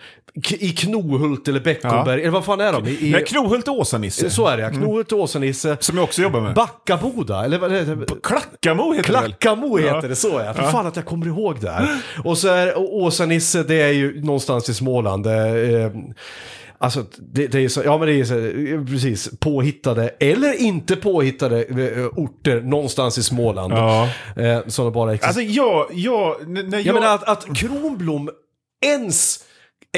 [0.59, 2.87] I Knohult eller Beckomberg, eller vad fan är de?
[2.87, 4.29] I, i, Nej, Knohult och Åsa-Nisse.
[4.29, 5.77] så är det ja, Knohult och Åsa-Nisse.
[5.79, 6.53] Som jag också jobbar med.
[6.55, 8.05] Backaboda, eller vad heter det?
[8.23, 9.19] Klackamo heter det?
[9.19, 10.01] Klackamo heter Ja.
[10.01, 10.53] det, så ja.
[10.53, 12.01] För fan att jag kommer ihåg det här.
[12.23, 15.23] Och så är Åsa-Nisse, det är ju någonstans i Småland.
[15.23, 15.91] Det, eh,
[16.79, 21.63] Alltså, det, det är så, ja men det är så, precis, påhittade, eller inte påhittade
[21.63, 23.73] eh, orter någonstans i Småland.
[23.73, 24.09] Ja.
[24.35, 25.27] Eh, som bara existerar.
[25.27, 26.85] Alltså jag, jag, när jag...
[26.85, 28.29] jag menar att, att Kronblom
[28.85, 29.43] ens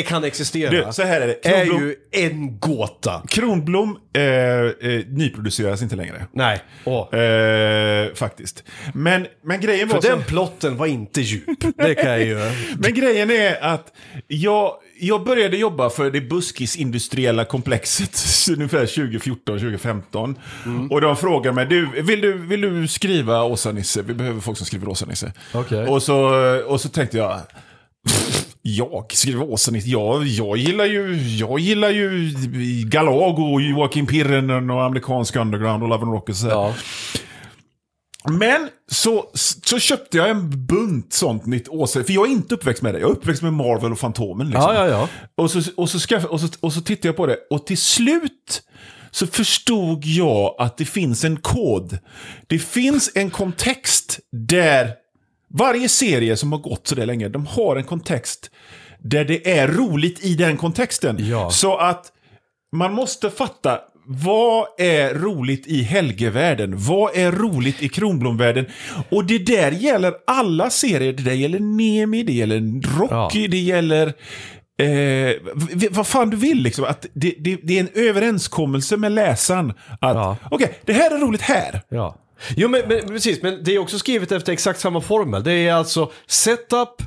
[0.05, 1.47] kan existera, Du, så här är det.
[1.47, 3.23] är Kronblom- ju en gåta.
[3.27, 4.71] Kronblom eh, eh,
[5.07, 6.25] nyproduceras inte längre.
[6.31, 7.15] Nej, åh.
[7.19, 8.63] Eh, faktiskt.
[8.93, 10.15] Men, men grejen var För så...
[10.15, 11.45] den plotten var inte djup.
[11.77, 12.35] Det kan jag ju...
[12.79, 13.93] Men grejen är att
[14.27, 18.19] jag, jag började jobba för det buskis-industriella komplexet
[18.57, 20.35] ungefär 2014-2015.
[20.91, 24.01] Och de frågade mig, du, vill, du, vill du skriva Åsa-Nisse?
[24.01, 25.33] Vi behöver folk som skriver Åsa-Nisse.
[25.53, 25.87] Okej.
[25.87, 26.19] Och, så,
[26.67, 27.41] och så tänkte jag,
[28.61, 29.89] jag skriver Åsa-Nisse?
[29.89, 32.31] Jag, jag gillar ju, jag gillar ju
[32.85, 36.45] Galago och Joakim Pirren och amerikansk underground och Love and Rock och så.
[36.45, 36.53] här.
[36.53, 36.73] Ja.
[38.29, 42.81] Men så, så köpte jag en bunt sånt nytt Åsa, för jag är inte uppväxt
[42.83, 42.99] med det.
[42.99, 44.47] Jag är uppväxt med Marvel och Fantomen.
[44.47, 44.75] Liksom.
[44.75, 45.09] Ja, ja, ja.
[45.43, 47.77] Och, så, och, så skaff, och, så, och så tittade jag på det, och till
[47.77, 48.61] slut
[49.11, 51.99] så förstod jag att det finns en kod.
[52.47, 54.93] Det finns en kontext där
[55.53, 58.51] varje serie som har gått så där länge, de har en kontext
[58.99, 61.17] där det är roligt i den kontexten.
[61.19, 61.49] Ja.
[61.51, 62.05] Så att
[62.71, 63.79] man måste fatta
[64.11, 66.73] vad är roligt i Helgevärlden?
[66.77, 68.65] Vad är roligt i Kronblomvärlden?
[69.09, 71.13] Och det där gäller alla serier.
[71.13, 74.13] Det där gäller Nemi, det gäller Rocky, det gäller...
[74.79, 75.35] Eh,
[75.91, 76.85] vad fan du vill liksom.
[76.85, 79.69] Att det, det, det är en överenskommelse med läsaren.
[80.01, 80.37] Att Ja.
[80.51, 81.81] okej, det här är roligt här.
[81.89, 82.15] Ja.
[82.57, 85.43] Jo men, men precis, men det är också skrivet efter exakt samma formel.
[85.43, 87.03] Det är alltså setup,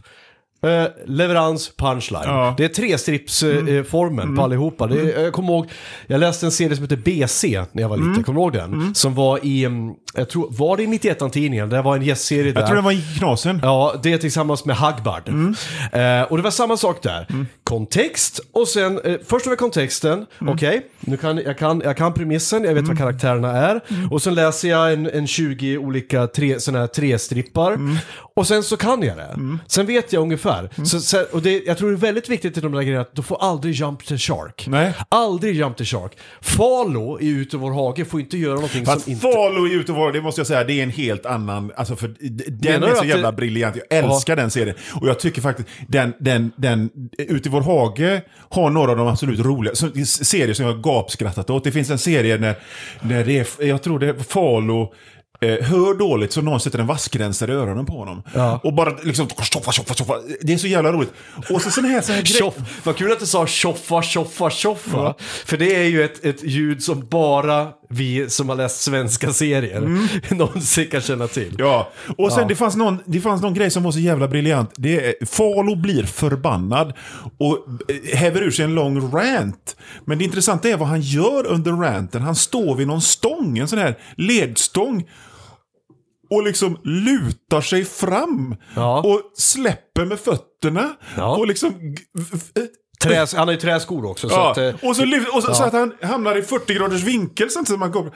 [0.62, 2.22] eh, leverans, punchline.
[2.24, 2.42] Ja.
[2.42, 2.54] Mm.
[2.56, 4.86] Det är trestripsformeln på allihopa.
[4.86, 5.70] Det är, jag kommer ihåg,
[6.06, 8.24] jag läste en serie som heter BC när jag var liten, Mm.
[8.24, 8.94] kommer du ihåg den?
[8.94, 11.68] Som var i, mm, jag tror, var det i 91-tidningen?
[11.68, 12.60] Det var en gästserie där.
[12.60, 13.60] Jag tror det var i Knasen.
[13.62, 15.28] Ja, det tillsammans med Hagbard.
[15.28, 17.26] Eh, och det var samma sak där.
[17.64, 22.64] Kontext och sen, eh, först vi kontexten, okej, nu kan, jag, kan, jag kan premissen,
[22.64, 23.80] jag vet vad karaktärerna är.
[24.10, 27.78] Och sen läser jag en, en 20 olika tre, såna här trestrippar.
[28.34, 29.58] Och sen så kan jag det.
[29.66, 30.51] Sen vet jag ungefär.
[30.84, 33.16] Så, så, och det, jag tror det är väldigt viktigt i de där grejerna att
[33.16, 34.64] du får aldrig jump the shark.
[34.68, 34.94] Nej.
[35.08, 36.12] Aldrig jump the shark.
[36.40, 39.22] Falo i Ute vår hage får inte göra någonting Fast som inte...
[39.22, 41.72] Follow i Ute och Vara, det måste jag säga, det är en helt annan...
[41.76, 42.14] Alltså för
[42.48, 43.76] den Menar är så jävla det- briljant.
[43.76, 44.76] Jag älskar den serien.
[45.00, 49.06] Och jag tycker faktiskt, den, den, den, Ute i vår hage har några av de
[49.08, 49.74] absolut roliga
[50.04, 51.64] serier som jag har gapskrattat åt.
[51.64, 52.54] Det finns en serie när,
[53.00, 54.92] när det är, jag tror det är Falo
[55.42, 58.22] eh, hör dåligt så någon sätter en vassgränsare i öronen på honom.
[58.34, 58.60] Ja.
[58.64, 60.14] Och bara liksom tjoffa, tjoffa, tjoffa.
[60.40, 61.12] Det är så jävla roligt.
[61.50, 62.54] Och så sån här, så här grej- Tjoff.
[62.84, 65.14] Vad kul att du sa tjoffa, tjoffa, tjoffa.
[65.44, 70.08] För det är ju ett, ett ljud som bara vi som har läst svenska serier
[70.34, 71.54] någonsin kan känna till.
[71.58, 74.70] Ja, och sen det, fanns någon, det fanns någon grej som var så jävla briljant.
[74.76, 76.92] Det är, Falo blir förbannad
[77.38, 79.76] och eh, häver ur sig en lång rant.
[80.04, 82.22] Men det intressanta är vad han gör under ranten.
[82.22, 85.04] Han står vid någon stång, en sån här ledstång.
[86.34, 88.54] Och liksom lutar sig fram.
[88.76, 89.00] Ja.
[89.00, 90.90] Och släpper med fötterna.
[91.16, 91.36] Ja.
[91.36, 91.70] Och liksom...
[92.54, 92.66] v-
[93.02, 94.28] Träs, han har ju träskor också.
[94.28, 95.02] Så Ja, att, eh, och så,
[95.34, 95.54] och så, ja.
[95.54, 98.12] så att han hamnar i 40 graders vinkel samtidigt som man kommer.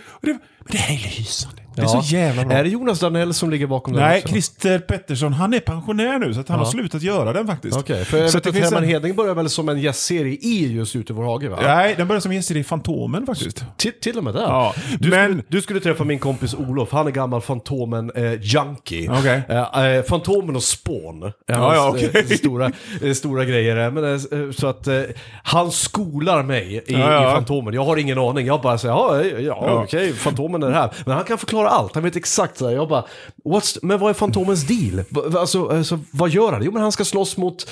[0.68, 1.62] Det, men det här är lysande.
[1.74, 2.02] Det är ja.
[2.02, 2.56] så jävla bra.
[2.56, 4.28] Är det Jonas Danell som ligger bakom den Nej, också?
[4.28, 6.64] Christer Pettersson, han är pensionär nu så att han Ja.
[6.64, 7.76] har slutat göra den faktiskt.
[7.78, 8.88] Okej, för jag så vet att det Herman en...
[8.88, 11.59] Heding börjar väl som en gästserie i just Ute i vår hage va?
[11.62, 13.64] Nej, den börjar som gäst i Fantomen faktiskt.
[13.76, 14.40] Till, till och med där.
[14.43, 19.18] Ja, Du, men- skulle, du skulle träffa min kompis Olof, han är gammal Fantomen-junkie.
[19.18, 19.43] Okej.
[19.48, 22.70] Eh, eh, Fantomen och Spawn är Ja, ja, eh, stora,
[23.02, 23.76] eh, stora grejer.
[23.86, 25.01] eh, Men, eh, så att eh,
[25.43, 27.30] han skolar mig i, Ja, ja.
[27.30, 27.74] i Fantomen.
[27.74, 28.47] Jag har ingen aning.
[28.47, 29.82] Jag bara säger, ja, ja, ja Ja.
[29.84, 30.94] okej, Fantomen är det här.
[31.06, 31.94] Men han kan förklara allt.
[31.94, 32.74] Han vet exakt så här.
[32.74, 33.04] Jag bara,
[33.44, 35.04] What's, men vad är Fantomens deal?
[35.36, 36.62] Alltså, alltså, vad gör han?
[36.62, 37.70] Jo, men han ska slåss mot...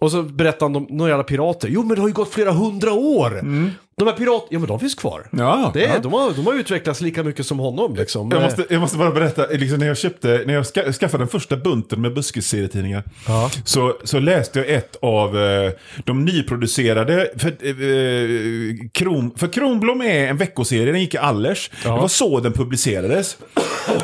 [0.00, 1.68] Och så berättar han om några jävla pirater.
[1.68, 3.38] Jo, men det har ju gått flera hundra år.
[3.38, 3.70] Mm.
[3.98, 5.28] De här piraterna, ja men de finns kvar.
[5.30, 5.98] Ja, det ja.
[6.02, 8.30] De, har, de har utvecklats lika mycket som honom liksom.
[8.30, 11.28] Jag måste, jag måste bara berätta, liksom när jag köpte, när jag ska, skaffade den
[11.28, 13.50] första bunten med buskisserietidningar Ja.
[13.64, 15.70] så, så läste jag ett av eh,
[16.04, 21.70] de nyproducerade, för, eh, Kron, för Kronblom är en veckoserie, den gick i Allers.
[21.84, 21.94] Ja.
[21.94, 23.38] Det var så den publicerades.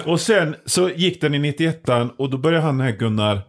[0.04, 1.82] Och sen så gick den i 91
[2.16, 3.40] och då började han här Gunnar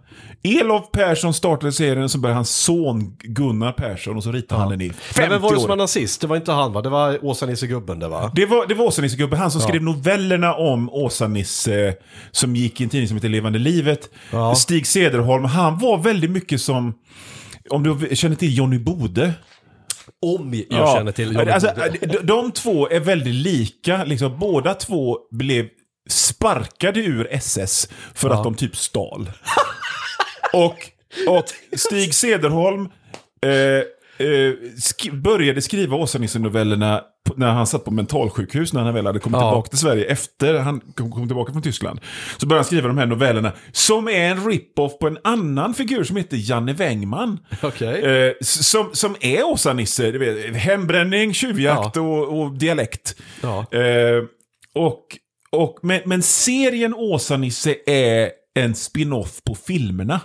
[0.45, 4.81] Elof Persson startade serien så började hans son Gunnar Persson och så ritade han den
[4.81, 5.59] i 50 Men vem var det år.
[5.59, 6.21] som var nazist?
[6.21, 6.81] Det var inte han va?
[6.81, 8.31] Det var Åsa-Nisse-gubben det va?
[8.35, 11.93] Det var, det var Åsa-Nisse-gubben, han som skrev novellerna om Åsa-Nisse
[12.31, 14.09] som gick i en tidning som heter Levande livet.
[14.31, 14.55] Ja.
[14.55, 16.93] Stig Cederholm, han var väldigt mycket som,
[17.69, 19.33] om du känner till Johnny Bode.
[20.21, 22.07] Om jag känner till Johnny alltså, Bode.
[22.07, 25.65] de, de två är väldigt lika, liksom, båda två blev
[26.09, 28.35] sparkade ur SS för Ja.
[28.37, 29.31] att de typ stal.
[30.55, 30.75] och,
[31.37, 31.45] och
[31.79, 32.89] Stig Cederholm
[33.45, 39.05] eh, eh, sk började skriva Åsa-Nisse-novellerna på- när han satt på mentalsjukhus när han väl
[39.05, 39.49] hade kommit Ja.
[39.51, 41.99] tillbaka till Sverige efter han kom, tillbaka från Tyskland.
[42.37, 46.03] Så började han skriva de här novellerna som är en rip-off på en annan figur
[46.03, 47.39] som heter Janne Wängman.
[47.63, 48.01] Okej.
[48.03, 50.11] Eh, som, som är Åsa-Nisse,
[50.53, 52.01] hembränning, tjuvjakt Ja.
[52.01, 53.15] och, och dialekt.
[53.41, 53.65] Ja.
[53.71, 54.23] Eh,
[54.75, 55.01] och,
[55.49, 60.21] och, men, men serien Åsa-Nisse är en spin-off på filmerna.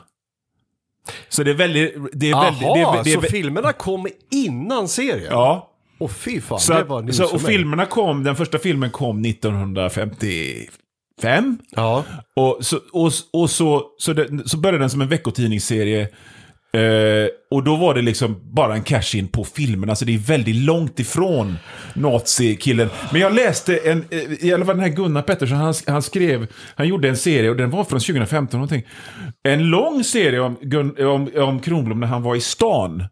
[1.29, 1.95] Så det är väldigt...
[2.13, 5.29] Det är väldigt det är, det är, så filmerna kom innan serien?
[5.31, 5.71] Ja.
[5.99, 7.53] Åh fy fan, Så, det var news så, och mig.
[7.53, 11.59] filmerna kom, den första filmen kom 1955.
[11.71, 12.05] Ja.
[12.37, 16.09] Och så, och, och så, så, det, så började den som en veckotidningsserie.
[16.73, 20.57] Eh, och då var det liksom bara en cash-in på filmerna, så det är väldigt
[20.57, 21.59] långt ifrån
[21.95, 22.89] nazi-killen.
[23.13, 26.47] Men jag läste en, eh, i alla fall den här Gunnar Pettersson, han, han skrev,
[26.75, 28.83] han gjorde en serie och den var från 2015 någonting.
[29.43, 33.05] En lång serie om, Gun, om, om Kronblom när han var i stan.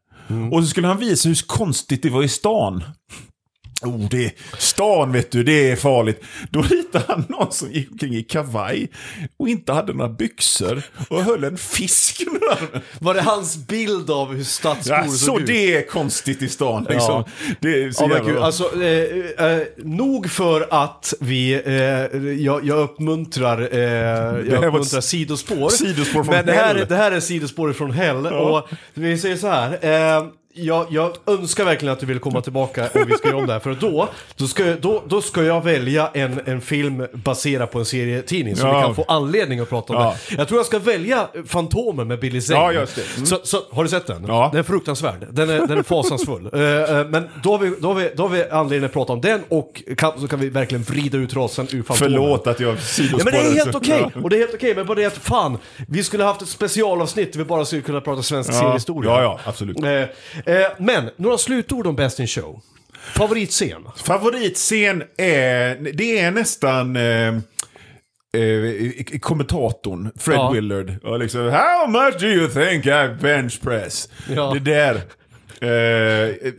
[0.52, 2.84] Och så skulle han visa hur konstigt det var i stan.
[3.82, 6.22] Oh, det, stan vet du, det är farligt.
[6.50, 8.88] Då ritade han någon som gick omkring i kavaj
[9.36, 12.82] och inte hade några byxor och höll en fisk under armen.
[12.98, 15.46] Var det hans bild av hur stadsbor Ja, såg så ut?
[15.46, 17.24] det är konstigt i stan liksom.
[17.60, 22.78] Det är så Ja, jävla alltså, eh, eh, nog för att vi, eh, jag, jag
[22.78, 23.78] uppmuntrar, eh,
[24.50, 25.68] jag uppmuntrar s- sidospår.
[25.70, 26.86] sidospår Men det här, hell.
[26.88, 28.26] det här är sidospår från hell.
[28.26, 29.78] Och vi säger så här,
[30.18, 30.26] eh,
[30.58, 33.52] jag, jag önskar verkligen att du vill komma tillbaka och vi ska göra om det
[33.52, 33.60] här.
[33.60, 37.84] För då, då, ska, då, då ska jag välja en, en film baserad på en
[37.84, 38.76] serietidning så Ja.
[38.76, 40.14] vi kan få anledning att prata om Ja.
[40.28, 40.34] det.
[40.36, 42.60] Jag tror jag ska välja Fantomen med Billy Zane.
[42.60, 43.14] Ja, just det.
[43.16, 43.26] Mm.
[43.26, 44.24] Så, så, har du sett den?
[44.28, 44.48] Ja.
[44.52, 45.26] Den är fruktansvärd.
[45.30, 46.50] Den är, den är fasansfull.
[46.58, 49.20] Eh, men då har, vi, då, har vi, då har vi anledning att prata om
[49.20, 52.12] den och kan, så kan vi verkligen vrida ut rasen ur Fantomen.
[52.12, 53.18] Förlåt att jag sidospårar.
[53.34, 54.10] Ja men det är helt okej!
[54.14, 54.20] Ja.
[54.22, 55.58] Och det är helt okej, men bara det att fan,
[55.88, 59.10] vi skulle haft ett specialavsnitt där vi bara skulle kunna prata svensk seriehistoria.
[59.10, 59.82] Ja, ja, absolut.
[59.84, 60.47] Eh,
[60.78, 62.60] men, några slutord om Best in Show.
[63.14, 63.84] Favoritscen?
[63.96, 70.50] Favoritscen är, det är nästan eh, eh, kommentatorn, Fred Ja.
[70.50, 71.04] Willard.
[71.04, 74.08] Och liksom, How much do you think I bench press?
[74.36, 74.50] Ja.
[74.54, 75.00] Det där.
[75.60, 75.68] Eh,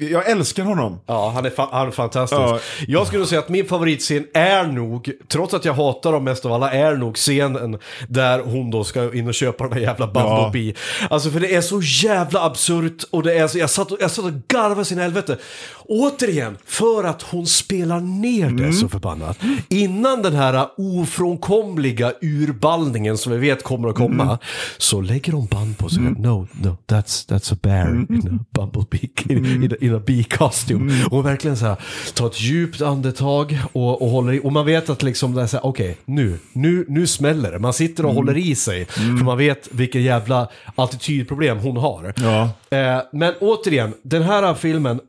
[0.09, 0.99] jag älskar honom.
[1.05, 2.41] Ja, han är, fa- han är fantastisk.
[2.41, 2.59] Ja.
[2.87, 6.53] Jag skulle säga att min favoritscen är nog, trots att jag hatar dem mest av
[6.53, 7.77] alla, är nog scenen
[8.07, 10.73] där hon då ska in och köpa den där jävla Bumblebee.
[11.09, 14.11] Alltså för det är så jävla absurt och det är så, jag satt och, jag
[14.11, 15.37] satt och garvade sin helvete.
[15.91, 19.37] Återigen, för att hon spelar ner det så förbannat.
[19.69, 24.39] Innan den här ofrånkomliga urballningen som vi vet kommer att komma,
[24.77, 26.01] så lägger de band på sig.
[26.03, 28.88] No, no, that's, that's a bear in a bumblebee,
[29.29, 31.05] in, in, a, in a bee costume.
[31.11, 31.77] Och verkligen så här,
[32.13, 34.39] tar ett djupt andetag och, och håller i.
[34.43, 37.59] Och man vet att liksom, okej, nu, nu, nu smäller det.
[37.59, 38.85] Man sitter och håller i sig.
[38.85, 42.13] För man vet vilken jävla attitydproblem hon har.
[42.17, 42.49] Ja.
[42.77, 44.99] Eh, men återigen, den här filmen,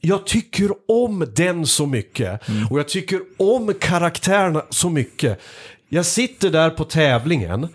[0.00, 2.40] jag tycker om den så mycket.
[2.70, 5.40] Och jag tycker om karaktärerna så mycket.
[5.88, 7.68] Jag sitter där på tävlingen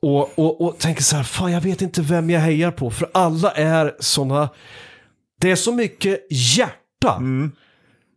[0.00, 2.90] och, och, och tänker så här, fan jag vet inte vem jag hejar på.
[2.90, 4.48] För alla är såna,
[5.40, 7.14] det är så mycket hjärta.
[7.16, 7.52] Mm.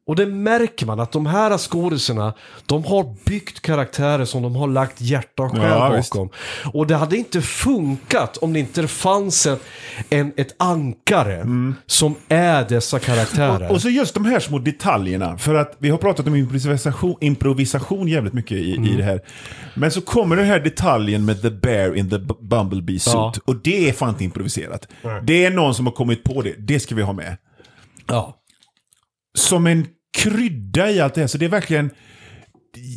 [0.10, 2.34] Och det märker man att de här skådisarna,
[2.66, 6.12] de har byggt karaktärer som de har lagt hjärta och själ Ja, visst.
[6.14, 6.30] bakom.
[6.74, 9.58] Och det hade inte funkat om det inte fanns en,
[10.10, 11.46] en, ett ankare
[11.86, 13.66] som är dessa karaktärer.
[13.66, 15.38] Och, och så just de här små detaljerna.
[15.38, 18.90] För att vi har pratat om improvisation, improvisation jävligt mycket i, Mm.
[18.94, 19.22] i det här.
[19.74, 23.14] Men så kommer den här detaljen med the bear in the bumblebee suit.
[23.14, 23.34] Ja.
[23.46, 24.88] Och det är fan inte improviserat.
[25.24, 26.56] Det är någon som har kommit på det.
[26.58, 27.38] Det ska vi ha med.
[28.08, 28.36] ja.
[29.38, 29.86] Som en
[30.18, 31.28] krydda i allt det här.
[31.28, 31.90] Så det är verkligen...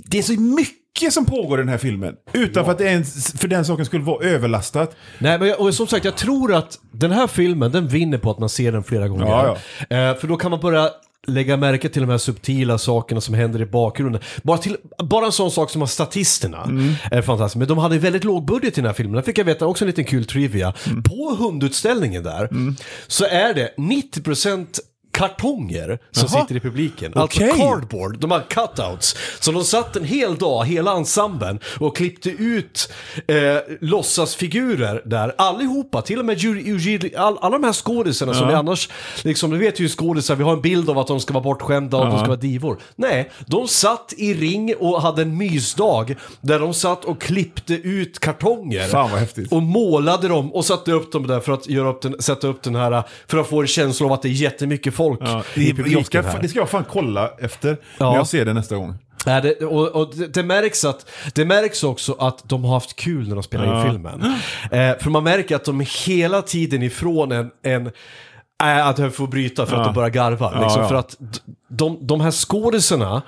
[0.06, 2.14] Det är så mycket som pågår i den här filmen.
[2.32, 4.96] Utan för att det ens, för den saken skulle vara överlastat.
[5.18, 8.30] Nej, men jag, och som sagt, jag tror att den här filmen, den vinner på
[8.30, 9.26] att man ser den flera gånger.
[9.26, 9.56] Ja,
[9.96, 10.90] Eh, för då kan man börja
[11.26, 14.22] lägga märke till de här subtila sakerna som händer i bakgrunden.
[14.42, 16.68] Bara, till, bara en sån sak som att statisterna
[17.10, 17.56] är fantastiskt.
[17.56, 19.14] Men de hade väldigt låg budget i den här filmen.
[19.14, 20.74] Där fick jag veta också en liten kul trivia.
[21.04, 22.48] På hundutställningen där
[23.06, 24.66] så är det 90%
[25.12, 26.42] kartonger som Jaha.
[26.42, 27.12] sitter i publiken.
[27.14, 29.16] Alltså cardboard, de har cutouts.
[29.40, 32.92] Så de satt en hel dag, hela ensemblen, och klippte ut
[33.26, 33.36] eh,
[33.80, 35.34] låtsasfigurer där.
[35.38, 36.38] Allihopa, till och med
[37.16, 38.88] all, alla de här skådisarna som vi annars,
[39.22, 41.96] liksom, du vet ju skådisar, vi har en bild av att de ska vara bortskämda
[41.96, 42.78] och att de ska vara divor.
[42.96, 48.18] Nej, de satt i ring och hade en mysdag där de satt och klippte ut
[48.18, 48.88] kartonger.
[48.88, 49.52] Fan, vad häftigt.
[49.52, 52.62] Och målade dem och satte upp dem där för att göra upp den, sätta upp
[52.62, 55.74] den här, för att få en känsla av att det är jättemycket folk Ja, i
[55.86, 56.42] jag ska, här.
[56.42, 58.10] det ska jag fan kolla efter Ja.
[58.10, 58.94] när jag ser det nästa gång.
[59.26, 62.96] Nej, det, och, och det, det, märks att, det märks också att de har haft
[62.96, 64.22] kul när de spelar in filmen.
[64.70, 67.90] Eh, för man märker att de hela tiden ifrån en, en
[68.62, 70.60] äh, att jag får bryta för att de börjar garva.
[70.60, 70.88] Liksom, ja.
[70.88, 71.16] För att
[71.68, 73.22] de, de här skådisarna,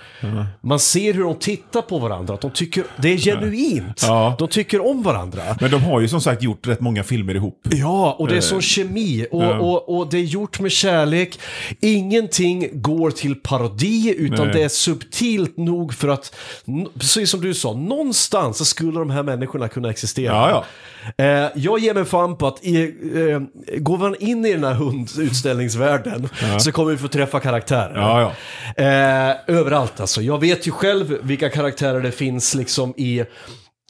[0.61, 4.03] man ser hur de tittar på varandra, att de tycker, det är genuint.
[4.07, 4.37] Ja.
[4.39, 5.43] De tycker om varandra.
[5.61, 7.61] Men de har ju som sagt gjort rätt många filmer ihop.
[7.71, 9.59] Ja, och det är sån kemi och, ja.
[9.59, 11.39] och, och det är gjort med kärlek.
[11.81, 14.55] Ingenting går till parodi utan Nej.
[14.57, 16.35] det är subtilt nog för att,
[16.67, 20.51] n- precis som du sa, någonstans så skulle de här människorna kunna existera.
[20.51, 20.65] Ja,
[21.19, 23.41] Eh, jag ger mig fan på att i, eh,
[23.79, 26.29] går man in i den här hundutställningsvärlden
[26.59, 27.95] så kommer vi få träffa karaktärer.
[27.95, 28.21] Ja,
[28.77, 28.85] ja.
[28.85, 30.23] Eh, överallt alltså.
[30.23, 33.25] Jag vet ju själv vilka karaktärer det finns liksom i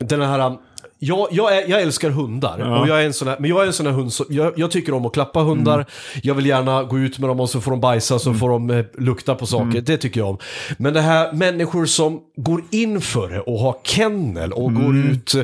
[0.00, 0.56] den här...
[0.98, 3.66] Jag, jag, är, jag älskar hundar, och jag är en sån här, men jag är
[3.66, 5.86] en sån här hund som, jag, jag tycker om att klappa hundar,
[6.22, 8.70] jag vill gärna gå ut med dem och så får de bajsa, så får de
[8.70, 10.38] eh, lukta på saker, det tycker jag om.
[10.78, 15.34] Men det här människor som går in för det och har kennel och går ut
[15.34, 15.42] eh,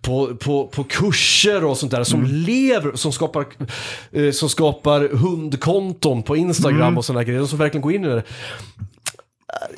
[0.00, 3.44] på, på, på kurser och sånt där, som lever, som skapar,
[4.12, 8.22] eh, som skapar hundkonton på Instagram och sådana grejer, som verkligen går in i det.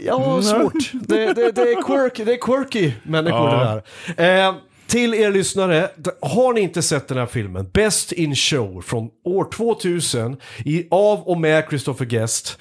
[0.01, 0.93] Ja, svårt.
[0.93, 3.83] Det, det, det, är quirky, det är quirky människor Ja.
[4.17, 4.49] det där.
[4.49, 4.55] Eh,
[4.89, 5.89] till er lyssnare,
[6.21, 11.23] har ni inte sett den här filmen, Best in Show från år 2000, i, av
[11.23, 12.59] och med Christopher Guest.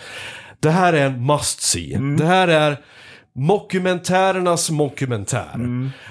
[0.59, 1.97] Det här är en must see.
[2.17, 2.77] Det här är
[3.35, 5.55] mockumentärernas mockumentär.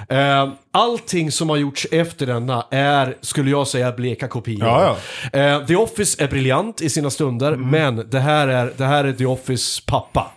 [0.08, 4.66] Eh, allting som har gjorts efter denna är, skulle jag säga, bleka kopior.
[4.68, 4.96] Ja,
[5.32, 9.12] Eh, The Office är briljant i sina stunder, men det här, är, det här är
[9.12, 10.32] The Office pappa.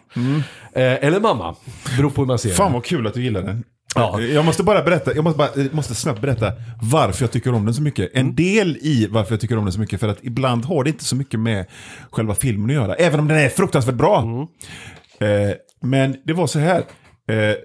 [0.73, 1.55] Eh, eller mamma,
[1.97, 2.73] beror på hur man ser Fan det.
[2.73, 3.63] vad kul att du gillar den.
[3.95, 4.21] Ja.
[4.21, 6.51] Jag måste bara berätta, jag måste, bara, jag måste snabbt berätta
[6.81, 8.13] varför jag tycker om den så mycket.
[8.13, 8.27] Mm.
[8.27, 10.89] En del i varför jag tycker om den så mycket, för att ibland har det
[10.89, 11.65] inte så mycket med
[12.11, 12.95] själva filmen att göra.
[12.95, 14.21] Även om den är fruktansvärt bra.
[14.21, 15.49] Mm.
[15.49, 16.83] Eh, men det var så här.
[17.29, 17.55] Eh,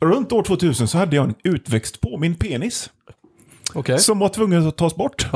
[0.00, 2.90] runt år 2000 så hade jag en utväxt på min penis.
[3.74, 3.98] Okej.
[3.98, 5.26] Som var tvungen att tas bort.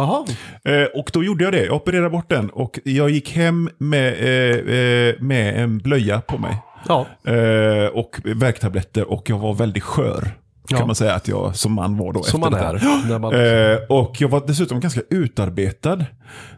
[0.64, 1.64] Eh, och då gjorde jag det.
[1.64, 2.50] Jag opererade bort den.
[2.50, 6.56] Och jag gick hem med, eh, eh, med en blöja på mig.
[6.88, 7.06] Ja.
[7.24, 10.32] Eh, och värktabletter och jag var väldigt skör.
[10.68, 10.78] Ja.
[10.78, 12.22] kan man säga att jag som man var då.
[12.22, 13.08] Som man är.
[13.08, 16.04] När man, Eh, och jag var dessutom ganska utarbetad.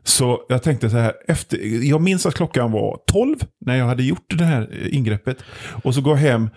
[0.05, 4.03] Så jag tänkte så här, efter, jag minns att klockan var 12 när jag hade
[4.03, 5.39] gjort det här eh, ingreppet.
[5.85, 6.51] Och så går jag hem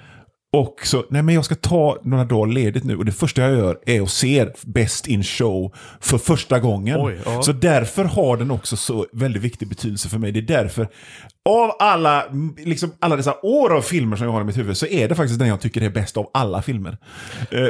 [0.58, 2.98] och så, nej men jag ska ta några dagar ledigt nu.
[2.98, 6.98] Och det första jag gör är att se Best in Show för första gången.
[7.02, 7.42] Oj, ja.
[7.44, 10.32] Så därför har den också så väldigt viktig betydelse för mig.
[10.32, 10.88] Det är därför,
[11.50, 12.24] av alla,
[12.58, 15.16] liksom alla dessa år av filmer som jag har i mitt huvud, så är det
[15.16, 16.98] faktiskt den jag tycker är bäst av alla filmer.
[17.52, 17.68] Eh,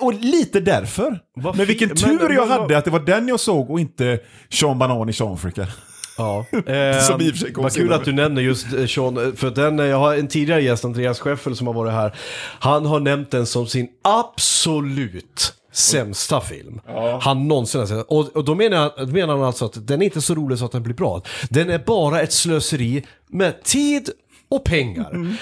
[0.00, 1.18] och lite därför.
[1.36, 3.70] Vad men vilken men- tur men jag vad- hade att det var den jag såg
[3.70, 5.66] och inte Sean Banan i Seanfrika.
[6.16, 6.46] Ja.
[6.50, 7.98] Som i och för sig kom Vad kul senare.
[7.98, 11.20] att du nämner just eh, Sean, för den, eh, jag har en tidigare gäst, Andreas
[11.20, 12.14] Scheffel, som har varit här.
[12.58, 16.80] Han har nämnt den som sin absolut sämsta film
[17.20, 18.06] han någonsin har sett.
[18.08, 20.58] Och, och då menar, jag- då menar han alltså att den är inte så rolig
[20.58, 21.22] så att den blir bra.
[21.50, 24.10] Den är bara ett slöseri med tid
[24.48, 25.10] och pengar.
[25.10, 25.34] Mm.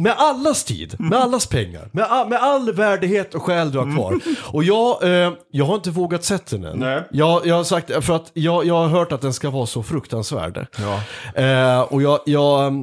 [0.00, 3.96] Med allas tid, med allas pengar, med, all, med all värdighet och själ du har
[3.96, 4.20] kvar.
[4.40, 6.78] Och jag, eh, jag har inte vågat sett den än.
[6.78, 7.02] Nej.
[7.10, 9.82] Jag, jag har sagt, för att jag, jag har hört att den ska vara så
[9.82, 10.66] fruktansvärd.
[10.78, 11.00] Ja.
[11.42, 12.74] Eh, och jag, jag,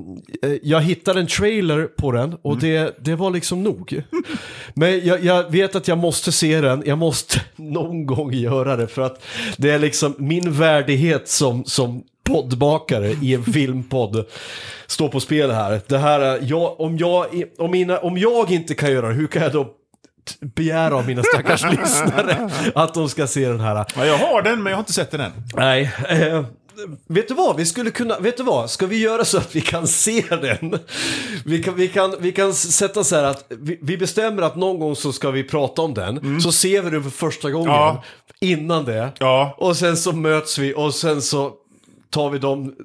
[0.41, 4.03] eh, jag hittade en trailer på den och det, det var liksom nog.
[4.73, 8.87] Men jag, jag vet att jag måste se den, jag måste någon gång göra det
[8.87, 9.23] för att
[9.57, 14.25] det är liksom min värdighet som, som poddmakare i en filmpodd
[14.87, 15.81] står på spel här.
[15.87, 17.25] Det här är, jag, om, jag,
[17.57, 19.67] om, mina, om jag inte kan göra det, hur kan jag då
[20.55, 23.85] begära av mina stackars lyssnare att de ska se den här?
[23.95, 25.31] Ja, jag har den, men jag har inte sett den än.
[25.55, 25.91] Nej.
[26.09, 26.43] Eh,
[27.07, 27.57] vet du vad?
[27.57, 28.69] Vi skulle kunna, vet du vad?
[28.69, 30.79] Ska vi göra så att vi kan se den?
[31.45, 34.79] Vi kan, vi kan, vi kan sätta så här att vi, vi bestämmer att någon
[34.79, 36.41] gång så ska vi prata om den.
[36.41, 38.03] Så ser vi den för första gången Ja.
[38.39, 39.09] innan det.
[39.19, 39.55] Ja.
[39.57, 41.51] Och sen så möts vi och sen så
[42.11, 42.75] tar vi de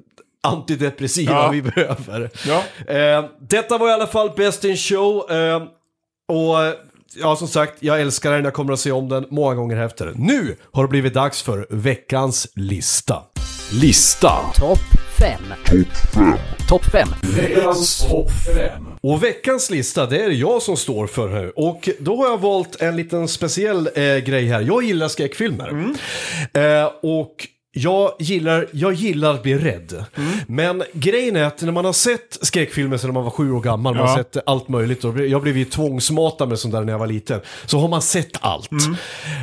[0.43, 1.49] antidepressiva Ja.
[1.49, 2.29] vi behöver.
[2.47, 2.63] Ja.
[2.93, 5.31] Eh, detta var i alla fall Best in Show.
[5.31, 5.55] Eh,
[6.27, 6.55] och
[7.15, 8.43] ja, som sagt, jag älskar den.
[8.43, 10.13] Jag kommer att se om den många gånger efter.
[10.15, 13.23] Nu har det blivit dags för veckans lista.
[13.81, 14.31] Lista.
[14.55, 14.79] Topp
[15.19, 15.41] 5.
[16.69, 17.07] Topp 5.
[17.21, 18.87] Veckans topp 5.
[19.01, 21.51] Och veckans lista, det är jag som står för nu.
[21.55, 24.61] Och då har jag valt en liten speciell eh, grej här.
[24.61, 25.95] Jag gillar skräckfilmer.
[26.53, 27.47] Eh, och
[27.77, 30.05] jag gillar, jag gillar att bli rädd.
[30.47, 33.95] Men grejen är att när man har sett skräckfilmer sedan man var sju år gammal,
[33.95, 34.23] man har Ja.
[34.23, 35.03] sett allt möjligt.
[35.03, 37.39] Och jag blev ju tvångsmatad med sånt där när jag var liten.
[37.65, 38.69] Så har man sett allt.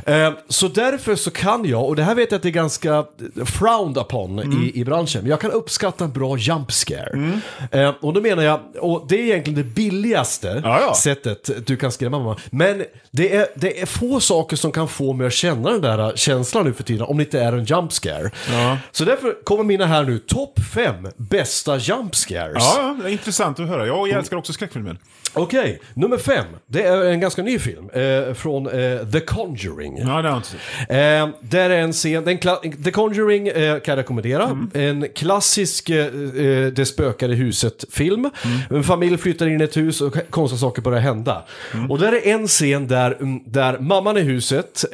[0.06, 3.04] Eh, så därför så kan jag, och det här vet jag att det är ganska
[3.44, 7.40] frowned upon i, i branschen, men jag kan uppskatta en bra jump scare.
[7.70, 10.94] Eh, och då menar jag, och det är egentligen det billigaste Ja, ja.
[10.94, 12.36] sättet du kan skrämma mamma.
[12.50, 16.12] Men det är, det är få saker som kan få mig att känna den där
[16.16, 18.23] känslan nu för tiden, om det inte är en jump scare.
[18.52, 18.78] Ja.
[18.92, 22.54] Så därför kommer mina här nu, topp fem bästa jump scares.
[22.76, 23.86] Ja, det är intressant att höra.
[23.86, 24.96] Jag älskar också skräckfilmer.
[25.36, 26.44] Okej, nummer fem.
[26.66, 29.98] Det är en ganska ny film eh, från eh, The Conjuring.
[29.98, 30.94] Ja, det har jag inte.
[30.94, 32.38] Eh, där är en scen, den
[32.84, 34.68] The Conjuring eh, kan jag rekommendera.
[34.74, 38.30] En klassisk eh, eh, Det spökar i huset-film.
[38.70, 41.44] En familj flyttar in i ett hus och konstiga saker börjar hända.
[41.88, 44.84] Och där är en scen där, mm, där mamman i huset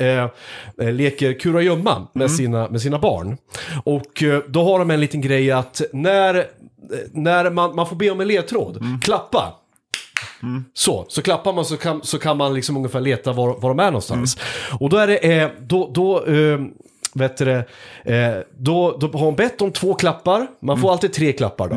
[0.77, 3.20] leker kurragömma med, sina, med sina barn.
[3.85, 6.45] Och eh, då har de en liten grej att när, eh,
[7.13, 9.55] när man, man får be om en ledtråd, klappa.
[10.75, 13.79] Så, så klappar man så kan, så kan man liksom ungefär leta var, var de
[13.81, 14.39] är någonstans.
[14.81, 16.59] Och då är det, eh, då, då, eh,
[17.15, 21.33] vet du det, då, då har hon bett om två klappar, man får alltid tre
[21.33, 21.75] klappar då.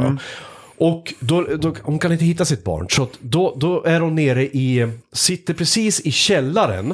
[0.78, 4.44] Och då, då, hon kan inte hitta sitt barn, så då, då är hon nere
[4.44, 6.94] i, sitter precis i källaren,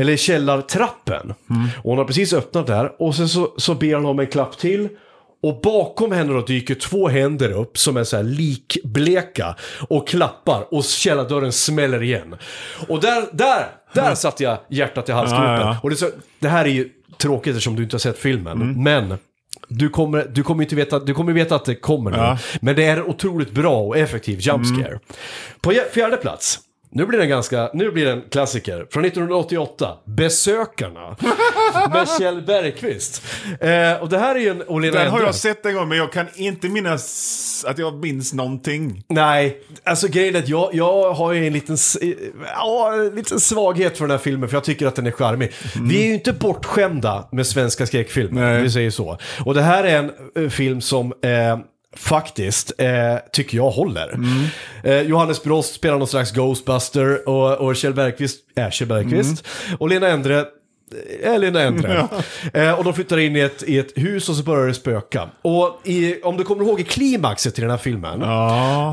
[0.00, 1.34] eller i källartrappen.
[1.76, 4.58] Och hon har precis öppnat där, och sen så, så ber hon om en klapp
[4.58, 4.88] till.
[5.42, 9.56] Och bakom henne då dyker två händer upp som är så här likbleka
[9.88, 12.36] och klappar och källardörren smäller igen.
[12.88, 15.46] Och där, där, där satte jag hjärtat i halsgropen.
[15.46, 15.76] Ja, ja.
[15.82, 16.88] Och det, så, det här är ju
[17.18, 18.82] tråkigt eftersom du inte har sett filmen.
[18.82, 19.14] Men
[19.68, 22.16] du kommer, du kommer inte veta, du kommer veta att det kommer nu.
[22.16, 22.38] Ja.
[22.60, 24.98] Men det är otroligt bra och effektiv jump scare.
[25.60, 26.58] På jä- fjärde plats.
[26.92, 28.86] Nu blir det en ganska, nu blir det en klassiker.
[28.90, 29.96] Från 1988.
[30.04, 31.16] Besökarna.
[31.92, 33.22] med Kjell Bergqvist.
[33.60, 35.98] Eh, och det här är ju en Åhlén Den har jag sett en gång, men
[35.98, 39.04] jag kan inte minnas att jag minns någonting.
[39.08, 41.98] Nej, alltså grejen är att jag, jag har ju en liten, s-
[42.56, 45.52] ja, en liten svaghet för den här filmen, för jag tycker att den är charmig.
[45.82, 48.62] Vi är ju inte bortskämda med svenska skräckfilmer, Nej.
[48.62, 49.18] vi säger så.
[49.44, 50.10] Och det här är en
[50.44, 51.58] eh, film som eh,
[51.96, 54.18] faktiskt, eh, tycker jag håller.
[54.84, 59.44] Eh, Johannes Brost spelar någon slags Ghostbuster och, och Kjell Bergqvist är Kjell Bergqvist.
[59.78, 60.44] Och Lena Endre
[61.22, 62.08] Eller en ändre.
[62.54, 65.28] Eh, och de flyttar in i ett, i ett hus och så börjar det spöka.
[65.42, 68.20] Och i, om du kommer ihåg i klimaxet i den här filmen.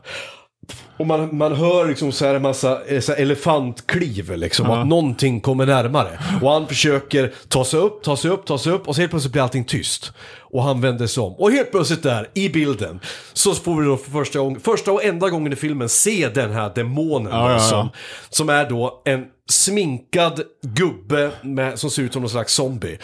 [0.98, 4.72] Och man, man hör liksom så här en massa eh, så här elefantkliv liksom.
[4.72, 6.20] Att någonting kommer närmare.
[6.42, 8.88] Och han försöker ta sig upp, ta sig upp, ta sig upp.
[8.88, 10.14] Och så helt plötsligt blir allting tyst.
[10.40, 11.34] Och han vänder sig om.
[11.34, 13.00] Och helt plötsligt där, i bilden,
[13.34, 16.52] så får vi då för första, gång, första och enda gången i filmen se den
[16.52, 17.32] här demonen.
[17.32, 17.60] Ja, ja, ja.
[17.60, 17.90] Som,
[18.30, 22.98] som är då en sminkad gubbe med, som ser ut som någon slags zombie.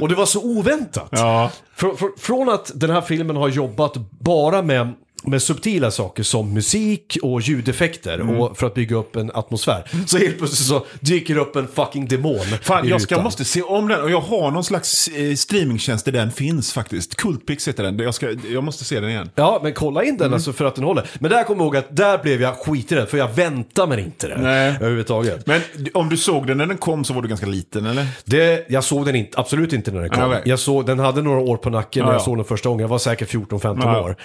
[0.00, 1.08] Och det var så oväntat.
[1.12, 1.50] Ja.
[1.76, 4.88] Fr- fr- från att den här filmen har jobbat bara med
[5.22, 8.40] med subtila saker som musik och ljudeffekter Mm.
[8.40, 9.84] och för att bygga upp en atmosfär.
[10.06, 13.88] Så helt plötsligt så dyker upp en fucking demon Fan, jag ska, måste se om
[13.88, 14.02] den.
[14.02, 17.16] Och jag har någon slags eh, streamingtjänst där den finns faktiskt.
[17.16, 17.98] Cultpix heter den.
[17.98, 19.30] Jag, ska, jag måste se den igen.
[19.34, 20.34] Ja, men kolla in den Mm.
[20.34, 21.06] alltså för att den håller.
[21.18, 24.28] Men där kommer jag ihåg att där blev jag skiträdd för jag väntar mig inte
[24.28, 24.38] det.
[24.40, 24.68] Nej.
[24.76, 25.46] Överhuvudtaget.
[25.46, 25.60] Men
[25.94, 28.06] om du såg den när den kom så var du ganska liten, eller?
[28.24, 30.36] Det, jag såg den inte, absolut inte när den kom.
[30.44, 32.24] Jag såg, den hade några år på nacken när Ja, jag ja.
[32.24, 32.80] såg den första gången.
[32.80, 34.00] Jag var säkert 14-15 Ja.
[34.00, 34.16] År.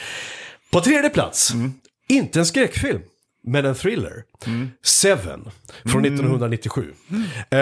[0.72, 1.54] På tredje plats,
[2.08, 3.02] inte en skräckfilm,
[3.44, 4.24] men en thriller.
[4.48, 4.70] Mm.
[4.84, 5.50] Seven,
[5.86, 6.86] från 1997.
[7.50, 7.58] Eh,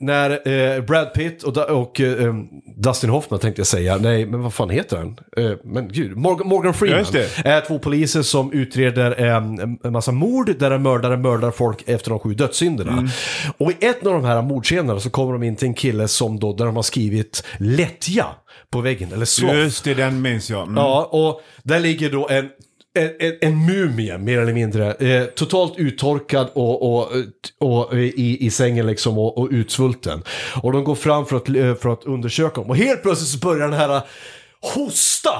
[0.00, 2.34] när eh, Brad Pitt och, och eh,
[2.76, 5.18] Dustin Hoffman tänkte jag säga, nej men vad fan heter han?
[5.36, 7.04] Eh, men gud, Morgan, Morgan Freeman.
[7.44, 11.82] är två poliser som utreder eh, en, en massa mord där en mördare mördar folk
[11.86, 12.92] efter de sju dödssynderna.
[12.92, 13.08] Mm.
[13.58, 16.40] Och i ett av de här mordscenerna så kommer de in till en kille som
[16.40, 18.26] då, där de har skrivit lättja
[18.72, 19.54] på väggen, eller sloth.
[19.54, 20.62] Just det, den minns jag.
[20.62, 20.76] Mm.
[20.76, 22.48] Ja, och där ligger då en,
[22.94, 24.92] en, en, en mumie, mer eller mindre.
[24.92, 27.08] Eh, totalt uttorkad och, och,
[27.60, 30.22] och, i, i sängen liksom och, och utsvulten.
[30.62, 32.70] Och de går fram för att, eh, för att undersöka dem.
[32.70, 34.02] Och helt plötsligt så börjar den här eh,
[34.74, 35.30] hosta!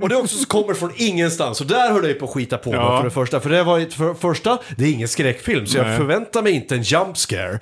[0.00, 1.60] och det också så kommer från ingenstans.
[1.60, 2.96] Och där höll jag på att skita på mig Ja.
[2.98, 3.40] för det första.
[3.40, 5.66] För det var för första, det är ingen skräckfilm.
[5.66, 5.96] Så jag Nej.
[5.96, 7.60] förväntar mig inte en jump scare.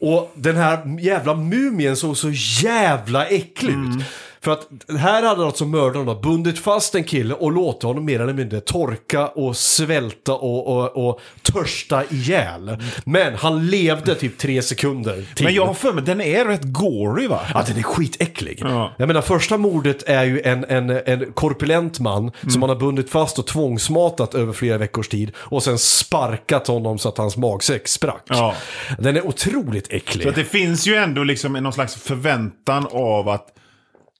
[0.00, 2.30] Och den här jävla mumien såg så
[2.62, 3.76] jävla äcklig ut.
[3.76, 4.02] Mm.
[4.48, 8.32] För att här hade alltså mördaren bundit fast en kille och låtit honom mer eller
[8.32, 12.76] mindre torka och svälta och, och, och törsta ihjäl.
[13.04, 15.44] Men han levde typ tre sekunder till.
[15.44, 17.40] Men jag har för mig, den är rätt gory va?
[17.54, 18.58] Ja, den är skitäcklig.
[18.60, 18.92] Ja.
[18.96, 22.50] Jag menar, första mordet är ju en, en, en korpulent man Mm.
[22.50, 26.98] som man har bundit fast och tvångsmatat över flera veckors tid och sen sparkat honom
[26.98, 28.22] så att hans magsäck sprack.
[28.28, 28.54] Ja.
[28.98, 30.22] Den är otroligt äcklig.
[30.22, 33.54] Så att det finns ju ändå liksom någon slags förväntan av att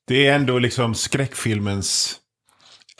[0.08, 2.16] det är ändå liksom skräckfilmens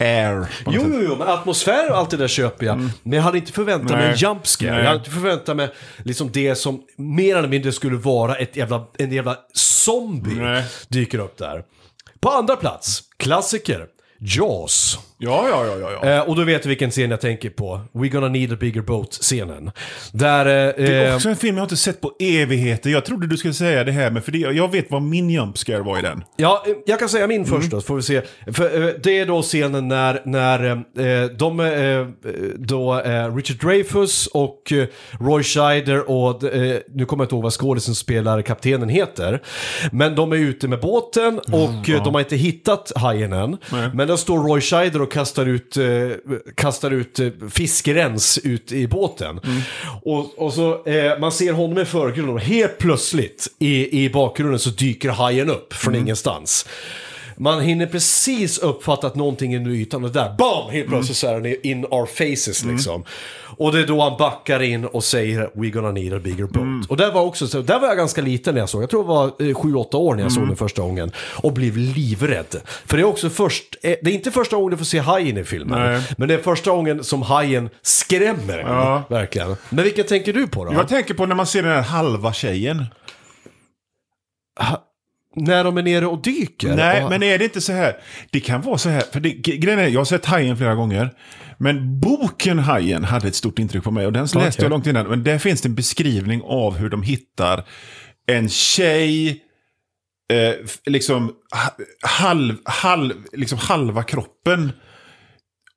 [0.01, 0.49] air.
[0.67, 2.79] Jo, jo, jo, men atmosfär och allt det där köper jag.
[3.03, 4.19] Men jag hade inte förväntat mig en Nej.
[4.19, 4.71] jump scare.
[4.71, 4.79] Nej.
[4.79, 5.71] Jag hade inte förväntat mig
[6.05, 10.65] liksom det som mer eller mindre skulle vara ett jävla, en jävla zombie Nej.
[10.89, 11.63] dyker upp där.
[12.21, 13.87] På andra plats, klassiker,
[14.21, 14.99] Jaws.
[15.21, 15.99] Ja, ja, ja, ja.
[16.03, 16.11] ja.
[16.17, 17.81] Eh, och då vet du vilken scen jag tänker på.
[17.93, 19.71] We gonna need a bigger boat-scenen.
[20.13, 20.47] Där...
[20.47, 22.91] Eh, Det är eh, också en film jag inte sett på evigheter.
[22.91, 25.59] Jag trodde du skulle säga det här, men för det, jag vet vad min jump
[25.59, 26.25] scare var i den.
[26.37, 27.61] Ja, eh, jag kan säga min Mm.
[27.61, 28.23] först då, så får vi se.
[28.53, 32.15] För, eh, det är då scenen när, när eh, de,
[32.59, 32.95] då
[33.37, 34.73] Richard Dreyfuss och
[35.21, 39.43] Roy Scheider och, nu kommer jag inte ihåg vad skådisen spelar kaptenen heter.
[39.93, 43.57] Men de är ute med båten och eh, de har inte hittat hajen än.
[43.95, 46.11] Men då står Roy Scheider och kastar ut, eh,
[46.55, 49.41] kastar ut eh, fiskrens ut i båten.
[50.03, 54.59] Och, och så, eh, man ser honom i förgrunden och helt plötsligt i, i bakgrunden
[54.59, 56.67] så dyker hajen upp från ingenstans.
[57.41, 60.71] Man hinner precis uppfatta att någonting är under ytan och där, BAM!
[60.71, 63.05] Helt plötsligt så är den in our faces liksom.
[63.57, 66.91] Och det är då han backar in och säger “We gonna need a bigger boat”.
[66.91, 69.03] Och där var, också, så, där var jag ganska liten när jag såg, jag tror
[69.03, 71.13] jag var 7-8 år när jag såg den första gången.
[71.37, 72.57] Och blev livrädd.
[72.87, 75.39] För det är också först, eh, det är inte första gången du får se hajen
[75.39, 75.93] i filmen.
[75.93, 76.03] Nej.
[76.19, 79.03] Men det är första gången som hajen skrämmer Ja.
[79.09, 79.57] verkligen.
[79.71, 80.73] Men vilken tänker du på då?
[80.73, 82.85] Jag tänker på när man ser den här halva tjejen.
[85.39, 86.77] När de är nere och dyker?
[86.77, 87.97] Nej, och, men är det inte så här?
[88.31, 91.11] Det kan vara så här, för det, grejen är, jag har sett Hajen flera gånger.
[91.59, 94.55] Men boken Hajen hade ett stort intryck på mig och den läste Okej.
[94.59, 95.07] jag långt innan.
[95.07, 97.65] Men där finns det en beskrivning av hur de hittar
[98.27, 99.29] en tjej,
[100.33, 104.73] eh, liksom, ha- halv, halv, liksom halva kroppen.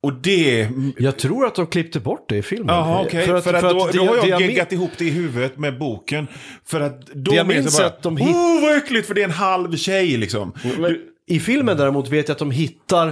[0.03, 0.69] Och det...
[0.97, 2.75] Jag tror att de klippte bort det i filmen.
[2.75, 3.25] Jaha, okej.
[3.25, 6.27] För, att, då, det- då har jag min- geggat ihop det i huvudet med boken.
[6.65, 9.21] För att då Det jag minns bara, att de hit- Oh, vad äckligt, för det
[9.21, 10.53] är en halv tjej liksom.
[10.79, 10.97] Men
[11.27, 13.07] I filmen däremot vet jag att de hittar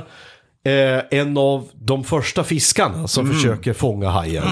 [0.65, 3.35] eh, en av de första fiskarna som Mm.
[3.37, 4.43] försöker fånga hajen.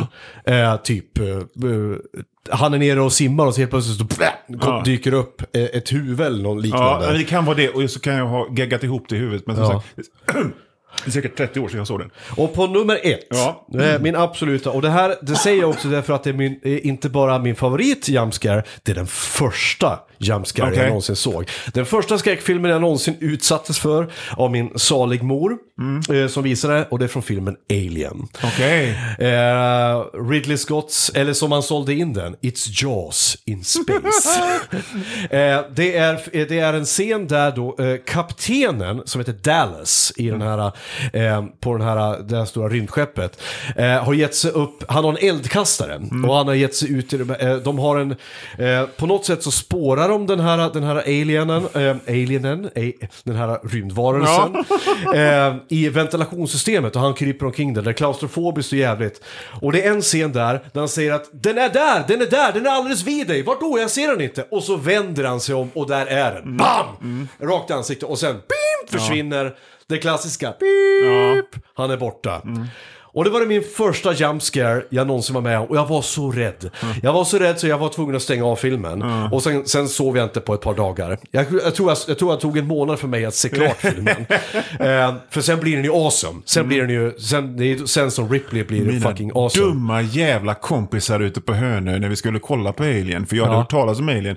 [0.45, 1.41] Eh, typ, eh, eh,
[2.49, 4.81] han är nere och simmar och så helt plötsligt så, blä, Ja.
[4.85, 7.17] dyker upp eh, ett huvud eller något Ja, liknande.
[7.17, 7.69] det kan vara det.
[7.69, 9.47] Och så kan jag ha geggat ihop det i huvudet.
[9.47, 9.83] Men som Ja.
[10.25, 10.37] sagt,
[11.05, 12.09] det är säkert 30 år sedan jag såg den.
[12.37, 13.65] Och på nummer ett, Ja.
[13.81, 16.59] eh, min absoluta, och det här det säger jag också därför att det är min,
[16.63, 20.79] eh, inte bara min favorit jumpscare, det är den första jumpscare Okej.
[20.79, 21.49] jag någonsin såg.
[21.73, 24.07] Den första skräckfilmen jag någonsin utsattes för
[24.37, 26.23] av min salig mor, Mm.
[26.23, 28.27] eh, som visade, och det är från filmen Alien.
[28.43, 28.89] Okej.
[29.19, 34.39] Eh, Ridley Scotts, eller som han sålde in den, It's Jaws in Space.
[35.29, 40.29] eh, det, är, det är en scen där då eh, kaptenen, som heter Dallas, i
[40.29, 40.71] den här,
[41.13, 43.41] eh, på den här, det här stora rymdskeppet,
[43.75, 45.95] eh, har gett sig upp, han har en eldkastare
[46.27, 48.11] och han har gett sig ut, i, det- eh, de har en,
[48.57, 52.89] eh, på något sätt så spårar de den här, den här alienen, eh, alienen, eh,
[53.23, 54.55] den här rymdvarelsen,
[55.15, 59.21] eh, i ventilationssystemet och han kryper omkring där, det är klaustrofobiskt och jävligt.
[59.61, 62.25] Och det är en scen där, där han säger att den är där, den är
[62.25, 63.79] där, den är alldeles vid dig, vart då?
[63.79, 64.47] Jag ser den inte.
[64.51, 66.57] Och så vänder han sig om och där är den.
[66.57, 67.27] Bam!
[67.39, 69.55] Rakt i ansiktet och sen bim, försvinner
[69.87, 72.41] det klassiska beep, han är borta.
[73.17, 76.01] Och det var min första jump scare jag någonsin var med om och jag var
[76.01, 76.69] så rädd.
[77.03, 79.01] Jag var så rädd så jag var tvungen att stänga av filmen.
[79.31, 81.17] Och sen, sen sov jag inte på ett par dagar.
[81.31, 83.77] Jag, jag, tror jag, jag tror det tog en månad för mig att se klart
[83.77, 84.15] filmen.
[84.79, 86.41] eh, för sen blir den ju awesome.
[86.45, 89.65] Sen blir den ju, sen, det är ju sen som Ripley blir Mina fucking awesome.
[89.65, 93.25] dumma jävla kompisar ute på Hönö när vi skulle kolla på Alien.
[93.25, 93.59] För jag hade Ja.
[93.61, 94.35] hört talas om Alien.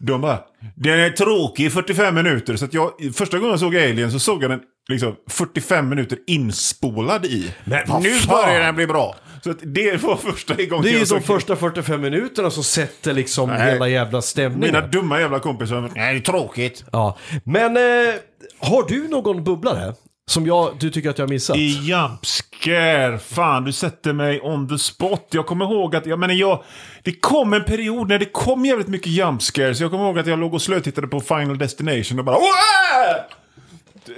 [0.00, 0.38] De bara,
[0.74, 2.56] den är tråkig i 45 minuter.
[2.56, 4.60] Så jag, första gången jag såg Alien så såg jag den
[4.90, 7.54] liksom 45 minuter inspolad i.
[7.64, 8.44] Men nu fan!
[8.44, 9.16] börjar den bli bra.
[9.44, 13.48] Så det var första gången Det är ju de första 45 minuterna som sätter liksom
[13.48, 13.72] Nej.
[13.72, 14.74] hela jävla stämningen.
[14.74, 15.90] Mina dumma jävla kompisar.
[15.94, 16.84] Nej, det är tråkigt.
[16.92, 18.14] Ja, men eh,
[18.58, 19.94] har du någon bubblare
[20.30, 21.56] som jag, du tycker att jag har missat?
[21.56, 25.26] I jumpscare, fan du sätter mig on the spot.
[25.30, 26.62] Jag kommer ihåg att, jag menar jag,
[27.02, 29.80] det kom en period när det kom jävligt mycket jumpscares.
[29.80, 33.39] Jag kommer ihåg att jag låg och slötittade på Final Destination och bara Åh!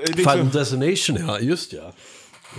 [0.07, 1.93] Det- liksom- Final Destination, ja, just ja.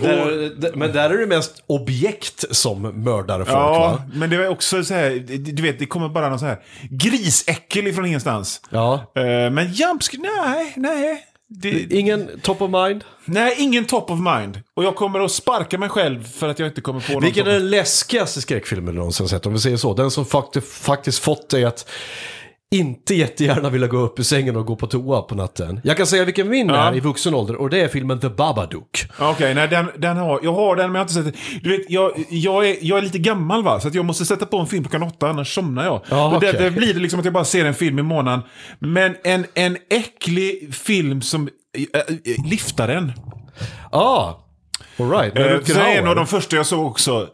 [0.00, 4.02] Där, där- men där är det mest objekt som mördar folk Ja, va?
[4.14, 6.58] men det var också så här, du vet, det kommer bara någon så här
[6.90, 8.60] grisäckel ifrån ingenstans.
[8.70, 9.12] Ja.
[9.16, 11.24] Eh, Men jumpscare, nej, nej.
[11.48, 13.04] Det, Ingen top of mind?
[13.24, 14.60] nej, ingen top of mind.
[14.74, 17.46] Och jag kommer att sparka mig själv för att jag inte kommer på någon Vilken
[17.46, 19.46] är den läskigaste skräckfilmen du någonsin sett?
[19.46, 19.94] Om vi säger så.
[19.94, 21.88] Den som faktiskt, faktiskt fått dig att
[22.74, 25.80] inte jättegärna vilja gå upp ur sängen och gå på toa på natten.
[25.84, 26.76] Jag kan säga vilken min Ja.
[26.76, 29.04] är i vuxen ålder och det är filmen The Babadook.
[29.18, 31.60] Okej, nej den, den har, jag har den men jag har inte sett den.
[31.62, 34.58] Du vet, jag, jag, är, jag är lite gammal va, så jag måste sätta på
[34.58, 36.00] en film klockan åtta, annars somnar jag.
[36.08, 36.52] Ja, och okej.
[36.52, 38.40] därför blir det liksom att jag bara ser en film i månaden.
[38.78, 42.00] Men en, en äcklig film som äh,
[42.80, 43.12] äh, den.
[43.90, 44.32] Ah,
[44.98, 45.36] alright.
[45.38, 47.28] Eh, så är en av de första jag såg också.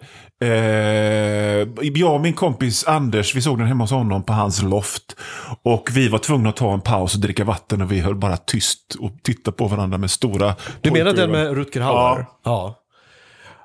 [0.45, 5.17] Eh, jag och min kompis Anders, vi såg den hemma hos honom på hans loft.
[5.63, 8.37] Och vi var tvungna att ta en paus och dricka vatten och vi höll bara
[8.37, 12.27] tyst och tittade på varandra med stora Du menar den med Rutger Hauer?
[12.45, 12.77] Ja.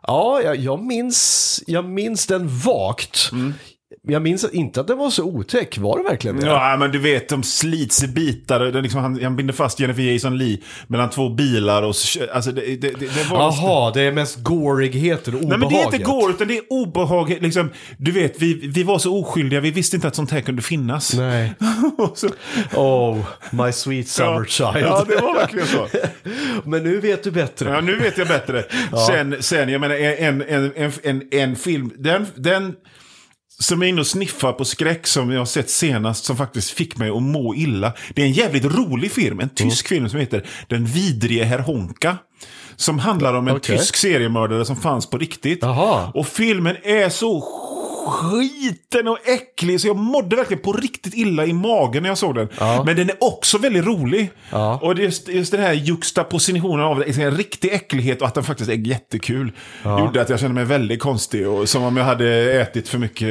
[0.08, 3.32] Ja, jag, jag, minns, jag minns den vagt.
[4.08, 5.78] Jag minns inte att den var så otäck.
[5.78, 6.46] Var det verkligen det?
[6.48, 8.60] Ja, men du vet, de slits i bitar.
[8.60, 10.58] Det liksom, han, han binder fast Jennifer Jason Lee
[10.88, 11.84] mellan två bilar.
[11.84, 13.38] Och, så- alltså, det, det, det, var...
[13.40, 15.60] Jaha, det är mest gorigheter och Nej, obehaget.
[15.60, 17.38] men det är inte går, utan det är obehag.
[17.42, 19.60] Liksom, du vet, vi, vi var så oskyldiga.
[19.60, 21.14] Vi visste inte att sånt här kunde finnas.
[21.14, 21.54] Nej.
[22.16, 22.30] Så,
[22.76, 23.18] Oh,
[23.52, 24.70] my sweet summer child.
[24.86, 25.88] ja, det var verkligen så.
[26.70, 27.70] Men nu vet du bättre.
[27.70, 28.64] Ja, nu vet jag bättre.
[29.08, 32.76] Sen, sen, jag menar, en, en, en, en, en film, den, den
[33.60, 36.98] som är inne och sniffar på skräck som jag har sett senast, som faktiskt fick
[36.98, 37.94] mig att må illa.
[38.14, 42.18] Det är en jävligt rolig film, en tysk film som heter Den vidrige herr Honka.
[42.76, 43.78] Som handlar om en Okej.
[43.78, 45.60] tysk seriemördare som fanns på riktigt.
[45.62, 46.12] Jaha.
[46.14, 47.44] Och filmen är så
[48.06, 52.36] skiten och äcklig så jag mådde verkligen på riktigt illa i magen när jag såg
[52.36, 52.48] den.
[52.86, 54.32] Men den är också väldigt rolig.
[54.52, 54.80] Ja.
[54.82, 58.70] Och just, just den här juxtapositionen av det, en riktig äcklighet och att den faktiskt
[58.70, 59.52] är jättekul.
[60.00, 63.30] Gjorde att jag kände mig väldigt konstig och som om jag hade ätit för mycket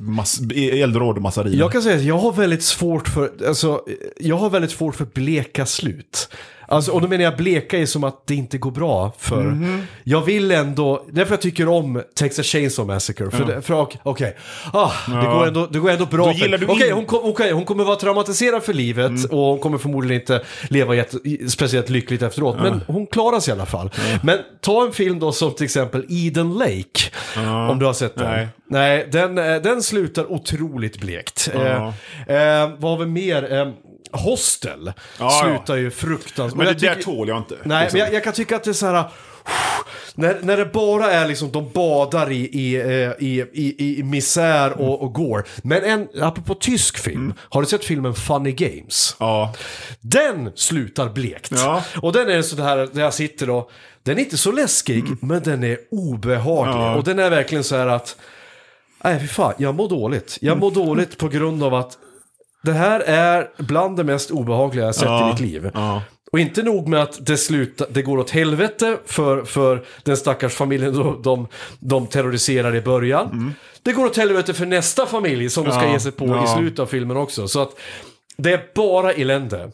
[0.00, 1.58] mass- eldråd-massariner.
[1.58, 3.80] Jag kan säga att jag har väldigt svårt för, alltså,
[4.20, 6.28] jag har väldigt svårt för bleka slut.
[6.72, 9.42] Alltså, och då menar jag bleka är som att det inte går bra för...
[9.42, 9.82] Mhm.
[10.04, 13.30] Jag vill ändå, därför jag tycker om Texas Chainsaw Massacre.
[13.30, 14.36] För, det, för okej, okej.
[14.72, 16.30] ah, det, går ändå, det går ändå bra.
[16.30, 19.24] Okej, in- hon, kom, okej, hon kommer vara traumatiserad för livet Mm.
[19.30, 21.16] och hon kommer förmodligen inte leva jätte,
[21.48, 22.56] speciellt lyckligt efteråt.
[22.62, 23.90] Men hon klarar sig i alla fall.
[24.22, 27.10] Men ta en film då som till exempel Eden Lake.
[27.70, 28.30] Om du har sett den.
[28.30, 28.48] Nej.
[28.66, 31.50] Nej, den, eh, den slutar otroligt blekt.
[31.54, 31.92] Ja.
[32.28, 33.52] Eh, eh, vad har vi mer?
[33.52, 33.68] Eh,
[34.12, 36.56] Hostel Ja, slutar ju fruktansvärt.
[36.56, 37.56] Men det jag där tycker- tål jag inte.
[37.64, 37.98] Nej, liksom.
[37.98, 39.04] men jag, jag kan tycka att det är så här...
[40.14, 44.80] När, när det bara är liksom, de badar i, i, eh, i, i, i misär
[44.80, 45.44] och, och går.
[45.62, 49.16] Men en, apropå tysk film, har du sett filmen Funny Games?
[49.20, 49.54] Ja.
[50.00, 51.50] Den slutar blekt.
[51.56, 51.84] Ja.
[52.02, 53.70] Och den är så här, där jag sitter och,
[54.02, 56.74] den är inte så läskig, men den är obehaglig.
[56.74, 56.94] Ja.
[56.94, 58.16] Och den är verkligen så här att,
[59.04, 60.38] nej fy fan, jag mår dåligt.
[60.40, 61.98] Jag mår dåligt på grund av att
[62.62, 65.28] det här är bland det mest obehagliga jag sett Ja.
[65.28, 65.70] i mitt liv.
[65.74, 66.02] Ja.
[66.32, 70.54] Och inte nog med att det, slutar, det går åt helvete för, för den stackars
[70.54, 71.46] familjen de, de,
[71.80, 73.54] de terroriserar i början.
[73.82, 75.88] Det går åt helvete för nästa familj som de ska Mm.
[75.90, 75.94] Ja.
[75.96, 77.48] ge sig på i slutet av filmen också.
[77.48, 77.70] Så att
[78.36, 79.70] det är bara elände.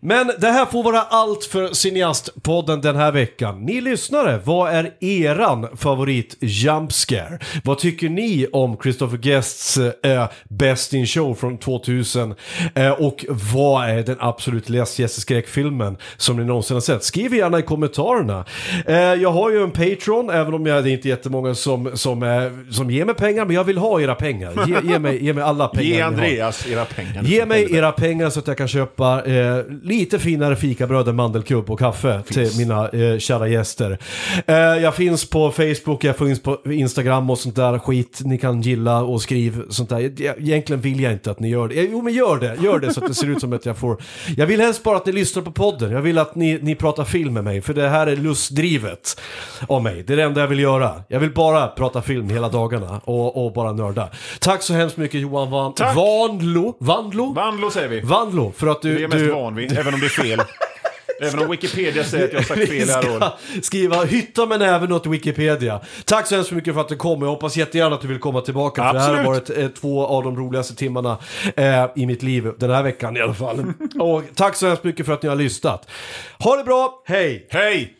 [0.00, 3.64] Men det här får vara allt för Cineastpodden den här veckan.
[3.64, 7.38] Ni lyssnare, vad är eran favorit jumpscare?
[7.64, 12.34] Vad tycker ni om Christopher Guests eh, Best in Show från 2000?
[12.74, 17.04] Eh, och vad är den absolut läskigaste skräckfilmen som ni någonsin har sett?
[17.04, 18.44] Skriv gärna i kommentarerna.
[18.86, 22.22] Eh, jag har ju en Patreon, även om jag, det är inte jättemånga som, som,
[22.22, 24.52] eh, som ger mig pengar, men jag vill ha era pengar.
[24.66, 26.00] Ge, ge, mig, ge mig alla pengar Ge.
[26.00, 27.22] Andreas era pengar.
[27.22, 31.70] Ge mig era pengar så att jag kan köpa eh, lite finare fikabröd än mandelkubb
[31.70, 33.98] och kaffe till mina eh, kära gäster.
[34.46, 38.20] Eh, jag finns på Facebook, jag finns på Instagram och sånt där skit.
[38.24, 40.12] Ni kan gilla och skriv sånt där.
[40.22, 41.74] Jag- Egentligen vill jag inte att ni gör det.
[41.74, 43.78] Eh, Jo men gör det, gör det så att det ser ut som att jag
[43.78, 43.96] får...
[44.36, 45.90] Jag vill helst bara att ni lyssnar på podden.
[45.92, 49.20] Jag vill att ni, ni pratar film med mig, för det här är lustdrivet
[49.68, 50.04] av mig.
[50.06, 50.90] Det är det enda jag vill göra.
[51.08, 54.08] Jag vill bara prata film hela dagarna och, och bara nörda.
[54.40, 55.74] Tack så hemskt mycket Johan Van...
[55.74, 55.96] Tack.
[55.96, 56.76] Vanlo?
[56.80, 57.32] Vanlo?
[57.32, 58.00] Vandlo säger vi.
[58.00, 59.06] Vanlo, för att du...
[59.06, 60.42] Du van vid, även om det är fel.
[61.20, 63.32] även om Wikipedia säger att jag har sagt fel här ska
[63.62, 65.80] skriva hytta med näven åt Wikipedia.
[66.04, 67.22] Tack så hemskt mycket för att du kom.
[67.22, 68.82] Jag hoppas jättegärna att du vill komma tillbaka.
[68.82, 71.18] För det här har varit eh, två av de roligaste timmarna
[71.56, 72.52] eh, i mitt liv.
[72.58, 73.72] Den här veckan i alla fall.
[74.00, 75.90] Och tack så hemskt mycket för att ni har lyssnat.
[76.38, 77.46] Ha det bra, hej!
[77.50, 77.96] Hej!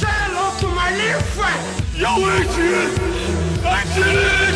[0.00, 1.76] Say hello to my little friend.
[1.98, 2.90] Yo, Adrian!
[3.64, 4.55] Adrian!